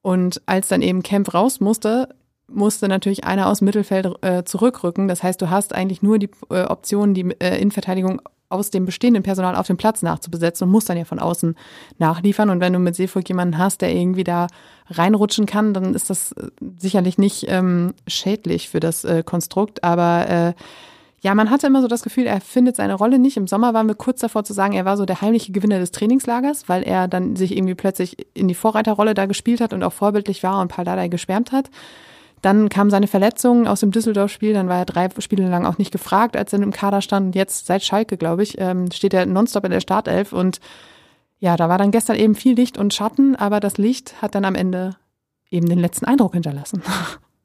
Und 0.00 0.40
als 0.46 0.68
dann 0.68 0.80
eben 0.80 1.02
Kempf 1.02 1.34
raus 1.34 1.60
musste, 1.60 2.08
musste 2.48 2.88
natürlich 2.88 3.24
einer 3.24 3.48
aus 3.48 3.58
dem 3.58 3.66
Mittelfeld 3.66 4.06
äh, 4.22 4.44
zurückrücken. 4.44 5.08
Das 5.08 5.22
heißt, 5.22 5.40
du 5.40 5.50
hast 5.50 5.74
eigentlich 5.74 6.02
nur 6.02 6.18
die 6.18 6.30
äh, 6.50 6.64
Option, 6.64 7.14
die 7.14 7.34
äh, 7.40 7.60
Innenverteidigung 7.60 8.20
aus 8.48 8.70
dem 8.70 8.84
bestehenden 8.84 9.22
Personal 9.22 9.56
auf 9.56 9.66
dem 9.66 9.76
Platz 9.76 10.02
nachzubesetzen 10.02 10.66
und 10.66 10.72
musst 10.72 10.88
dann 10.88 10.96
ja 10.96 11.04
von 11.04 11.18
außen 11.18 11.56
nachliefern. 11.98 12.50
Und 12.50 12.60
wenn 12.60 12.72
du 12.72 12.78
mit 12.78 12.94
Seefolk 12.94 13.28
jemanden 13.28 13.58
hast, 13.58 13.80
der 13.80 13.92
irgendwie 13.92 14.24
da 14.24 14.46
reinrutschen 14.88 15.46
kann, 15.46 15.74
dann 15.74 15.94
ist 15.94 16.10
das 16.10 16.32
äh, 16.32 16.48
sicherlich 16.78 17.18
nicht 17.18 17.46
ähm, 17.48 17.94
schädlich 18.06 18.68
für 18.68 18.80
das 18.80 19.04
äh, 19.04 19.22
Konstrukt. 19.24 19.82
Aber 19.82 20.28
äh, 20.28 20.52
ja, 21.20 21.34
man 21.34 21.48
hatte 21.48 21.66
immer 21.66 21.80
so 21.80 21.88
das 21.88 22.02
Gefühl, 22.02 22.26
er 22.26 22.40
findet 22.42 22.76
seine 22.76 22.94
Rolle 22.94 23.18
nicht. 23.18 23.38
Im 23.38 23.46
Sommer 23.46 23.72
waren 23.72 23.88
wir 23.88 23.94
kurz 23.94 24.20
davor 24.20 24.44
zu 24.44 24.52
sagen, 24.52 24.74
er 24.74 24.84
war 24.84 24.98
so 24.98 25.06
der 25.06 25.22
heimliche 25.22 25.52
Gewinner 25.52 25.78
des 25.78 25.90
Trainingslagers, 25.90 26.68
weil 26.68 26.82
er 26.82 27.08
dann 27.08 27.34
sich 27.34 27.56
irgendwie 27.56 27.74
plötzlich 27.74 28.26
in 28.34 28.46
die 28.46 28.54
Vorreiterrolle 28.54 29.14
da 29.14 29.24
gespielt 29.24 29.62
hat 29.62 29.72
und 29.72 29.82
auch 29.82 29.94
vorbildlich 29.94 30.42
war 30.42 30.60
und 30.60 30.68
Paldadei 30.68 31.08
geschwärmt 31.08 31.50
hat. 31.50 31.70
Dann 32.44 32.68
kam 32.68 32.90
seine 32.90 33.06
Verletzung 33.06 33.66
aus 33.66 33.80
dem 33.80 33.90
Düsseldorf-Spiel, 33.90 34.52
dann 34.52 34.68
war 34.68 34.76
er 34.76 34.84
drei 34.84 35.08
Spiele 35.18 35.48
lang 35.48 35.64
auch 35.64 35.78
nicht 35.78 35.92
gefragt, 35.92 36.36
als 36.36 36.52
er 36.52 36.60
im 36.60 36.72
Kader 36.72 37.00
stand. 37.00 37.28
Und 37.28 37.34
jetzt 37.34 37.64
seit 37.64 37.82
Schalke, 37.82 38.18
glaube 38.18 38.42
ich, 38.42 38.60
ähm, 38.60 38.90
steht 38.92 39.14
er 39.14 39.24
nonstop 39.24 39.64
in 39.64 39.70
der 39.70 39.80
Startelf. 39.80 40.34
Und 40.34 40.60
ja, 41.38 41.56
da 41.56 41.70
war 41.70 41.78
dann 41.78 41.90
gestern 41.90 42.16
eben 42.16 42.34
viel 42.34 42.54
Licht 42.54 42.76
und 42.76 42.92
Schatten, 42.92 43.34
aber 43.34 43.60
das 43.60 43.78
Licht 43.78 44.20
hat 44.20 44.34
dann 44.34 44.44
am 44.44 44.56
Ende 44.56 44.96
eben 45.50 45.70
den 45.70 45.78
letzten 45.78 46.04
Eindruck 46.04 46.34
hinterlassen. 46.34 46.82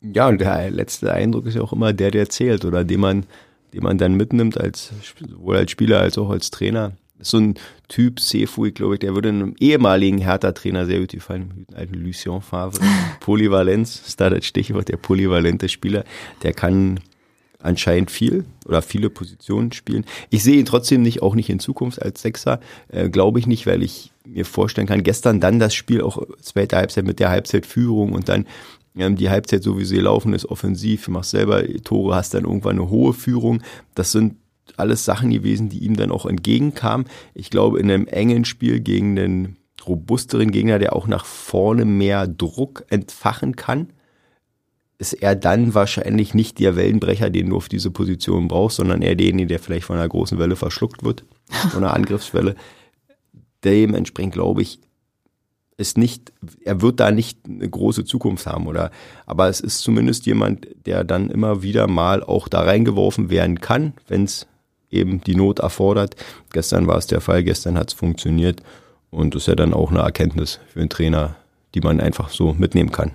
Ja, 0.01 0.29
und 0.29 0.39
der 0.39 0.71
letzte 0.71 1.11
Eindruck 1.13 1.45
ist 1.45 1.55
ja 1.55 1.61
auch 1.61 1.73
immer 1.73 1.91
der, 1.91 2.09
der 2.09 2.29
zählt 2.29 2.63
oder 2.63 2.85
den 2.85 3.01
man, 3.01 3.25
den 3.73 3.83
man 3.83 3.97
dann 3.97 4.13
mitnimmt, 4.13 4.57
als 4.57 4.93
sowohl 5.29 5.57
als 5.57 5.71
Spieler 5.71 5.99
als 5.99 6.17
auch 6.17 6.29
als 6.29 6.51
Trainer 6.51 6.93
so 7.21 7.37
ein 7.37 7.55
Typ, 7.87 8.19
Sefui, 8.19 8.71
glaube 8.71 8.95
ich, 8.95 8.99
der 8.99 9.15
würde 9.15 9.29
einem 9.29 9.55
ehemaligen 9.59 10.19
Hertha-Trainer 10.19 10.85
sehr 10.85 10.99
gut 10.99 11.11
gefallen, 11.11 11.51
mit 11.55 11.75
alten 11.75 11.95
Lucien 11.95 12.41
Favre. 12.41 12.79
Polyvalenz 13.19 14.01
ist 14.07 14.21
da 14.21 14.29
das 14.29 14.45
Stichwort, 14.45 14.89
der 14.89 14.97
polyvalente 14.97 15.69
Spieler. 15.69 16.03
Der 16.43 16.53
kann 16.53 16.99
anscheinend 17.61 18.09
viel 18.09 18.45
oder 18.65 18.81
viele 18.81 19.09
Positionen 19.09 19.71
spielen. 19.71 20.05
Ich 20.29 20.43
sehe 20.43 20.57
ihn 20.57 20.65
trotzdem 20.65 21.01
nicht, 21.01 21.21
auch 21.21 21.35
nicht 21.35 21.49
in 21.49 21.59
Zukunft 21.59 22.01
als 22.01 22.21
Sechser, 22.21 22.59
äh, 22.87 23.09
glaube 23.09 23.39
ich 23.39 23.47
nicht, 23.47 23.67
weil 23.67 23.83
ich 23.83 24.11
mir 24.25 24.45
vorstellen 24.45 24.87
kann, 24.87 25.03
gestern 25.03 25.41
dann 25.41 25.59
das 25.59 25.73
Spiel 25.73 26.01
auch 26.01 26.23
zweite 26.41 26.77
Halbzeit 26.77 27.05
mit 27.05 27.19
der 27.19 27.29
Halbzeitführung 27.29 28.13
und 28.13 28.29
dann 28.29 28.45
ähm, 28.97 29.17
die 29.17 29.29
Halbzeit 29.29 29.63
so 29.63 29.77
wie 29.77 29.85
sie 29.85 29.99
laufen 29.99 30.33
ist 30.33 30.45
offensiv, 30.45 31.07
machst 31.09 31.31
selber 31.31 31.63
Tore, 31.83 32.15
hast 32.15 32.33
dann 32.33 32.45
irgendwann 32.45 32.79
eine 32.79 32.89
hohe 32.89 33.13
Führung. 33.13 33.61
Das 33.93 34.11
sind 34.11 34.35
alles 34.77 35.05
Sachen 35.05 35.31
gewesen, 35.31 35.69
die 35.69 35.79
ihm 35.79 35.95
dann 35.95 36.11
auch 36.11 36.25
entgegenkamen. 36.25 37.07
Ich 37.33 37.49
glaube, 37.49 37.79
in 37.79 37.89
einem 37.89 38.07
engen 38.07 38.45
Spiel 38.45 38.79
gegen 38.79 39.15
den 39.15 39.57
robusteren 39.87 40.51
Gegner, 40.51 40.79
der 40.79 40.93
auch 40.95 41.07
nach 41.07 41.25
vorne 41.25 41.85
mehr 41.85 42.27
Druck 42.27 42.85
entfachen 42.89 43.55
kann, 43.55 43.89
ist 44.97 45.13
er 45.13 45.35
dann 45.35 45.73
wahrscheinlich 45.73 46.33
nicht 46.33 46.59
der 46.59 46.75
Wellenbrecher, 46.75 47.29
den 47.29 47.49
du 47.49 47.55
auf 47.55 47.69
diese 47.69 47.89
Position 47.89 48.49
brauchst, 48.49 48.77
sondern 48.77 49.01
eher 49.01 49.15
derjenige, 49.15 49.47
der 49.47 49.59
vielleicht 49.59 49.85
von 49.85 49.95
einer 49.95 50.09
großen 50.09 50.37
Welle 50.37 50.57
verschluckt 50.57 51.03
wird, 51.03 51.23
von 51.71 51.83
einer 51.83 51.93
Angriffswelle. 51.93 52.55
Dementsprechend 53.63 54.33
glaube 54.33 54.61
ich, 54.61 54.79
ist 55.77 55.97
nicht, 55.97 56.33
er 56.65 56.81
wird 56.81 56.99
da 56.99 57.09
nicht 57.09 57.39
eine 57.47 57.69
große 57.69 58.03
Zukunft 58.03 58.45
haben 58.45 58.67
oder, 58.67 58.91
aber 59.25 59.47
es 59.47 59.61
ist 59.61 59.79
zumindest 59.79 60.25
jemand, 60.25 60.67
der 60.85 61.05
dann 61.05 61.29
immer 61.29 61.63
wieder 61.63 61.87
mal 61.87 62.21
auch 62.21 62.49
da 62.49 62.61
reingeworfen 62.61 63.29
werden 63.29 63.61
kann, 63.61 63.93
wenn 64.09 64.25
es 64.25 64.45
eben 64.91 65.21
die 65.21 65.35
Not 65.35 65.59
erfordert. 65.59 66.15
Gestern 66.51 66.87
war 66.87 66.97
es 66.97 67.07
der 67.07 67.21
Fall, 67.21 67.43
gestern 67.43 67.77
hat 67.77 67.89
es 67.89 67.93
funktioniert 67.93 68.61
und 69.11 69.35
das 69.35 69.43
ist 69.43 69.47
ja 69.47 69.55
dann 69.55 69.73
auch 69.73 69.91
eine 69.91 69.99
Erkenntnis 69.99 70.59
für 70.67 70.79
einen 70.79 70.89
Trainer, 70.89 71.35
die 71.75 71.81
man 71.81 71.99
einfach 71.99 72.29
so 72.29 72.53
mitnehmen 72.53 72.91
kann. 72.91 73.11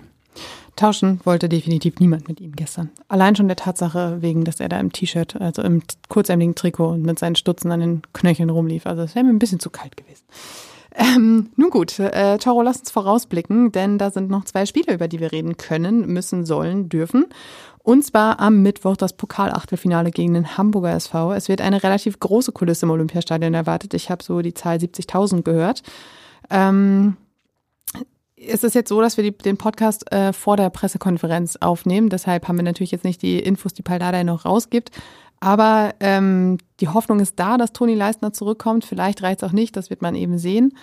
Tauschen 0.75 1.21
wollte 1.23 1.47
definitiv 1.47 1.99
niemand 1.99 2.27
mit 2.27 2.41
ihm 2.41 2.53
gestern. 2.53 2.89
Allein 3.07 3.35
schon 3.35 3.47
der 3.47 3.55
Tatsache 3.55 4.21
wegen, 4.21 4.43
dass 4.43 4.59
er 4.59 4.67
da 4.67 4.77
im 4.79 4.91
T-Shirt, 4.91 5.39
also 5.39 5.61
im 5.61 5.81
kurzärmeligen 6.09 6.55
Trikot 6.55 6.89
und 6.89 7.03
mit 7.03 7.17
seinen 7.17 7.37
Stutzen 7.37 7.71
an 7.71 7.79
den 7.79 8.01
Knöcheln 8.11 8.49
rumlief. 8.49 8.85
Also 8.85 9.03
es 9.03 9.15
wäre 9.15 9.23
mir 9.23 9.31
ein 9.31 9.39
bisschen 9.39 9.61
zu 9.61 9.69
kalt 9.69 9.95
gewesen. 9.95 10.23
Ähm, 10.97 11.49
nun 11.55 11.69
gut, 11.69 11.99
äh, 11.99 12.37
Toro, 12.37 12.61
lass 12.61 12.79
uns 12.79 12.91
vorausblicken, 12.91 13.71
denn 13.71 13.97
da 13.97 14.11
sind 14.11 14.29
noch 14.29 14.45
zwei 14.45 14.65
Spiele, 14.65 14.93
über 14.93 15.07
die 15.07 15.19
wir 15.19 15.31
reden 15.31 15.57
können, 15.57 16.07
müssen, 16.07 16.45
sollen, 16.45 16.87
dürfen. 16.89 17.25
Und 17.85 18.03
zwar 18.03 18.39
am 18.39 18.63
Mittwoch 18.63 18.97
das 18.97 19.13
Pokalachtelfinale 19.13 20.09
gegen 20.09 20.33
den 20.33 20.57
Hamburger 20.57 20.95
SV. 20.95 21.33
Es 21.33 21.49
wird 21.49 21.61
eine 21.61 21.83
relativ 21.83 22.19
große 22.19 22.51
Kulisse 22.51 22.87
im 22.87 22.89
Olympiastadion 22.89 23.53
erwartet. 23.53 23.93
Ich 23.93 24.09
habe 24.09 24.23
so 24.23 24.41
die 24.41 24.55
Zahl 24.55 24.77
70.000 24.77 25.43
gehört. 25.43 25.83
Ähm, 26.49 27.15
es 28.35 28.63
ist 28.63 28.73
jetzt 28.73 28.89
so, 28.89 28.99
dass 29.01 29.17
wir 29.17 29.23
die, 29.23 29.37
den 29.37 29.57
Podcast 29.57 30.11
äh, 30.11 30.33
vor 30.33 30.57
der 30.57 30.71
Pressekonferenz 30.71 31.57
aufnehmen. 31.57 32.09
Deshalb 32.09 32.47
haben 32.47 32.55
wir 32.55 32.63
natürlich 32.63 32.89
jetzt 32.89 33.03
nicht 33.03 33.21
die 33.21 33.37
Infos, 33.37 33.75
die 33.75 33.83
Paldada 33.83 34.23
noch 34.23 34.45
rausgibt. 34.45 34.89
Aber 35.39 35.93
ähm, 35.99 36.57
die 36.79 36.87
Hoffnung 36.87 37.19
ist 37.19 37.39
da, 37.39 37.59
dass 37.59 37.71
Toni 37.71 37.93
Leistner 37.93 38.33
zurückkommt. 38.33 38.83
Vielleicht 38.83 39.21
reicht 39.21 39.43
es 39.43 39.47
auch 39.47 39.53
nicht, 39.53 39.77
das 39.77 39.91
wird 39.91 40.01
man 40.01 40.15
eben 40.15 40.39
sehen. 40.39 40.75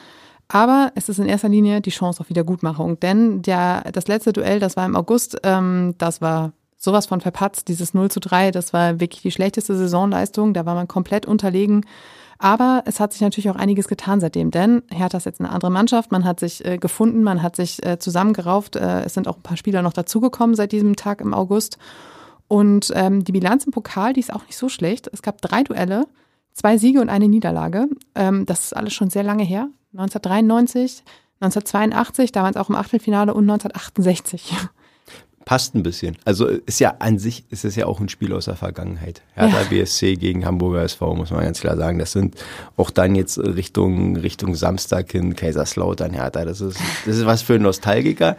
Aber 0.46 0.92
es 0.94 1.08
ist 1.08 1.18
in 1.18 1.26
erster 1.26 1.48
Linie 1.48 1.80
die 1.80 1.90
Chance 1.90 2.20
auf 2.20 2.28
Wiedergutmachung. 2.28 3.00
Denn 3.00 3.42
der, 3.42 3.90
das 3.90 4.06
letzte 4.06 4.32
Duell, 4.32 4.60
das 4.60 4.76
war 4.76 4.86
im 4.86 4.94
August, 4.94 5.36
ähm, 5.42 5.96
das 5.98 6.20
war 6.20 6.52
sowas 6.82 7.06
von 7.06 7.20
verpatzt. 7.20 7.68
Dieses 7.68 7.94
0 7.94 8.10
zu 8.10 8.18
3, 8.18 8.50
das 8.50 8.72
war 8.72 8.98
wirklich 8.98 9.22
die 9.22 9.30
schlechteste 9.30 9.76
Saisonleistung. 9.76 10.52
Da 10.52 10.66
war 10.66 10.74
man 10.74 10.88
komplett 10.88 11.26
unterlegen. 11.26 11.86
Aber 12.38 12.82
es 12.86 12.98
hat 12.98 13.12
sich 13.12 13.22
natürlich 13.22 13.50
auch 13.50 13.56
einiges 13.56 13.86
getan 13.86 14.20
seitdem, 14.20 14.50
denn 14.50 14.82
Hertha 14.90 15.16
ist 15.16 15.26
jetzt 15.26 15.38
eine 15.38 15.50
andere 15.50 15.70
Mannschaft. 15.70 16.10
Man 16.10 16.24
hat 16.24 16.40
sich 16.40 16.64
äh, 16.64 16.76
gefunden, 16.78 17.22
man 17.22 17.40
hat 17.40 17.54
sich 17.54 17.86
äh, 17.86 18.00
zusammengerauft. 18.00 18.74
Äh, 18.74 19.02
es 19.04 19.14
sind 19.14 19.28
auch 19.28 19.36
ein 19.36 19.42
paar 19.42 19.56
Spieler 19.56 19.80
noch 19.80 19.92
dazugekommen 19.92 20.56
seit 20.56 20.72
diesem 20.72 20.96
Tag 20.96 21.20
im 21.20 21.34
August. 21.34 21.78
Und 22.48 22.92
ähm, 22.96 23.22
die 23.22 23.30
Bilanz 23.30 23.64
im 23.64 23.70
Pokal, 23.70 24.12
die 24.12 24.20
ist 24.20 24.32
auch 24.32 24.44
nicht 24.44 24.56
so 24.56 24.68
schlecht. 24.68 25.08
Es 25.12 25.22
gab 25.22 25.40
drei 25.40 25.62
Duelle, 25.62 26.08
zwei 26.52 26.78
Siege 26.78 27.00
und 27.00 27.10
eine 27.10 27.28
Niederlage. 27.28 27.86
Ähm, 28.16 28.44
das 28.44 28.64
ist 28.64 28.76
alles 28.76 28.92
schon 28.92 29.08
sehr 29.08 29.22
lange 29.22 29.44
her. 29.44 29.68
1993, 29.92 31.04
1982, 31.40 32.32
damals 32.32 32.56
auch 32.56 32.68
im 32.68 32.74
Achtelfinale 32.74 33.34
und 33.34 33.48
1968. 33.48 34.52
Passt 35.44 35.74
ein 35.74 35.82
bisschen. 35.82 36.16
Also 36.24 36.46
ist 36.46 36.78
ja 36.80 36.96
an 36.98 37.18
sich 37.18 37.44
ist 37.50 37.64
es 37.64 37.76
ja 37.76 37.86
auch 37.86 38.00
ein 38.00 38.08
Spiel 38.08 38.32
aus 38.32 38.44
der 38.44 38.56
Vergangenheit. 38.56 39.22
Hertha 39.34 39.62
ja. 39.62 39.68
BSC 39.68 40.16
gegen 40.16 40.44
Hamburger 40.44 40.82
SV, 40.82 41.14
muss 41.14 41.30
man 41.30 41.42
ganz 41.42 41.60
klar 41.60 41.76
sagen. 41.76 41.98
Das 41.98 42.12
sind 42.12 42.36
auch 42.76 42.90
dann 42.90 43.14
jetzt 43.14 43.38
Richtung, 43.38 44.16
Richtung 44.16 44.54
Samstag 44.54 45.10
hin, 45.10 45.34
Kaiserslautern, 45.34 46.12
Hertha. 46.12 46.44
Das 46.44 46.60
ist, 46.60 46.78
das 47.06 47.16
ist 47.16 47.26
was 47.26 47.42
für 47.42 47.58
Nostalgiker. 47.58 48.36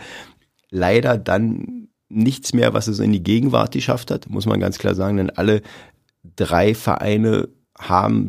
Leider 0.69 1.17
dann 1.17 1.89
nichts 2.09 2.53
mehr, 2.53 2.73
was 2.73 2.87
es 2.87 2.99
in 2.99 3.11
die 3.11 3.23
Gegenwart 3.23 3.73
geschafft 3.73 4.11
hat, 4.11 4.29
muss 4.29 4.45
man 4.45 4.59
ganz 4.59 4.77
klar 4.77 4.95
sagen, 4.95 5.17
denn 5.17 5.29
alle 5.29 5.61
drei 6.35 6.75
Vereine 6.75 7.49
haben 7.77 8.27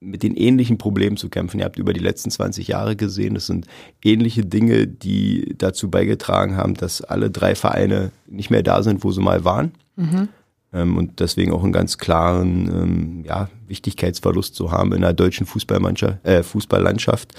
mit 0.00 0.22
den 0.22 0.36
ähnlichen 0.36 0.78
Problemen 0.78 1.16
zu 1.16 1.28
kämpfen. 1.28 1.58
Ihr 1.58 1.64
habt 1.64 1.78
über 1.78 1.92
die 1.92 2.00
letzten 2.00 2.30
20 2.30 2.68
Jahre 2.68 2.96
gesehen, 2.96 3.34
das 3.34 3.46
sind 3.46 3.66
ähnliche 4.04 4.44
Dinge, 4.44 4.86
die 4.86 5.54
dazu 5.56 5.90
beigetragen 5.90 6.56
haben, 6.56 6.74
dass 6.74 7.02
alle 7.02 7.30
drei 7.30 7.54
Vereine 7.54 8.12
nicht 8.26 8.50
mehr 8.50 8.62
da 8.62 8.82
sind, 8.82 9.04
wo 9.04 9.12
sie 9.12 9.22
mal 9.22 9.44
waren. 9.44 9.72
Mhm. 9.96 10.28
Ähm, 10.72 10.96
und 10.96 11.20
deswegen 11.20 11.52
auch 11.52 11.64
einen 11.64 11.72
ganz 11.72 11.96
klaren 11.98 12.68
ähm, 12.68 13.24
ja, 13.26 13.48
Wichtigkeitsverlust 13.66 14.54
zu 14.54 14.70
haben 14.70 14.92
in 14.92 15.00
der 15.00 15.14
deutschen 15.14 15.46
Fußballmannschaft, 15.46 16.24
äh, 16.26 16.42
Fußballlandschaft 16.42 17.34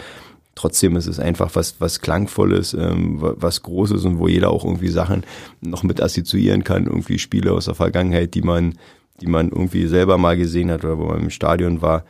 trotzdem 0.58 0.96
ist 0.96 1.08
es 1.08 1.20
einfach 1.20 1.52
was, 1.54 1.76
was 1.80 2.02
Klangvolles, 2.02 2.74
ähm, 2.74 3.18
was 3.20 3.62
Großes 3.62 4.04
und 4.06 4.18
wo 4.18 4.28
jeder 4.28 4.50
auch 4.50 4.66
irgendwie 4.66 4.90
Sachen 4.90 5.24
noch 5.62 5.84
mit 5.84 6.02
assoziieren 6.02 6.64
kann, 6.64 6.88
irgendwie 6.88 7.20
Spiele 7.20 7.54
aus 7.54 7.66
der 7.66 7.76
Vergangenheit, 7.76 8.34
die 8.34 8.42
man, 8.42 8.74
die 9.22 9.28
man 9.28 9.50
irgendwie 9.50 9.88
selber 9.88 10.18
mal 10.18 10.36
gesehen 10.36 10.72
hat 10.72 10.84
oder 10.84 10.98
wo 10.98 11.06
man 11.06 11.22
im 11.22 11.30
Stadion 11.30 11.82
war. 11.82 12.04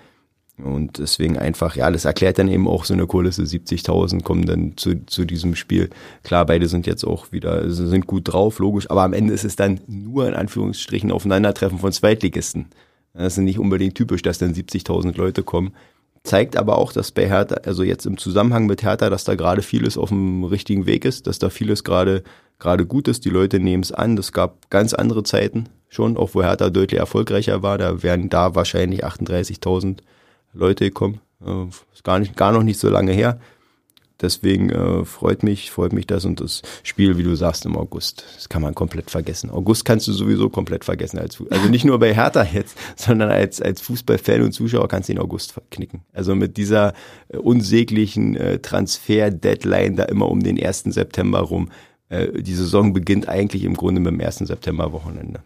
Und 0.63 0.97
deswegen 0.97 1.37
einfach, 1.37 1.75
ja, 1.75 1.91
das 1.91 2.05
erklärt 2.05 2.39
dann 2.39 2.47
eben 2.47 2.67
auch 2.67 2.85
so 2.85 2.93
eine 2.93 3.05
Kulisse. 3.05 3.43
70.000 3.43 4.23
kommen 4.23 4.45
dann 4.45 4.75
zu, 4.75 5.05
zu 5.05 5.25
diesem 5.25 5.55
Spiel. 5.55 5.89
Klar, 6.23 6.47
beide 6.47 6.67
sind 6.67 6.87
jetzt 6.87 7.05
auch 7.05 7.31
wieder, 7.31 7.69
sind 7.69 8.07
gut 8.07 8.33
drauf, 8.33 8.57
logisch. 8.57 8.89
Aber 8.89 9.03
am 9.03 9.13
Ende 9.13 9.33
ist 9.33 9.45
es 9.45 9.55
dann 9.55 9.79
nur 9.87 10.27
in 10.27 10.33
Anführungsstrichen 10.33 11.11
Aufeinandertreffen 11.11 11.77
von 11.77 11.91
Zweitligisten. 11.91 12.67
Das 13.13 13.33
ist 13.33 13.43
nicht 13.43 13.59
unbedingt 13.59 13.95
typisch, 13.95 14.23
dass 14.23 14.39
dann 14.39 14.53
70.000 14.53 15.15
Leute 15.15 15.43
kommen 15.43 15.73
zeigt 16.27 16.57
aber 16.57 16.77
auch, 16.77 16.91
dass 16.91 17.11
bei 17.11 17.27
Hertha, 17.27 17.55
also 17.65 17.83
jetzt 17.83 18.05
im 18.05 18.17
Zusammenhang 18.17 18.65
mit 18.65 18.83
Hertha, 18.83 19.09
dass 19.09 19.23
da 19.23 19.35
gerade 19.35 19.61
vieles 19.61 19.97
auf 19.97 20.09
dem 20.09 20.43
richtigen 20.43 20.85
Weg 20.85 21.05
ist, 21.05 21.25
dass 21.25 21.39
da 21.39 21.49
vieles 21.49 21.83
gerade 21.83 22.23
gerade 22.59 22.85
gut 22.85 23.07
ist. 23.07 23.25
Die 23.25 23.29
Leute 23.29 23.59
nehmen 23.59 23.83
es 23.83 23.91
an. 23.91 24.15
Das 24.15 24.31
gab 24.31 24.69
ganz 24.69 24.93
andere 24.93 25.23
Zeiten 25.23 25.69
schon, 25.89 26.17
auch 26.17 26.31
wo 26.33 26.43
Hertha 26.43 26.69
deutlich 26.69 26.99
erfolgreicher 26.99 27.61
war. 27.63 27.77
Da 27.77 28.03
wären 28.03 28.29
da 28.29 28.55
wahrscheinlich 28.55 29.05
38.000 29.05 29.99
Leute 30.57 30.85
gekommen. 30.85 31.21
Äh, 31.45 31.65
ist 31.93 32.03
gar 32.03 32.19
nicht, 32.19 32.35
gar 32.35 32.51
noch 32.51 32.63
nicht 32.63 32.79
so 32.79 32.89
lange 32.89 33.11
her. 33.11 33.39
Deswegen 34.19 34.71
äh, 34.71 35.05
freut 35.05 35.43
mich, 35.43 35.69
freut 35.69 35.93
mich 35.93 36.07
das 36.07 36.25
und 36.25 36.41
das 36.41 36.63
Spiel, 36.81 37.17
wie 37.17 37.23
du 37.23 37.35
sagst, 37.35 37.65
im 37.65 37.77
August. 37.77 38.25
Das 38.35 38.49
kann 38.49 38.63
man 38.63 38.73
komplett 38.73 39.11
vergessen. 39.11 39.51
August 39.51 39.85
kannst 39.85 40.07
du 40.07 40.13
sowieso 40.13 40.49
komplett 40.49 40.85
vergessen. 40.85 41.19
Als, 41.19 41.41
also 41.51 41.69
nicht 41.69 41.85
nur 41.85 41.99
bei 41.99 42.15
Hertha 42.15 42.43
jetzt, 42.43 42.77
sondern 42.95 43.29
als, 43.29 43.61
als 43.61 43.81
Fußballfan 43.81 44.41
und 44.41 44.53
Zuschauer 44.53 44.87
kannst 44.87 45.09
du 45.09 45.13
den 45.13 45.21
August 45.21 45.53
knicken. 45.69 46.01
Also 46.13 46.33
mit 46.33 46.57
dieser 46.57 46.93
äh, 47.29 47.37
unsäglichen 47.37 48.35
äh, 48.35 48.59
Transfer-Deadline 48.59 49.97
da 49.97 50.05
immer 50.05 50.29
um 50.29 50.41
den 50.41 50.61
1. 50.61 50.85
September 50.85 51.41
rum. 51.41 51.69
Äh, 52.09 52.41
die 52.41 52.55
Saison 52.55 52.93
beginnt 52.93 53.29
eigentlich 53.29 53.63
im 53.63 53.75
Grunde 53.75 54.01
mit 54.01 54.13
dem 54.13 54.21
1. 54.21 54.37
September-Wochenende. 54.39 55.41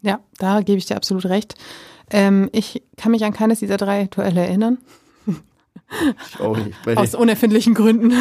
Ja, 0.00 0.20
da 0.38 0.60
gebe 0.60 0.78
ich 0.78 0.86
dir 0.86 0.96
absolut 0.96 1.26
recht. 1.26 1.54
Ähm, 2.10 2.48
ich 2.52 2.82
kann 2.96 3.12
mich 3.12 3.24
an 3.24 3.32
keines 3.32 3.60
dieser 3.60 3.76
drei 3.76 4.06
Duelle 4.06 4.40
erinnern. 4.40 4.78
Ich 6.26 6.40
auch 6.40 6.56
nicht. 6.56 6.76
Aus 6.96 7.14
unerfindlichen 7.14 7.74
Gründen. 7.74 8.12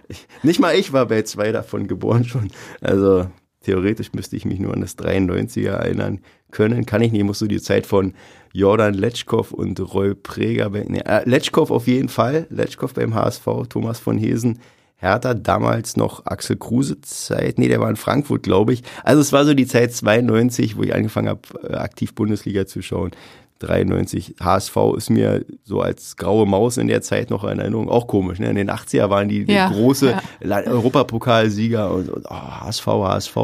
nicht 0.42 0.60
mal 0.60 0.74
ich 0.74 0.92
war 0.92 1.06
bei 1.06 1.22
zwei 1.22 1.50
davon 1.50 1.86
geboren 1.86 2.24
schon. 2.24 2.50
Also 2.80 3.26
theoretisch 3.62 4.12
müsste 4.12 4.36
ich 4.36 4.44
mich 4.44 4.60
nur 4.60 4.74
an 4.74 4.80
das 4.80 4.98
93er 4.98 5.70
erinnern 5.70 6.20
können. 6.50 6.86
Kann 6.86 7.02
ich 7.02 7.12
nicht. 7.12 7.20
Ich 7.20 7.26
muss 7.26 7.38
so 7.38 7.46
die 7.46 7.60
Zeit 7.60 7.86
von 7.86 8.14
Jordan 8.52 8.94
Letschkow 8.94 9.50
und 9.52 9.80
Roy 9.80 10.14
Preger. 10.14 10.68
Nee, 10.68 11.00
äh, 11.00 11.28
Letschkow 11.28 11.70
auf 11.70 11.86
jeden 11.86 12.08
Fall. 12.08 12.46
Letschkow 12.50 12.92
beim 12.92 13.14
HSV, 13.14 13.46
Thomas 13.68 13.98
von 13.98 14.18
Hesen. 14.18 14.58
Hertha 14.98 15.34
damals 15.34 15.96
noch 15.96 16.24
Axel 16.24 16.56
Kruse 16.56 17.00
Zeit. 17.02 17.58
Nee, 17.58 17.68
der 17.68 17.80
war 17.80 17.90
in 17.90 17.96
Frankfurt, 17.96 18.42
glaube 18.42 18.72
ich. 18.72 18.82
Also 19.04 19.20
es 19.20 19.32
war 19.32 19.44
so 19.44 19.52
die 19.52 19.66
Zeit 19.66 19.92
92, 19.92 20.76
wo 20.76 20.82
ich 20.82 20.94
angefangen 20.94 21.28
habe, 21.28 21.40
äh, 21.62 21.74
aktiv 21.74 22.14
Bundesliga 22.14 22.66
zu 22.66 22.82
schauen. 22.82 23.10
93. 23.58 24.36
HSV 24.40 24.76
ist 24.96 25.10
mir 25.10 25.44
so 25.64 25.80
als 25.80 26.16
graue 26.16 26.46
Maus 26.46 26.76
in 26.76 26.88
der 26.88 27.00
Zeit 27.02 27.30
noch 27.30 27.44
in 27.44 27.58
Erinnerung. 27.58 27.88
Auch 27.88 28.06
komisch. 28.06 28.38
Ne? 28.38 28.50
In 28.50 28.56
den 28.56 28.70
80er 28.70 29.08
waren 29.08 29.28
die, 29.28 29.44
die 29.44 29.54
ja, 29.54 29.70
große 29.70 30.18
ja. 30.40 30.62
Europapokalsieger 30.66 31.90
und, 31.90 32.10
und 32.10 32.26
oh, 32.26 32.30
HSV, 32.30 32.86
HSV. 32.86 33.36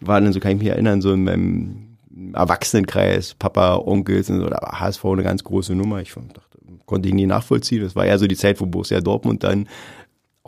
Waren 0.00 0.24
dann 0.24 0.32
so, 0.32 0.40
kann 0.40 0.52
ich 0.52 0.58
mich 0.58 0.68
erinnern, 0.68 1.00
so 1.00 1.12
in 1.12 1.24
meinem 1.24 1.96
Erwachsenenkreis, 2.32 3.34
Papa, 3.34 3.76
Onkels 3.76 4.30
und 4.30 4.40
so, 4.40 4.46
da 4.48 4.58
war 4.62 4.80
HSV 4.80 5.04
eine 5.04 5.22
ganz 5.22 5.44
große 5.44 5.74
Nummer. 5.74 6.00
Ich 6.00 6.14
dachte, 6.14 6.40
konnte 6.86 7.08
ich 7.08 7.14
nie 7.14 7.26
nachvollziehen. 7.26 7.82
Das 7.82 7.96
war 7.96 8.06
eher 8.06 8.18
so 8.18 8.26
die 8.26 8.36
Zeit, 8.36 8.60
wo 8.60 8.66
Borussia 8.66 9.00
Dortmund 9.00 9.44
dann 9.44 9.68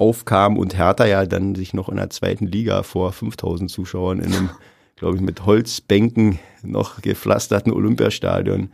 aufkam 0.01 0.57
und 0.57 0.77
Hertha 0.77 1.07
ja 1.07 1.27
dann 1.27 1.55
sich 1.55 1.75
noch 1.75 1.89
in 1.89 1.97
der 1.97 2.11
zweiten 2.11 2.47
Liga 2.47 2.83
vor 2.83 3.13
5000 3.13 3.71
Zuschauern 3.71 4.21
in 4.21 4.33
einem, 4.33 4.51
glaube 4.97 5.17
ich, 5.17 5.23
mit 5.23 5.45
Holzbänken 5.45 6.39
noch 6.63 7.03
gepflasterten 7.03 7.73
Olympiastadion 7.73 8.71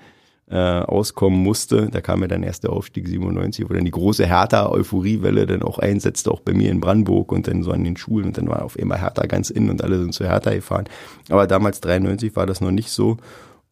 äh, 0.50 0.56
auskommen 0.56 1.42
musste. 1.42 1.88
Da 1.90 2.01
kam 2.01 2.20
ja 2.20 2.28
dann 2.28 2.42
erst 2.42 2.64
der 2.64 2.72
Aufstieg 2.72 3.09
97, 3.09 3.68
wo 3.68 3.72
dann 3.72 3.84
die 3.84 3.90
große 3.90 4.26
Hertha-Euphoriewelle 4.26 5.46
dann 5.46 5.62
auch 5.62 5.78
einsetzte, 5.78 6.30
auch 6.30 6.40
bei 6.40 6.53
mir 6.53 6.70
in 6.70 6.80
Brandenburg 6.80 7.32
und 7.32 7.49
dann 7.49 7.62
so 7.62 7.72
an 7.72 7.84
den 7.84 7.96
Schulen 7.96 8.26
und 8.26 8.38
dann 8.38 8.49
war 8.49 8.62
auf 8.62 8.78
einmal 8.78 9.01
Hertha 9.01 9.26
ganz 9.26 9.49
innen 9.51 9.70
und 9.70 9.82
alle 9.82 9.99
sind 9.99 10.12
zu 10.12 10.24
Hertha 10.24 10.53
gefahren. 10.53 10.84
Aber 11.30 11.46
damals 11.46 11.80
93 11.80 12.36
war 12.36 12.46
das 12.46 12.61
noch 12.61 12.70
nicht 12.70 12.90
so 12.90 13.16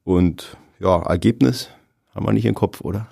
und 0.04 0.56
ja, 0.80 1.02
Ergebnis 1.02 1.68
haben 2.14 2.26
wir 2.26 2.32
nicht 2.32 2.46
im 2.46 2.54
Kopf, 2.54 2.80
oder? 2.80 3.06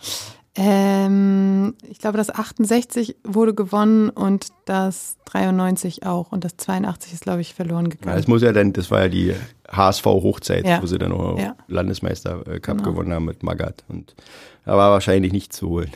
Ähm, 0.56 1.74
ich 1.88 1.98
glaube, 1.98 2.18
das 2.18 2.30
68 2.34 3.16
wurde 3.24 3.54
gewonnen 3.54 4.10
und 4.10 4.48
das 4.64 5.16
93 5.26 6.04
auch. 6.06 6.32
Und 6.32 6.44
das 6.44 6.56
82 6.56 7.12
ist, 7.12 7.22
glaube 7.22 7.40
ich, 7.40 7.54
verloren 7.54 7.84
Ja, 7.86 7.90
gegangen. 7.90 8.16
das 8.16 8.26
muss 8.26 8.42
ja 8.42 8.52
dann, 8.52 8.72
das 8.72 8.90
war 8.90 9.02
ja 9.02 9.08
die 9.08 9.34
HSV-Hochzeit, 9.70 10.66
Ja. 10.66 10.82
wo 10.82 10.86
sie 10.86 10.98
dann 10.98 11.12
auch 11.12 11.38
Ja. 11.38 11.54
Landesmeister 11.68 12.46
äh, 12.48 12.60
Cup 12.60 12.78
Genau. 12.78 12.90
gewonnen 12.90 13.12
haben 13.14 13.24
mit 13.26 13.42
Magath. 13.42 13.84
Und 13.88 14.14
da 14.64 14.76
war 14.76 14.90
wahrscheinlich 14.90 15.32
nicht 15.32 15.52
zu 15.52 15.68
holen. 15.68 15.90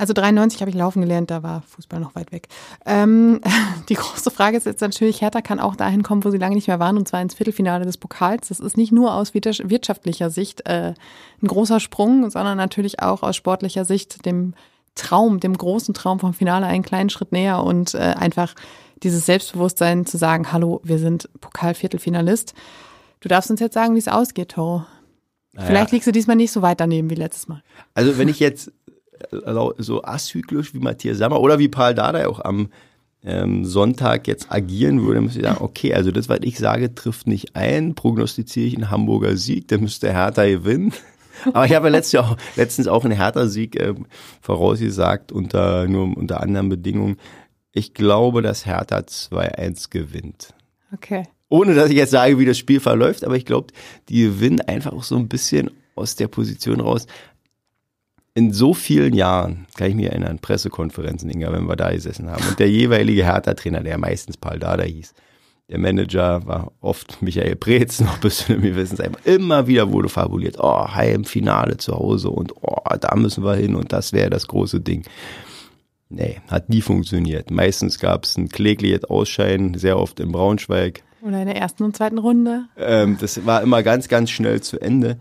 Also 0.00 0.14
93 0.14 0.62
habe 0.62 0.70
ich 0.70 0.76
laufen 0.76 1.02
gelernt, 1.02 1.30
da 1.30 1.42
war 1.42 1.60
Fußball 1.60 2.00
noch 2.00 2.14
weit 2.14 2.32
weg. 2.32 2.48
Ähm, 2.86 3.42
die 3.90 3.94
große 3.94 4.30
Frage 4.30 4.56
ist 4.56 4.64
jetzt 4.64 4.80
natürlich, 4.80 5.20
Hertha 5.20 5.42
kann 5.42 5.60
auch 5.60 5.76
dahin 5.76 6.02
kommen, 6.02 6.24
wo 6.24 6.30
sie 6.30 6.38
lange 6.38 6.54
nicht 6.54 6.68
mehr 6.68 6.78
waren, 6.78 6.96
und 6.96 7.06
zwar 7.06 7.20
ins 7.20 7.34
Viertelfinale 7.34 7.84
des 7.84 7.98
Pokals. 7.98 8.48
Das 8.48 8.60
ist 8.60 8.78
nicht 8.78 8.92
nur 8.92 9.12
aus 9.12 9.34
wirtsch- 9.34 9.68
wirtschaftlicher 9.68 10.30
Sicht 10.30 10.66
äh, 10.66 10.94
ein 11.42 11.46
großer 11.46 11.80
Sprung, 11.80 12.30
sondern 12.30 12.56
natürlich 12.56 13.02
auch 13.02 13.22
aus 13.22 13.36
sportlicher 13.36 13.84
Sicht 13.84 14.24
dem 14.24 14.54
Traum, 14.94 15.38
dem 15.38 15.54
großen 15.54 15.92
Traum 15.92 16.18
vom 16.18 16.32
Finale 16.32 16.64
einen 16.64 16.82
kleinen 16.82 17.10
Schritt 17.10 17.30
näher 17.30 17.62
und 17.62 17.92
äh, 17.92 17.98
einfach 17.98 18.54
dieses 19.02 19.26
Selbstbewusstsein 19.26 20.06
zu 20.06 20.16
sagen, 20.16 20.50
hallo, 20.50 20.80
wir 20.82 20.98
sind 20.98 21.28
Pokal-Viertelfinalist. 21.42 22.54
Du 23.20 23.28
darfst 23.28 23.50
uns 23.50 23.60
jetzt 23.60 23.74
sagen, 23.74 23.94
wie 23.94 23.98
es 23.98 24.08
ausgeht, 24.08 24.52
Toro. 24.52 24.86
Vielleicht 25.56 25.90
liegst 25.90 26.06
du 26.06 26.12
diesmal 26.12 26.36
nicht 26.36 26.52
so 26.52 26.62
weit 26.62 26.80
daneben 26.80 27.10
wie 27.10 27.16
letztes 27.16 27.48
Mal. 27.48 27.62
Also 27.94 28.18
wenn 28.18 28.28
ich 28.28 28.38
jetzt 28.38 28.70
so 29.78 30.02
azyklisch 30.04 30.74
wie 30.74 30.78
Matthias 30.78 31.18
Sammer 31.18 31.40
oder 31.40 31.58
wie 31.58 31.68
Paul 31.68 31.94
Dardai 31.94 32.26
auch 32.26 32.40
am 32.40 32.68
ähm, 33.22 33.64
Sonntag 33.64 34.26
jetzt 34.26 34.50
agieren 34.50 35.02
würde, 35.02 35.20
müsste 35.20 35.40
ich 35.40 35.44
sagen, 35.44 35.62
okay, 35.62 35.94
also 35.94 36.10
das, 36.10 36.28
was 36.28 36.40
ich 36.42 36.58
sage, 36.58 36.94
trifft 36.94 37.26
nicht 37.26 37.54
ein, 37.54 37.94
prognostiziere 37.94 38.66
ich 38.66 38.74
einen 38.76 38.90
Hamburger 38.90 39.36
Sieg, 39.36 39.68
dann 39.68 39.82
müsste 39.82 40.12
Hertha 40.12 40.44
gewinnen. 40.46 40.92
Aber 41.52 41.64
ich 41.64 41.74
habe 41.74 41.86
ja 41.86 41.92
letztes 41.92 42.12
Jahr 42.12 42.30
auch, 42.30 42.36
letztens 42.56 42.86
auch 42.86 43.04
einen 43.04 43.16
Hertha-Sieg 43.16 43.80
ähm, 43.80 44.06
vorausgesagt, 44.40 45.32
unter, 45.32 45.86
nur 45.86 46.16
unter 46.16 46.40
anderen 46.40 46.68
Bedingungen. 46.68 47.16
Ich 47.72 47.94
glaube, 47.94 48.42
dass 48.42 48.66
Hertha 48.66 48.98
2-1 48.98 49.90
gewinnt. 49.90 50.54
Okay. 50.92 51.24
Ohne 51.48 51.74
dass 51.74 51.90
ich 51.90 51.96
jetzt 51.96 52.10
sage, 52.10 52.38
wie 52.38 52.44
das 52.44 52.58
Spiel 52.58 52.80
verläuft, 52.80 53.24
aber 53.24 53.36
ich 53.36 53.46
glaube, 53.46 53.68
die 54.08 54.22
gewinnen 54.22 54.60
einfach 54.60 54.92
auch 54.92 55.02
so 55.02 55.16
ein 55.16 55.28
bisschen 55.28 55.70
aus 55.94 56.16
der 56.16 56.28
Position 56.28 56.80
raus. 56.80 57.06
In 58.34 58.52
so 58.52 58.74
vielen 58.74 59.14
Jahren, 59.14 59.66
kann 59.76 59.88
ich 59.88 59.96
mich 59.96 60.06
erinnern, 60.06 60.38
Pressekonferenzen, 60.38 61.28
Inga, 61.30 61.52
wenn 61.52 61.66
wir 61.66 61.76
da 61.76 61.90
gesessen 61.90 62.30
haben. 62.30 62.46
Und 62.48 62.58
der 62.60 62.70
jeweilige 62.70 63.24
Hertha-Trainer, 63.24 63.82
der 63.82 63.98
meistens 63.98 64.36
Paul 64.36 64.60
Dada 64.60 64.84
hieß, 64.84 65.14
der 65.68 65.78
Manager 65.78 66.46
war 66.46 66.72
oft 66.80 67.22
Michael 67.22 67.56
Preetz, 67.56 68.00
noch 68.00 68.18
bis 68.18 68.38
zu 68.38 68.52
einem 68.52 68.62
Gewissensheim. 68.62 69.16
Immer 69.24 69.66
wieder 69.66 69.90
wurde 69.90 70.08
fabuliert, 70.08 70.56
oh, 70.58 70.88
Heimfinale 70.88 71.76
zu 71.76 71.94
Hause 71.94 72.30
und 72.30 72.54
oh, 72.60 72.82
da 73.00 73.14
müssen 73.16 73.44
wir 73.44 73.54
hin 73.54 73.74
und 73.74 73.92
das 73.92 74.12
wäre 74.12 74.30
das 74.30 74.46
große 74.46 74.80
Ding. 74.80 75.04
Nee, 76.08 76.40
hat 76.48 76.68
nie 76.68 76.80
funktioniert. 76.82 77.52
Meistens 77.52 78.00
gab 78.00 78.24
es 78.24 78.36
ein 78.36 78.48
klägliches 78.48 79.04
Ausscheiden, 79.04 79.74
sehr 79.74 79.96
oft 79.96 80.18
in 80.18 80.32
Braunschweig. 80.32 81.04
Oder 81.22 81.40
in 81.40 81.46
der 81.46 81.56
ersten 81.56 81.84
und 81.84 81.96
zweiten 81.96 82.18
Runde. 82.18 82.64
Ähm, 82.76 83.16
das 83.20 83.46
war 83.46 83.62
immer 83.62 83.84
ganz, 83.84 84.08
ganz 84.08 84.30
schnell 84.30 84.60
zu 84.60 84.80
Ende. 84.80 85.18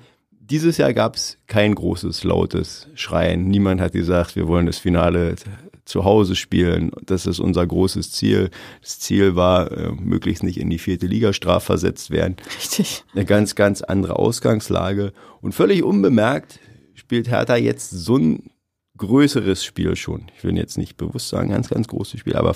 Dieses 0.50 0.78
Jahr 0.78 0.94
gab 0.94 1.16
es 1.16 1.38
kein 1.48 1.76
großes, 1.76 2.24
lautes 2.24 2.88
Schreien. 2.96 3.48
Niemand 3.48 3.82
hat 3.82 3.92
gesagt, 3.92 4.36
wir 4.36 4.48
wollen 4.48 4.66
das 4.66 4.80
Finale 4.80 5.36
zu 5.86 6.06
Hause 6.06 6.36
spielen. 6.36 6.92
Das 7.06 7.26
ist 7.26 7.40
unser 7.40 7.66
großes 7.66 8.12
Ziel. 8.12 8.50
Das 8.82 9.00
Ziel 9.00 9.36
war, 9.36 9.72
äh, 9.72 9.92
möglichst 9.92 10.44
nicht 10.44 10.60
in 10.60 10.70
die 10.70 10.80
vierte 10.80 11.08
Liga 11.08 11.34
strafversetzt 11.34 12.10
werden. 12.12 12.38
Richtig. 12.58 13.04
Eine 13.14 13.26
ganz, 13.26 13.56
ganz 13.56 13.82
andere 13.82 14.18
Ausgangslage. 14.18 15.14
Und 15.42 15.54
völlig 15.54 15.84
unbemerkt 15.84 16.60
spielt 16.94 17.30
Hertha 17.30 17.56
jetzt 17.56 17.92
so 17.92 18.18
ein 18.18 18.52
größeres 18.98 19.64
Spiel 19.64 19.96
schon. 19.96 20.32
Ich 20.36 20.44
will 20.44 20.58
jetzt 20.58 20.78
nicht 20.78 20.98
bewusst 20.98 21.30
sagen, 21.30 21.50
ganz, 21.50 21.70
ganz 21.70 21.88
großes 21.88 22.20
Spiel, 22.20 22.36
aber 22.36 22.56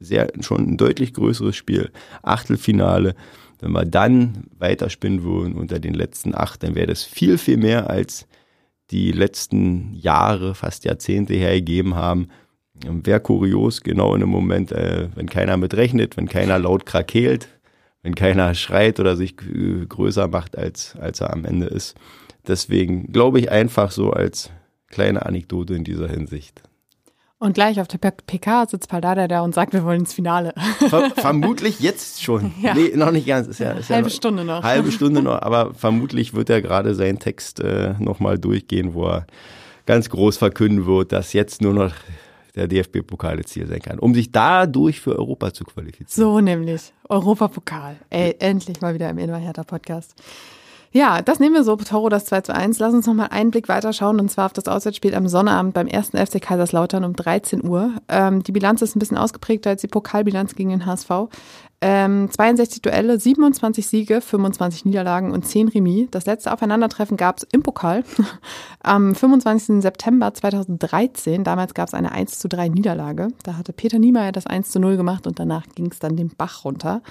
sehr, 0.00 0.32
schon 0.40 0.68
ein 0.68 0.76
deutlich 0.76 1.14
größeres 1.14 1.56
Spiel. 1.56 1.90
Achtelfinale. 2.22 3.14
Wenn 3.64 3.72
wir 3.72 3.86
dann 3.86 4.44
weiterspinnen 4.58 5.22
würden 5.22 5.54
unter 5.54 5.78
den 5.78 5.94
letzten 5.94 6.34
acht, 6.34 6.62
dann 6.62 6.74
wäre 6.74 6.88
das 6.88 7.02
viel, 7.02 7.38
viel 7.38 7.56
mehr 7.56 7.88
als 7.88 8.26
die 8.90 9.10
letzten 9.10 9.94
Jahre, 9.94 10.54
fast 10.54 10.84
Jahrzehnte 10.84 11.32
hergegeben 11.32 11.94
haben. 11.94 12.28
Wäre 12.74 13.20
kurios, 13.20 13.80
genau 13.80 14.14
in 14.14 14.20
einem 14.20 14.30
Moment, 14.30 14.70
äh, 14.70 15.08
wenn 15.14 15.30
keiner 15.30 15.56
mitrechnet, 15.56 16.18
wenn 16.18 16.28
keiner 16.28 16.58
laut 16.58 16.84
krakeelt, 16.84 17.48
wenn 18.02 18.14
keiner 18.14 18.54
schreit 18.54 19.00
oder 19.00 19.16
sich 19.16 19.34
äh, 19.40 19.86
größer 19.86 20.28
macht, 20.28 20.58
als, 20.58 20.94
als 21.00 21.22
er 21.22 21.32
am 21.32 21.46
Ende 21.46 21.64
ist. 21.64 21.96
Deswegen 22.46 23.12
glaube 23.12 23.40
ich 23.40 23.50
einfach 23.50 23.92
so 23.92 24.10
als 24.10 24.50
kleine 24.88 25.24
Anekdote 25.24 25.74
in 25.74 25.84
dieser 25.84 26.08
Hinsicht. 26.10 26.62
Und 27.44 27.52
gleich 27.52 27.78
auf 27.78 27.88
der 27.88 27.98
PK 27.98 28.64
sitzt 28.70 28.88
Paldada 28.88 29.28
da 29.28 29.42
und 29.42 29.54
sagt, 29.54 29.74
wir 29.74 29.84
wollen 29.84 30.00
ins 30.00 30.14
Finale. 30.14 30.54
Ver 30.88 31.10
vermutlich 31.10 31.78
jetzt 31.78 32.22
schon. 32.22 32.54
Ja. 32.62 32.72
Nee, 32.72 32.92
noch 32.94 33.10
nicht 33.10 33.26
ganz. 33.26 33.46
Ist 33.48 33.58
ja, 33.58 33.72
ist 33.72 33.90
ja 33.90 33.96
Halbe 33.96 34.08
noch, 34.08 34.14
Stunde 34.14 34.44
noch. 34.44 34.62
Halbe 34.62 34.90
Stunde 34.92 35.20
noch, 35.20 35.42
aber 35.42 35.74
vermutlich 35.74 36.32
wird 36.32 36.48
er 36.48 36.62
gerade 36.62 36.94
seinen 36.94 37.18
Text 37.18 37.60
äh, 37.60 37.92
nochmal 37.98 38.38
durchgehen, 38.38 38.94
wo 38.94 39.04
er 39.08 39.26
ganz 39.84 40.08
groß 40.08 40.38
verkünden 40.38 40.86
wird, 40.86 41.12
dass 41.12 41.34
jetzt 41.34 41.60
nur 41.60 41.74
noch 41.74 41.92
der 42.54 42.66
DFB-Pokal 42.66 43.36
das 43.36 43.48
Ziel 43.48 43.66
sein 43.66 43.80
kann, 43.80 43.98
um 43.98 44.14
sich 44.14 44.32
dadurch 44.32 45.00
für 45.00 45.18
Europa 45.18 45.52
zu 45.52 45.64
qualifizieren. 45.64 46.30
So 46.30 46.40
nämlich. 46.40 46.94
Europapokal. 47.10 47.96
Ey, 48.08 48.36
endlich 48.38 48.80
mal 48.80 48.94
wieder 48.94 49.10
im 49.10 49.18
Inverherter 49.18 49.64
Podcast. 49.64 50.14
Ja, 50.96 51.22
das 51.22 51.40
nehmen 51.40 51.56
wir 51.56 51.64
so, 51.64 51.74
Toro, 51.74 52.08
das 52.08 52.26
2 52.26 52.42
zu 52.42 52.54
1. 52.54 52.78
Lass 52.78 52.94
uns 52.94 53.08
noch 53.08 53.14
mal 53.14 53.26
einen 53.26 53.50
Blick 53.50 53.68
weiterschauen 53.68 54.20
und 54.20 54.30
zwar 54.30 54.46
auf 54.46 54.52
das 54.52 54.68
Auswärtsspiel 54.68 55.16
am 55.16 55.26
Sonnabend 55.26 55.74
beim 55.74 55.88
ersten 55.88 56.24
FC 56.24 56.40
Kaiserslautern 56.40 57.02
um 57.02 57.16
13 57.16 57.64
Uhr. 57.64 57.94
Ähm, 58.08 58.44
die 58.44 58.52
Bilanz 58.52 58.80
ist 58.80 58.94
ein 58.94 59.00
bisschen 59.00 59.16
ausgeprägter 59.16 59.70
als 59.70 59.80
die 59.80 59.88
Pokalbilanz 59.88 60.54
gegen 60.54 60.70
den 60.70 60.86
HSV. 60.86 61.10
Ähm, 61.80 62.30
62 62.30 62.80
Duelle, 62.80 63.18
27 63.18 63.84
Siege, 63.84 64.20
25 64.20 64.84
Niederlagen 64.84 65.32
und 65.32 65.44
10 65.44 65.66
Remis. 65.66 66.06
Das 66.12 66.26
letzte 66.26 66.52
Aufeinandertreffen 66.52 67.16
gab 67.16 67.38
es 67.38 67.48
im 67.50 67.64
Pokal 67.64 68.04
am 68.80 69.16
25. 69.16 69.82
September 69.82 70.32
2013. 70.32 71.42
Damals 71.42 71.74
gab 71.74 71.88
es 71.88 71.94
eine 71.94 72.12
1 72.12 72.38
zu 72.38 72.48
3 72.48 72.68
Niederlage. 72.68 73.30
Da 73.42 73.56
hatte 73.56 73.72
Peter 73.72 73.98
Niemeyer 73.98 74.30
das 74.30 74.46
1 74.46 74.70
zu 74.70 74.78
0 74.78 74.96
gemacht 74.96 75.26
und 75.26 75.40
danach 75.40 75.66
ging 75.74 75.90
es 75.90 75.98
dann 75.98 76.14
den 76.14 76.28
Bach 76.28 76.64
runter. 76.64 77.02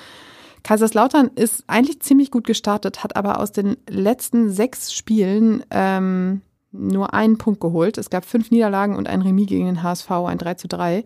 Kaiserslautern 0.63 1.31
ist 1.35 1.63
eigentlich 1.67 1.99
ziemlich 2.01 2.31
gut 2.31 2.45
gestartet, 2.47 3.03
hat 3.03 3.15
aber 3.15 3.39
aus 3.39 3.51
den 3.51 3.77
letzten 3.89 4.49
sechs 4.49 4.93
Spielen 4.93 5.63
ähm, 5.69 6.41
nur 6.71 7.13
einen 7.13 7.37
Punkt 7.37 7.59
geholt. 7.59 7.97
Es 7.97 8.09
gab 8.09 8.25
fünf 8.25 8.49
Niederlagen 8.49 8.95
und 8.95 9.07
ein 9.07 9.21
Remis 9.21 9.47
gegen 9.47 9.65
den 9.65 9.83
HSV, 9.83 10.09
ein 10.09 10.37
3 10.37 10.53
zu 10.55 10.67
3. 10.67 11.03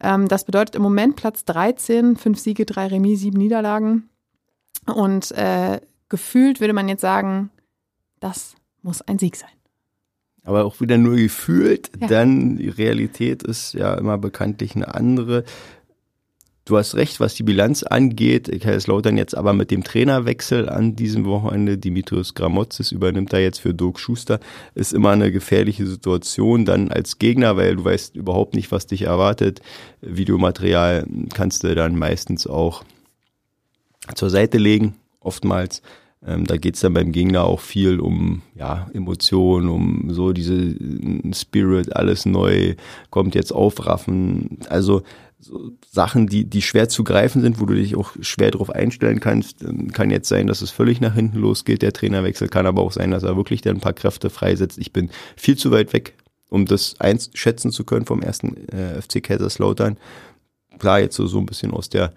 Ähm, 0.00 0.28
das 0.28 0.44
bedeutet 0.44 0.76
im 0.76 0.82
Moment 0.82 1.16
Platz 1.16 1.44
13, 1.44 2.16
fünf 2.16 2.38
Siege, 2.38 2.64
drei 2.66 2.86
Remis, 2.86 3.20
sieben 3.20 3.38
Niederlagen. 3.38 4.08
Und 4.86 5.32
äh, 5.32 5.80
gefühlt 6.08 6.60
würde 6.60 6.72
man 6.72 6.88
jetzt 6.88 7.00
sagen, 7.00 7.50
das 8.20 8.54
muss 8.82 9.02
ein 9.02 9.18
Sieg 9.18 9.36
sein. 9.36 9.50
Aber 10.46 10.64
auch 10.66 10.80
wieder 10.80 10.98
nur 10.98 11.16
gefühlt, 11.16 11.90
Ja. 12.00 12.06
dann 12.06 12.56
die 12.56 12.68
Realität 12.68 13.42
ist 13.42 13.72
ja 13.72 13.94
immer 13.94 14.18
bekanntlich 14.18 14.76
eine 14.76 14.94
andere. 14.94 15.44
Du 16.66 16.78
hast 16.78 16.94
recht, 16.94 17.20
was 17.20 17.34
die 17.34 17.42
Bilanz 17.42 17.82
angeht. 17.82 18.50
Kaiserslautern 18.62 19.18
jetzt 19.18 19.36
aber 19.36 19.52
mit 19.52 19.70
dem 19.70 19.84
Trainerwechsel 19.84 20.70
an 20.70 20.96
diesem 20.96 21.26
Wochenende, 21.26 21.76
Dimitrios 21.76 22.32
Gramotzes 22.32 22.90
übernimmt 22.90 23.34
da 23.34 23.38
jetzt 23.38 23.60
für 23.60 23.74
Dirk 23.74 24.00
Schuster, 24.00 24.40
ist 24.74 24.94
immer 24.94 25.10
eine 25.10 25.30
gefährliche 25.30 25.86
Situation 25.86 26.64
dann 26.64 26.90
als 26.90 27.18
Gegner, 27.18 27.58
weil 27.58 27.76
du 27.76 27.84
weißt 27.84 28.16
überhaupt 28.16 28.54
nicht, 28.54 28.72
was 28.72 28.86
dich 28.86 29.02
erwartet. 29.02 29.60
Videomaterial 30.00 31.06
kannst 31.34 31.64
du 31.64 31.74
dann 31.74 31.98
meistens 31.98 32.46
auch 32.46 32.82
zur 34.14 34.30
Seite 34.30 34.56
legen, 34.56 34.96
oftmals. 35.20 35.82
Ähm, 36.26 36.46
da 36.46 36.56
geht's 36.56 36.80
dann 36.80 36.94
beim 36.94 37.12
Gegner 37.12 37.44
auch 37.44 37.60
viel 37.60 38.00
um 38.00 38.42
ja, 38.54 38.86
Emotionen, 38.94 39.68
um 39.68 40.10
so 40.10 40.32
diese 40.32 40.54
äh, 40.54 41.34
Spirit, 41.34 41.94
alles 41.94 42.24
neu, 42.24 42.74
kommt 43.10 43.34
jetzt 43.34 43.52
aufraffen. 43.52 44.58
Also 44.68 45.02
so 45.38 45.72
Sachen, 45.90 46.26
die, 46.26 46.46
die 46.46 46.62
schwer 46.62 46.88
zu 46.88 47.04
greifen 47.04 47.42
sind, 47.42 47.60
wo 47.60 47.66
du 47.66 47.74
dich 47.74 47.94
auch 47.96 48.12
schwer 48.20 48.50
drauf 48.50 48.70
einstellen 48.70 49.20
kannst. 49.20 49.62
Ähm, 49.62 49.92
Kann 49.92 50.10
jetzt 50.10 50.28
sein, 50.28 50.46
dass 50.46 50.62
es 50.62 50.70
völlig 50.70 51.00
nach 51.00 51.14
hinten 51.14 51.38
losgeht, 51.38 51.82
der 51.82 51.92
Trainerwechsel. 51.92 52.48
Kann 52.48 52.66
aber 52.66 52.82
auch 52.82 52.92
sein, 52.92 53.10
dass 53.10 53.22
er 53.22 53.36
wirklich 53.36 53.60
dann 53.60 53.76
ein 53.76 53.80
paar 53.80 53.92
Kräfte 53.92 54.30
freisetzt. 54.30 54.78
Ich 54.78 54.92
bin 54.92 55.10
viel 55.36 55.58
zu 55.58 55.70
weit 55.70 55.92
weg, 55.92 56.14
um 56.48 56.64
das 56.64 56.98
einschätzen 57.00 57.70
zu 57.70 57.84
können 57.84 58.06
vom 58.06 58.22
ersten 58.22 58.56
äh, 58.68 59.00
FC 59.02 59.22
Kaiserslautern. 59.22 59.98
Klar, 60.78 61.00
jetzt 61.00 61.16
so, 61.16 61.26
so 61.26 61.38
ein 61.38 61.46
bisschen 61.46 61.72
aus 61.72 61.90
der 61.90 62.14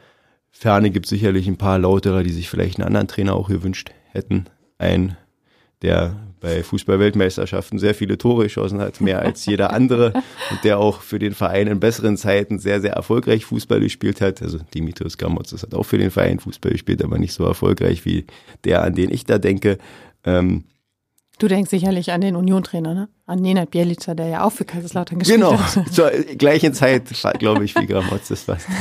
Ferne 0.50 0.90
gibt 0.92 1.08
sicherlich 1.08 1.48
ein 1.48 1.58
paar 1.58 1.78
Lauterer, 1.78 2.24
die 2.24 2.32
sich 2.32 2.50
vielleicht 2.50 2.80
einen 2.80 2.88
anderen 2.88 3.08
Trainer 3.10 3.36
auch 3.36 3.50
gewünscht 3.50 3.92
hätten. 4.12 4.46
Ein, 4.78 5.18
der 5.82 6.16
bei 6.40 6.64
Fußball-Weltmeisterschaften 6.64 7.80
sehr 7.80 7.96
viele 7.96 8.18
Tore 8.18 8.44
geschossen 8.44 8.80
hat, 8.80 9.02
mehr 9.02 9.22
als 9.22 9.46
jeder 9.46 9.74
andere 9.74 10.14
und 10.52 10.64
der 10.64 10.80
auch 10.80 11.02
für 11.02 11.20
den 11.20 11.34
Verein 11.34 11.68
in 11.68 11.80
besseren 11.80 12.18
Zeiten 12.18 12.60
sehr, 12.60 12.82
sehr 12.82 12.94
erfolgreich 12.94 13.46
Fußball 13.46 13.80
gespielt 13.80 14.22
hat. 14.22 14.42
Also 14.42 14.60
Dimitrios 14.74 15.18
Gramotzes 15.18 15.64
hat 15.64 15.74
auch 15.74 15.84
für 15.84 15.98
den 15.98 16.12
Verein 16.12 16.40
Fußball 16.40 16.72
gespielt, 16.72 17.04
aber 17.04 17.18
nicht 17.18 17.34
so 17.34 17.46
erfolgreich 17.46 18.06
wie 18.06 18.26
der, 18.64 18.84
an 18.84 18.94
den 18.94 19.12
ich 19.12 19.26
da 19.26 19.38
denke. 19.38 19.78
Ähm, 20.24 20.64
Du 21.40 21.48
denkst 21.48 21.70
sicherlich 21.70 22.12
an 22.12 22.22
den 22.22 22.36
Union-Trainer, 22.36 22.96
ne? 22.96 23.10
An 23.28 23.40
Nenad 23.40 23.70
Bielica, 23.70 24.16
der 24.16 24.28
ja 24.28 24.44
auch 24.44 24.52
für 24.52 24.66
Kaiserslautern 24.66 25.20
gespielt 25.20 25.40
genau, 25.40 25.60
hat. 25.60 25.74
Genau, 25.76 25.88
zur 25.92 26.10
gleichen 26.10 26.74
Zeit, 26.74 27.04
glaube 27.38 27.64
ich, 27.64 27.76
wie 27.76 27.86
Gramotz 27.86 28.32
ist 28.32 28.50
das. 28.50 28.66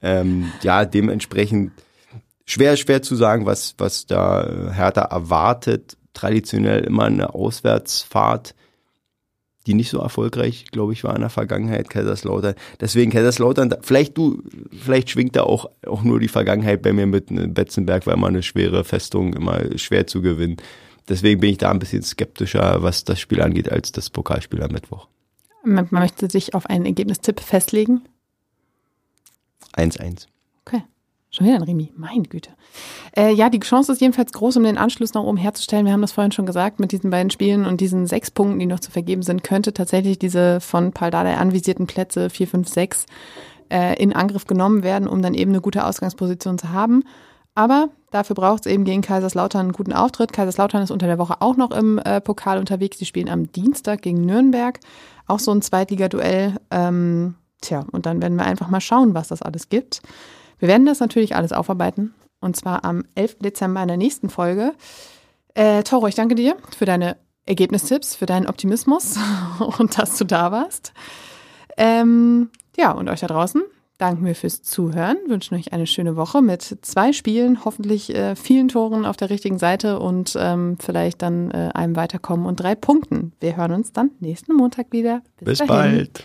Ähm, 0.00 0.52
ja, 0.62 0.84
dementsprechend 0.84 1.72
schwer, 2.48 2.76
schwer 2.76 3.02
zu 3.02 3.14
sagen, 3.14 3.46
was, 3.46 3.74
was 3.78 4.06
da 4.06 4.72
Hertha 4.72 5.02
erwartet. 5.02 5.96
Traditionell 6.14 6.84
immer 6.84 7.04
eine 7.04 7.34
Auswärtsfahrt, 7.34 8.54
die 9.66 9.74
nicht 9.74 9.90
so 9.90 9.98
erfolgreich, 9.98 10.64
glaube 10.72 10.94
ich, 10.94 11.04
war 11.04 11.14
in 11.14 11.20
der 11.20 11.30
Vergangenheit, 11.30 11.90
Kaiserslautern. 11.90 12.54
Deswegen 12.80 13.12
Kaiserslautern, 13.12 13.76
vielleicht 13.82 14.16
du, 14.16 14.42
vielleicht 14.72 15.10
schwingt 15.10 15.36
da 15.36 15.42
auch, 15.42 15.70
auch 15.86 16.02
nur 16.02 16.18
die 16.18 16.28
Vergangenheit 16.28 16.82
bei 16.82 16.92
mir 16.92 17.06
mit 17.06 17.30
ne, 17.30 17.46
Betzenberg, 17.46 18.06
war 18.06 18.14
immer 18.14 18.26
eine 18.26 18.42
schwere 18.42 18.82
Festung, 18.82 19.34
immer 19.34 19.78
schwer 19.78 20.06
zu 20.08 20.22
gewinnen. 20.22 20.56
Deswegen 21.08 21.40
bin 21.40 21.50
ich 21.50 21.58
da 21.58 21.70
ein 21.70 21.78
bisschen 21.78 22.02
skeptischer, 22.02 22.82
was 22.82 23.04
das 23.04 23.20
Spiel 23.20 23.40
angeht, 23.40 23.70
als 23.70 23.92
das 23.92 24.10
Pokalspiel 24.10 24.62
am 24.62 24.72
Mittwoch. 24.72 25.06
Man, 25.62 25.86
man 25.90 26.02
möchte 26.02 26.28
sich 26.28 26.54
auf 26.54 26.66
einen 26.66 26.86
Ergebnistipp 26.86 27.40
festlegen. 27.40 28.02
1-1. 29.76 30.26
Schon 31.30 31.46
wieder 31.46 31.56
ein 31.56 31.62
Remi, 31.62 31.92
mein 31.94 32.22
Güte. 32.22 32.50
Äh, 33.14 33.34
ja, 33.34 33.50
die 33.50 33.60
Chance 33.60 33.92
ist 33.92 34.00
jedenfalls 34.00 34.32
groß, 34.32 34.56
um 34.56 34.62
den 34.64 34.78
Anschluss 34.78 35.12
nach 35.12 35.22
oben 35.22 35.36
herzustellen. 35.36 35.84
Wir 35.84 35.92
haben 35.92 36.00
das 36.00 36.12
vorhin 36.12 36.32
schon 36.32 36.46
gesagt, 36.46 36.80
mit 36.80 36.90
diesen 36.90 37.10
beiden 37.10 37.30
Spielen 37.30 37.66
und 37.66 37.82
diesen 37.82 38.06
sechs 38.06 38.30
Punkten, 38.30 38.58
die 38.58 38.66
noch 38.66 38.80
zu 38.80 38.90
vergeben 38.90 39.22
sind, 39.22 39.44
könnte 39.44 39.74
tatsächlich 39.74 40.18
diese 40.18 40.60
von 40.60 40.92
Paldada 40.92 41.34
anvisierten 41.34 41.86
Plätze 41.86 42.30
4, 42.30 42.48
5, 42.48 42.68
6 42.68 43.06
äh, 43.70 44.02
in 44.02 44.14
Angriff 44.14 44.46
genommen 44.46 44.82
werden, 44.82 45.06
um 45.06 45.20
dann 45.20 45.34
eben 45.34 45.50
eine 45.50 45.60
gute 45.60 45.84
Ausgangsposition 45.84 46.56
zu 46.56 46.70
haben. 46.70 47.04
Aber 47.54 47.90
dafür 48.10 48.34
braucht 48.34 48.64
es 48.64 48.72
eben 48.72 48.84
gegen 48.84 49.02
Kaiserslautern 49.02 49.62
einen 49.62 49.72
guten 49.72 49.92
Auftritt. 49.92 50.32
Kaiserslautern 50.32 50.82
ist 50.82 50.90
unter 50.90 51.08
der 51.08 51.18
Woche 51.18 51.42
auch 51.42 51.56
noch 51.56 51.72
im 51.72 51.98
äh, 51.98 52.22
Pokal 52.22 52.58
unterwegs. 52.58 52.96
Die 52.96 53.04
spielen 53.04 53.28
am 53.28 53.52
Dienstag 53.52 54.00
gegen 54.00 54.24
Nürnberg. 54.24 54.80
Auch 55.26 55.40
so 55.40 55.50
ein 55.50 55.60
Zweitligaduell. 55.60 56.54
Ähm, 56.70 57.34
tja, 57.60 57.84
und 57.92 58.06
dann 58.06 58.22
werden 58.22 58.36
wir 58.36 58.46
einfach 58.46 58.70
mal 58.70 58.80
schauen, 58.80 59.12
was 59.12 59.28
das 59.28 59.42
alles 59.42 59.68
gibt. 59.68 60.00
Wir 60.58 60.68
werden 60.68 60.86
das 60.86 61.00
natürlich 61.00 61.36
alles 61.36 61.52
aufarbeiten. 61.52 62.14
Und 62.40 62.56
zwar 62.56 62.84
am 62.84 63.04
11. 63.14 63.38
Dezember 63.40 63.82
in 63.82 63.88
der 63.88 63.96
nächsten 63.96 64.30
Folge. 64.30 64.72
Äh, 65.54 65.82
Toro, 65.82 66.06
ich 66.06 66.14
danke 66.14 66.34
dir 66.34 66.56
für 66.76 66.84
deine 66.84 67.16
Ergebnistipps, 67.46 68.14
für 68.14 68.26
deinen 68.26 68.46
Optimismus 68.46 69.18
und 69.78 69.98
dass 69.98 70.16
du 70.18 70.24
da 70.24 70.52
warst. 70.52 70.92
Ähm, 71.76 72.50
ja, 72.76 72.92
und 72.92 73.08
euch 73.08 73.20
da 73.20 73.26
draußen 73.26 73.62
danken 73.98 74.24
wir 74.24 74.34
fürs 74.34 74.62
Zuhören, 74.62 75.16
wünschen 75.26 75.56
euch 75.56 75.72
eine 75.72 75.86
schöne 75.86 76.16
Woche 76.16 76.40
mit 76.40 76.78
zwei 76.82 77.12
Spielen, 77.12 77.64
hoffentlich 77.64 78.14
äh, 78.14 78.36
vielen 78.36 78.68
Toren 78.68 79.04
auf 79.04 79.16
der 79.16 79.28
richtigen 79.28 79.58
Seite 79.58 79.98
und 79.98 80.36
ähm, 80.38 80.76
vielleicht 80.80 81.22
dann 81.22 81.50
äh, 81.50 81.70
einem 81.74 81.96
Weiterkommen 81.96 82.46
und 82.46 82.60
drei 82.60 82.76
Punkten. 82.76 83.32
Wir 83.40 83.56
hören 83.56 83.72
uns 83.72 83.92
dann 83.92 84.12
nächsten 84.20 84.54
Montag 84.54 84.92
wieder. 84.92 85.22
Bis, 85.40 85.58
Bis 85.58 85.66
bald. 85.66 86.24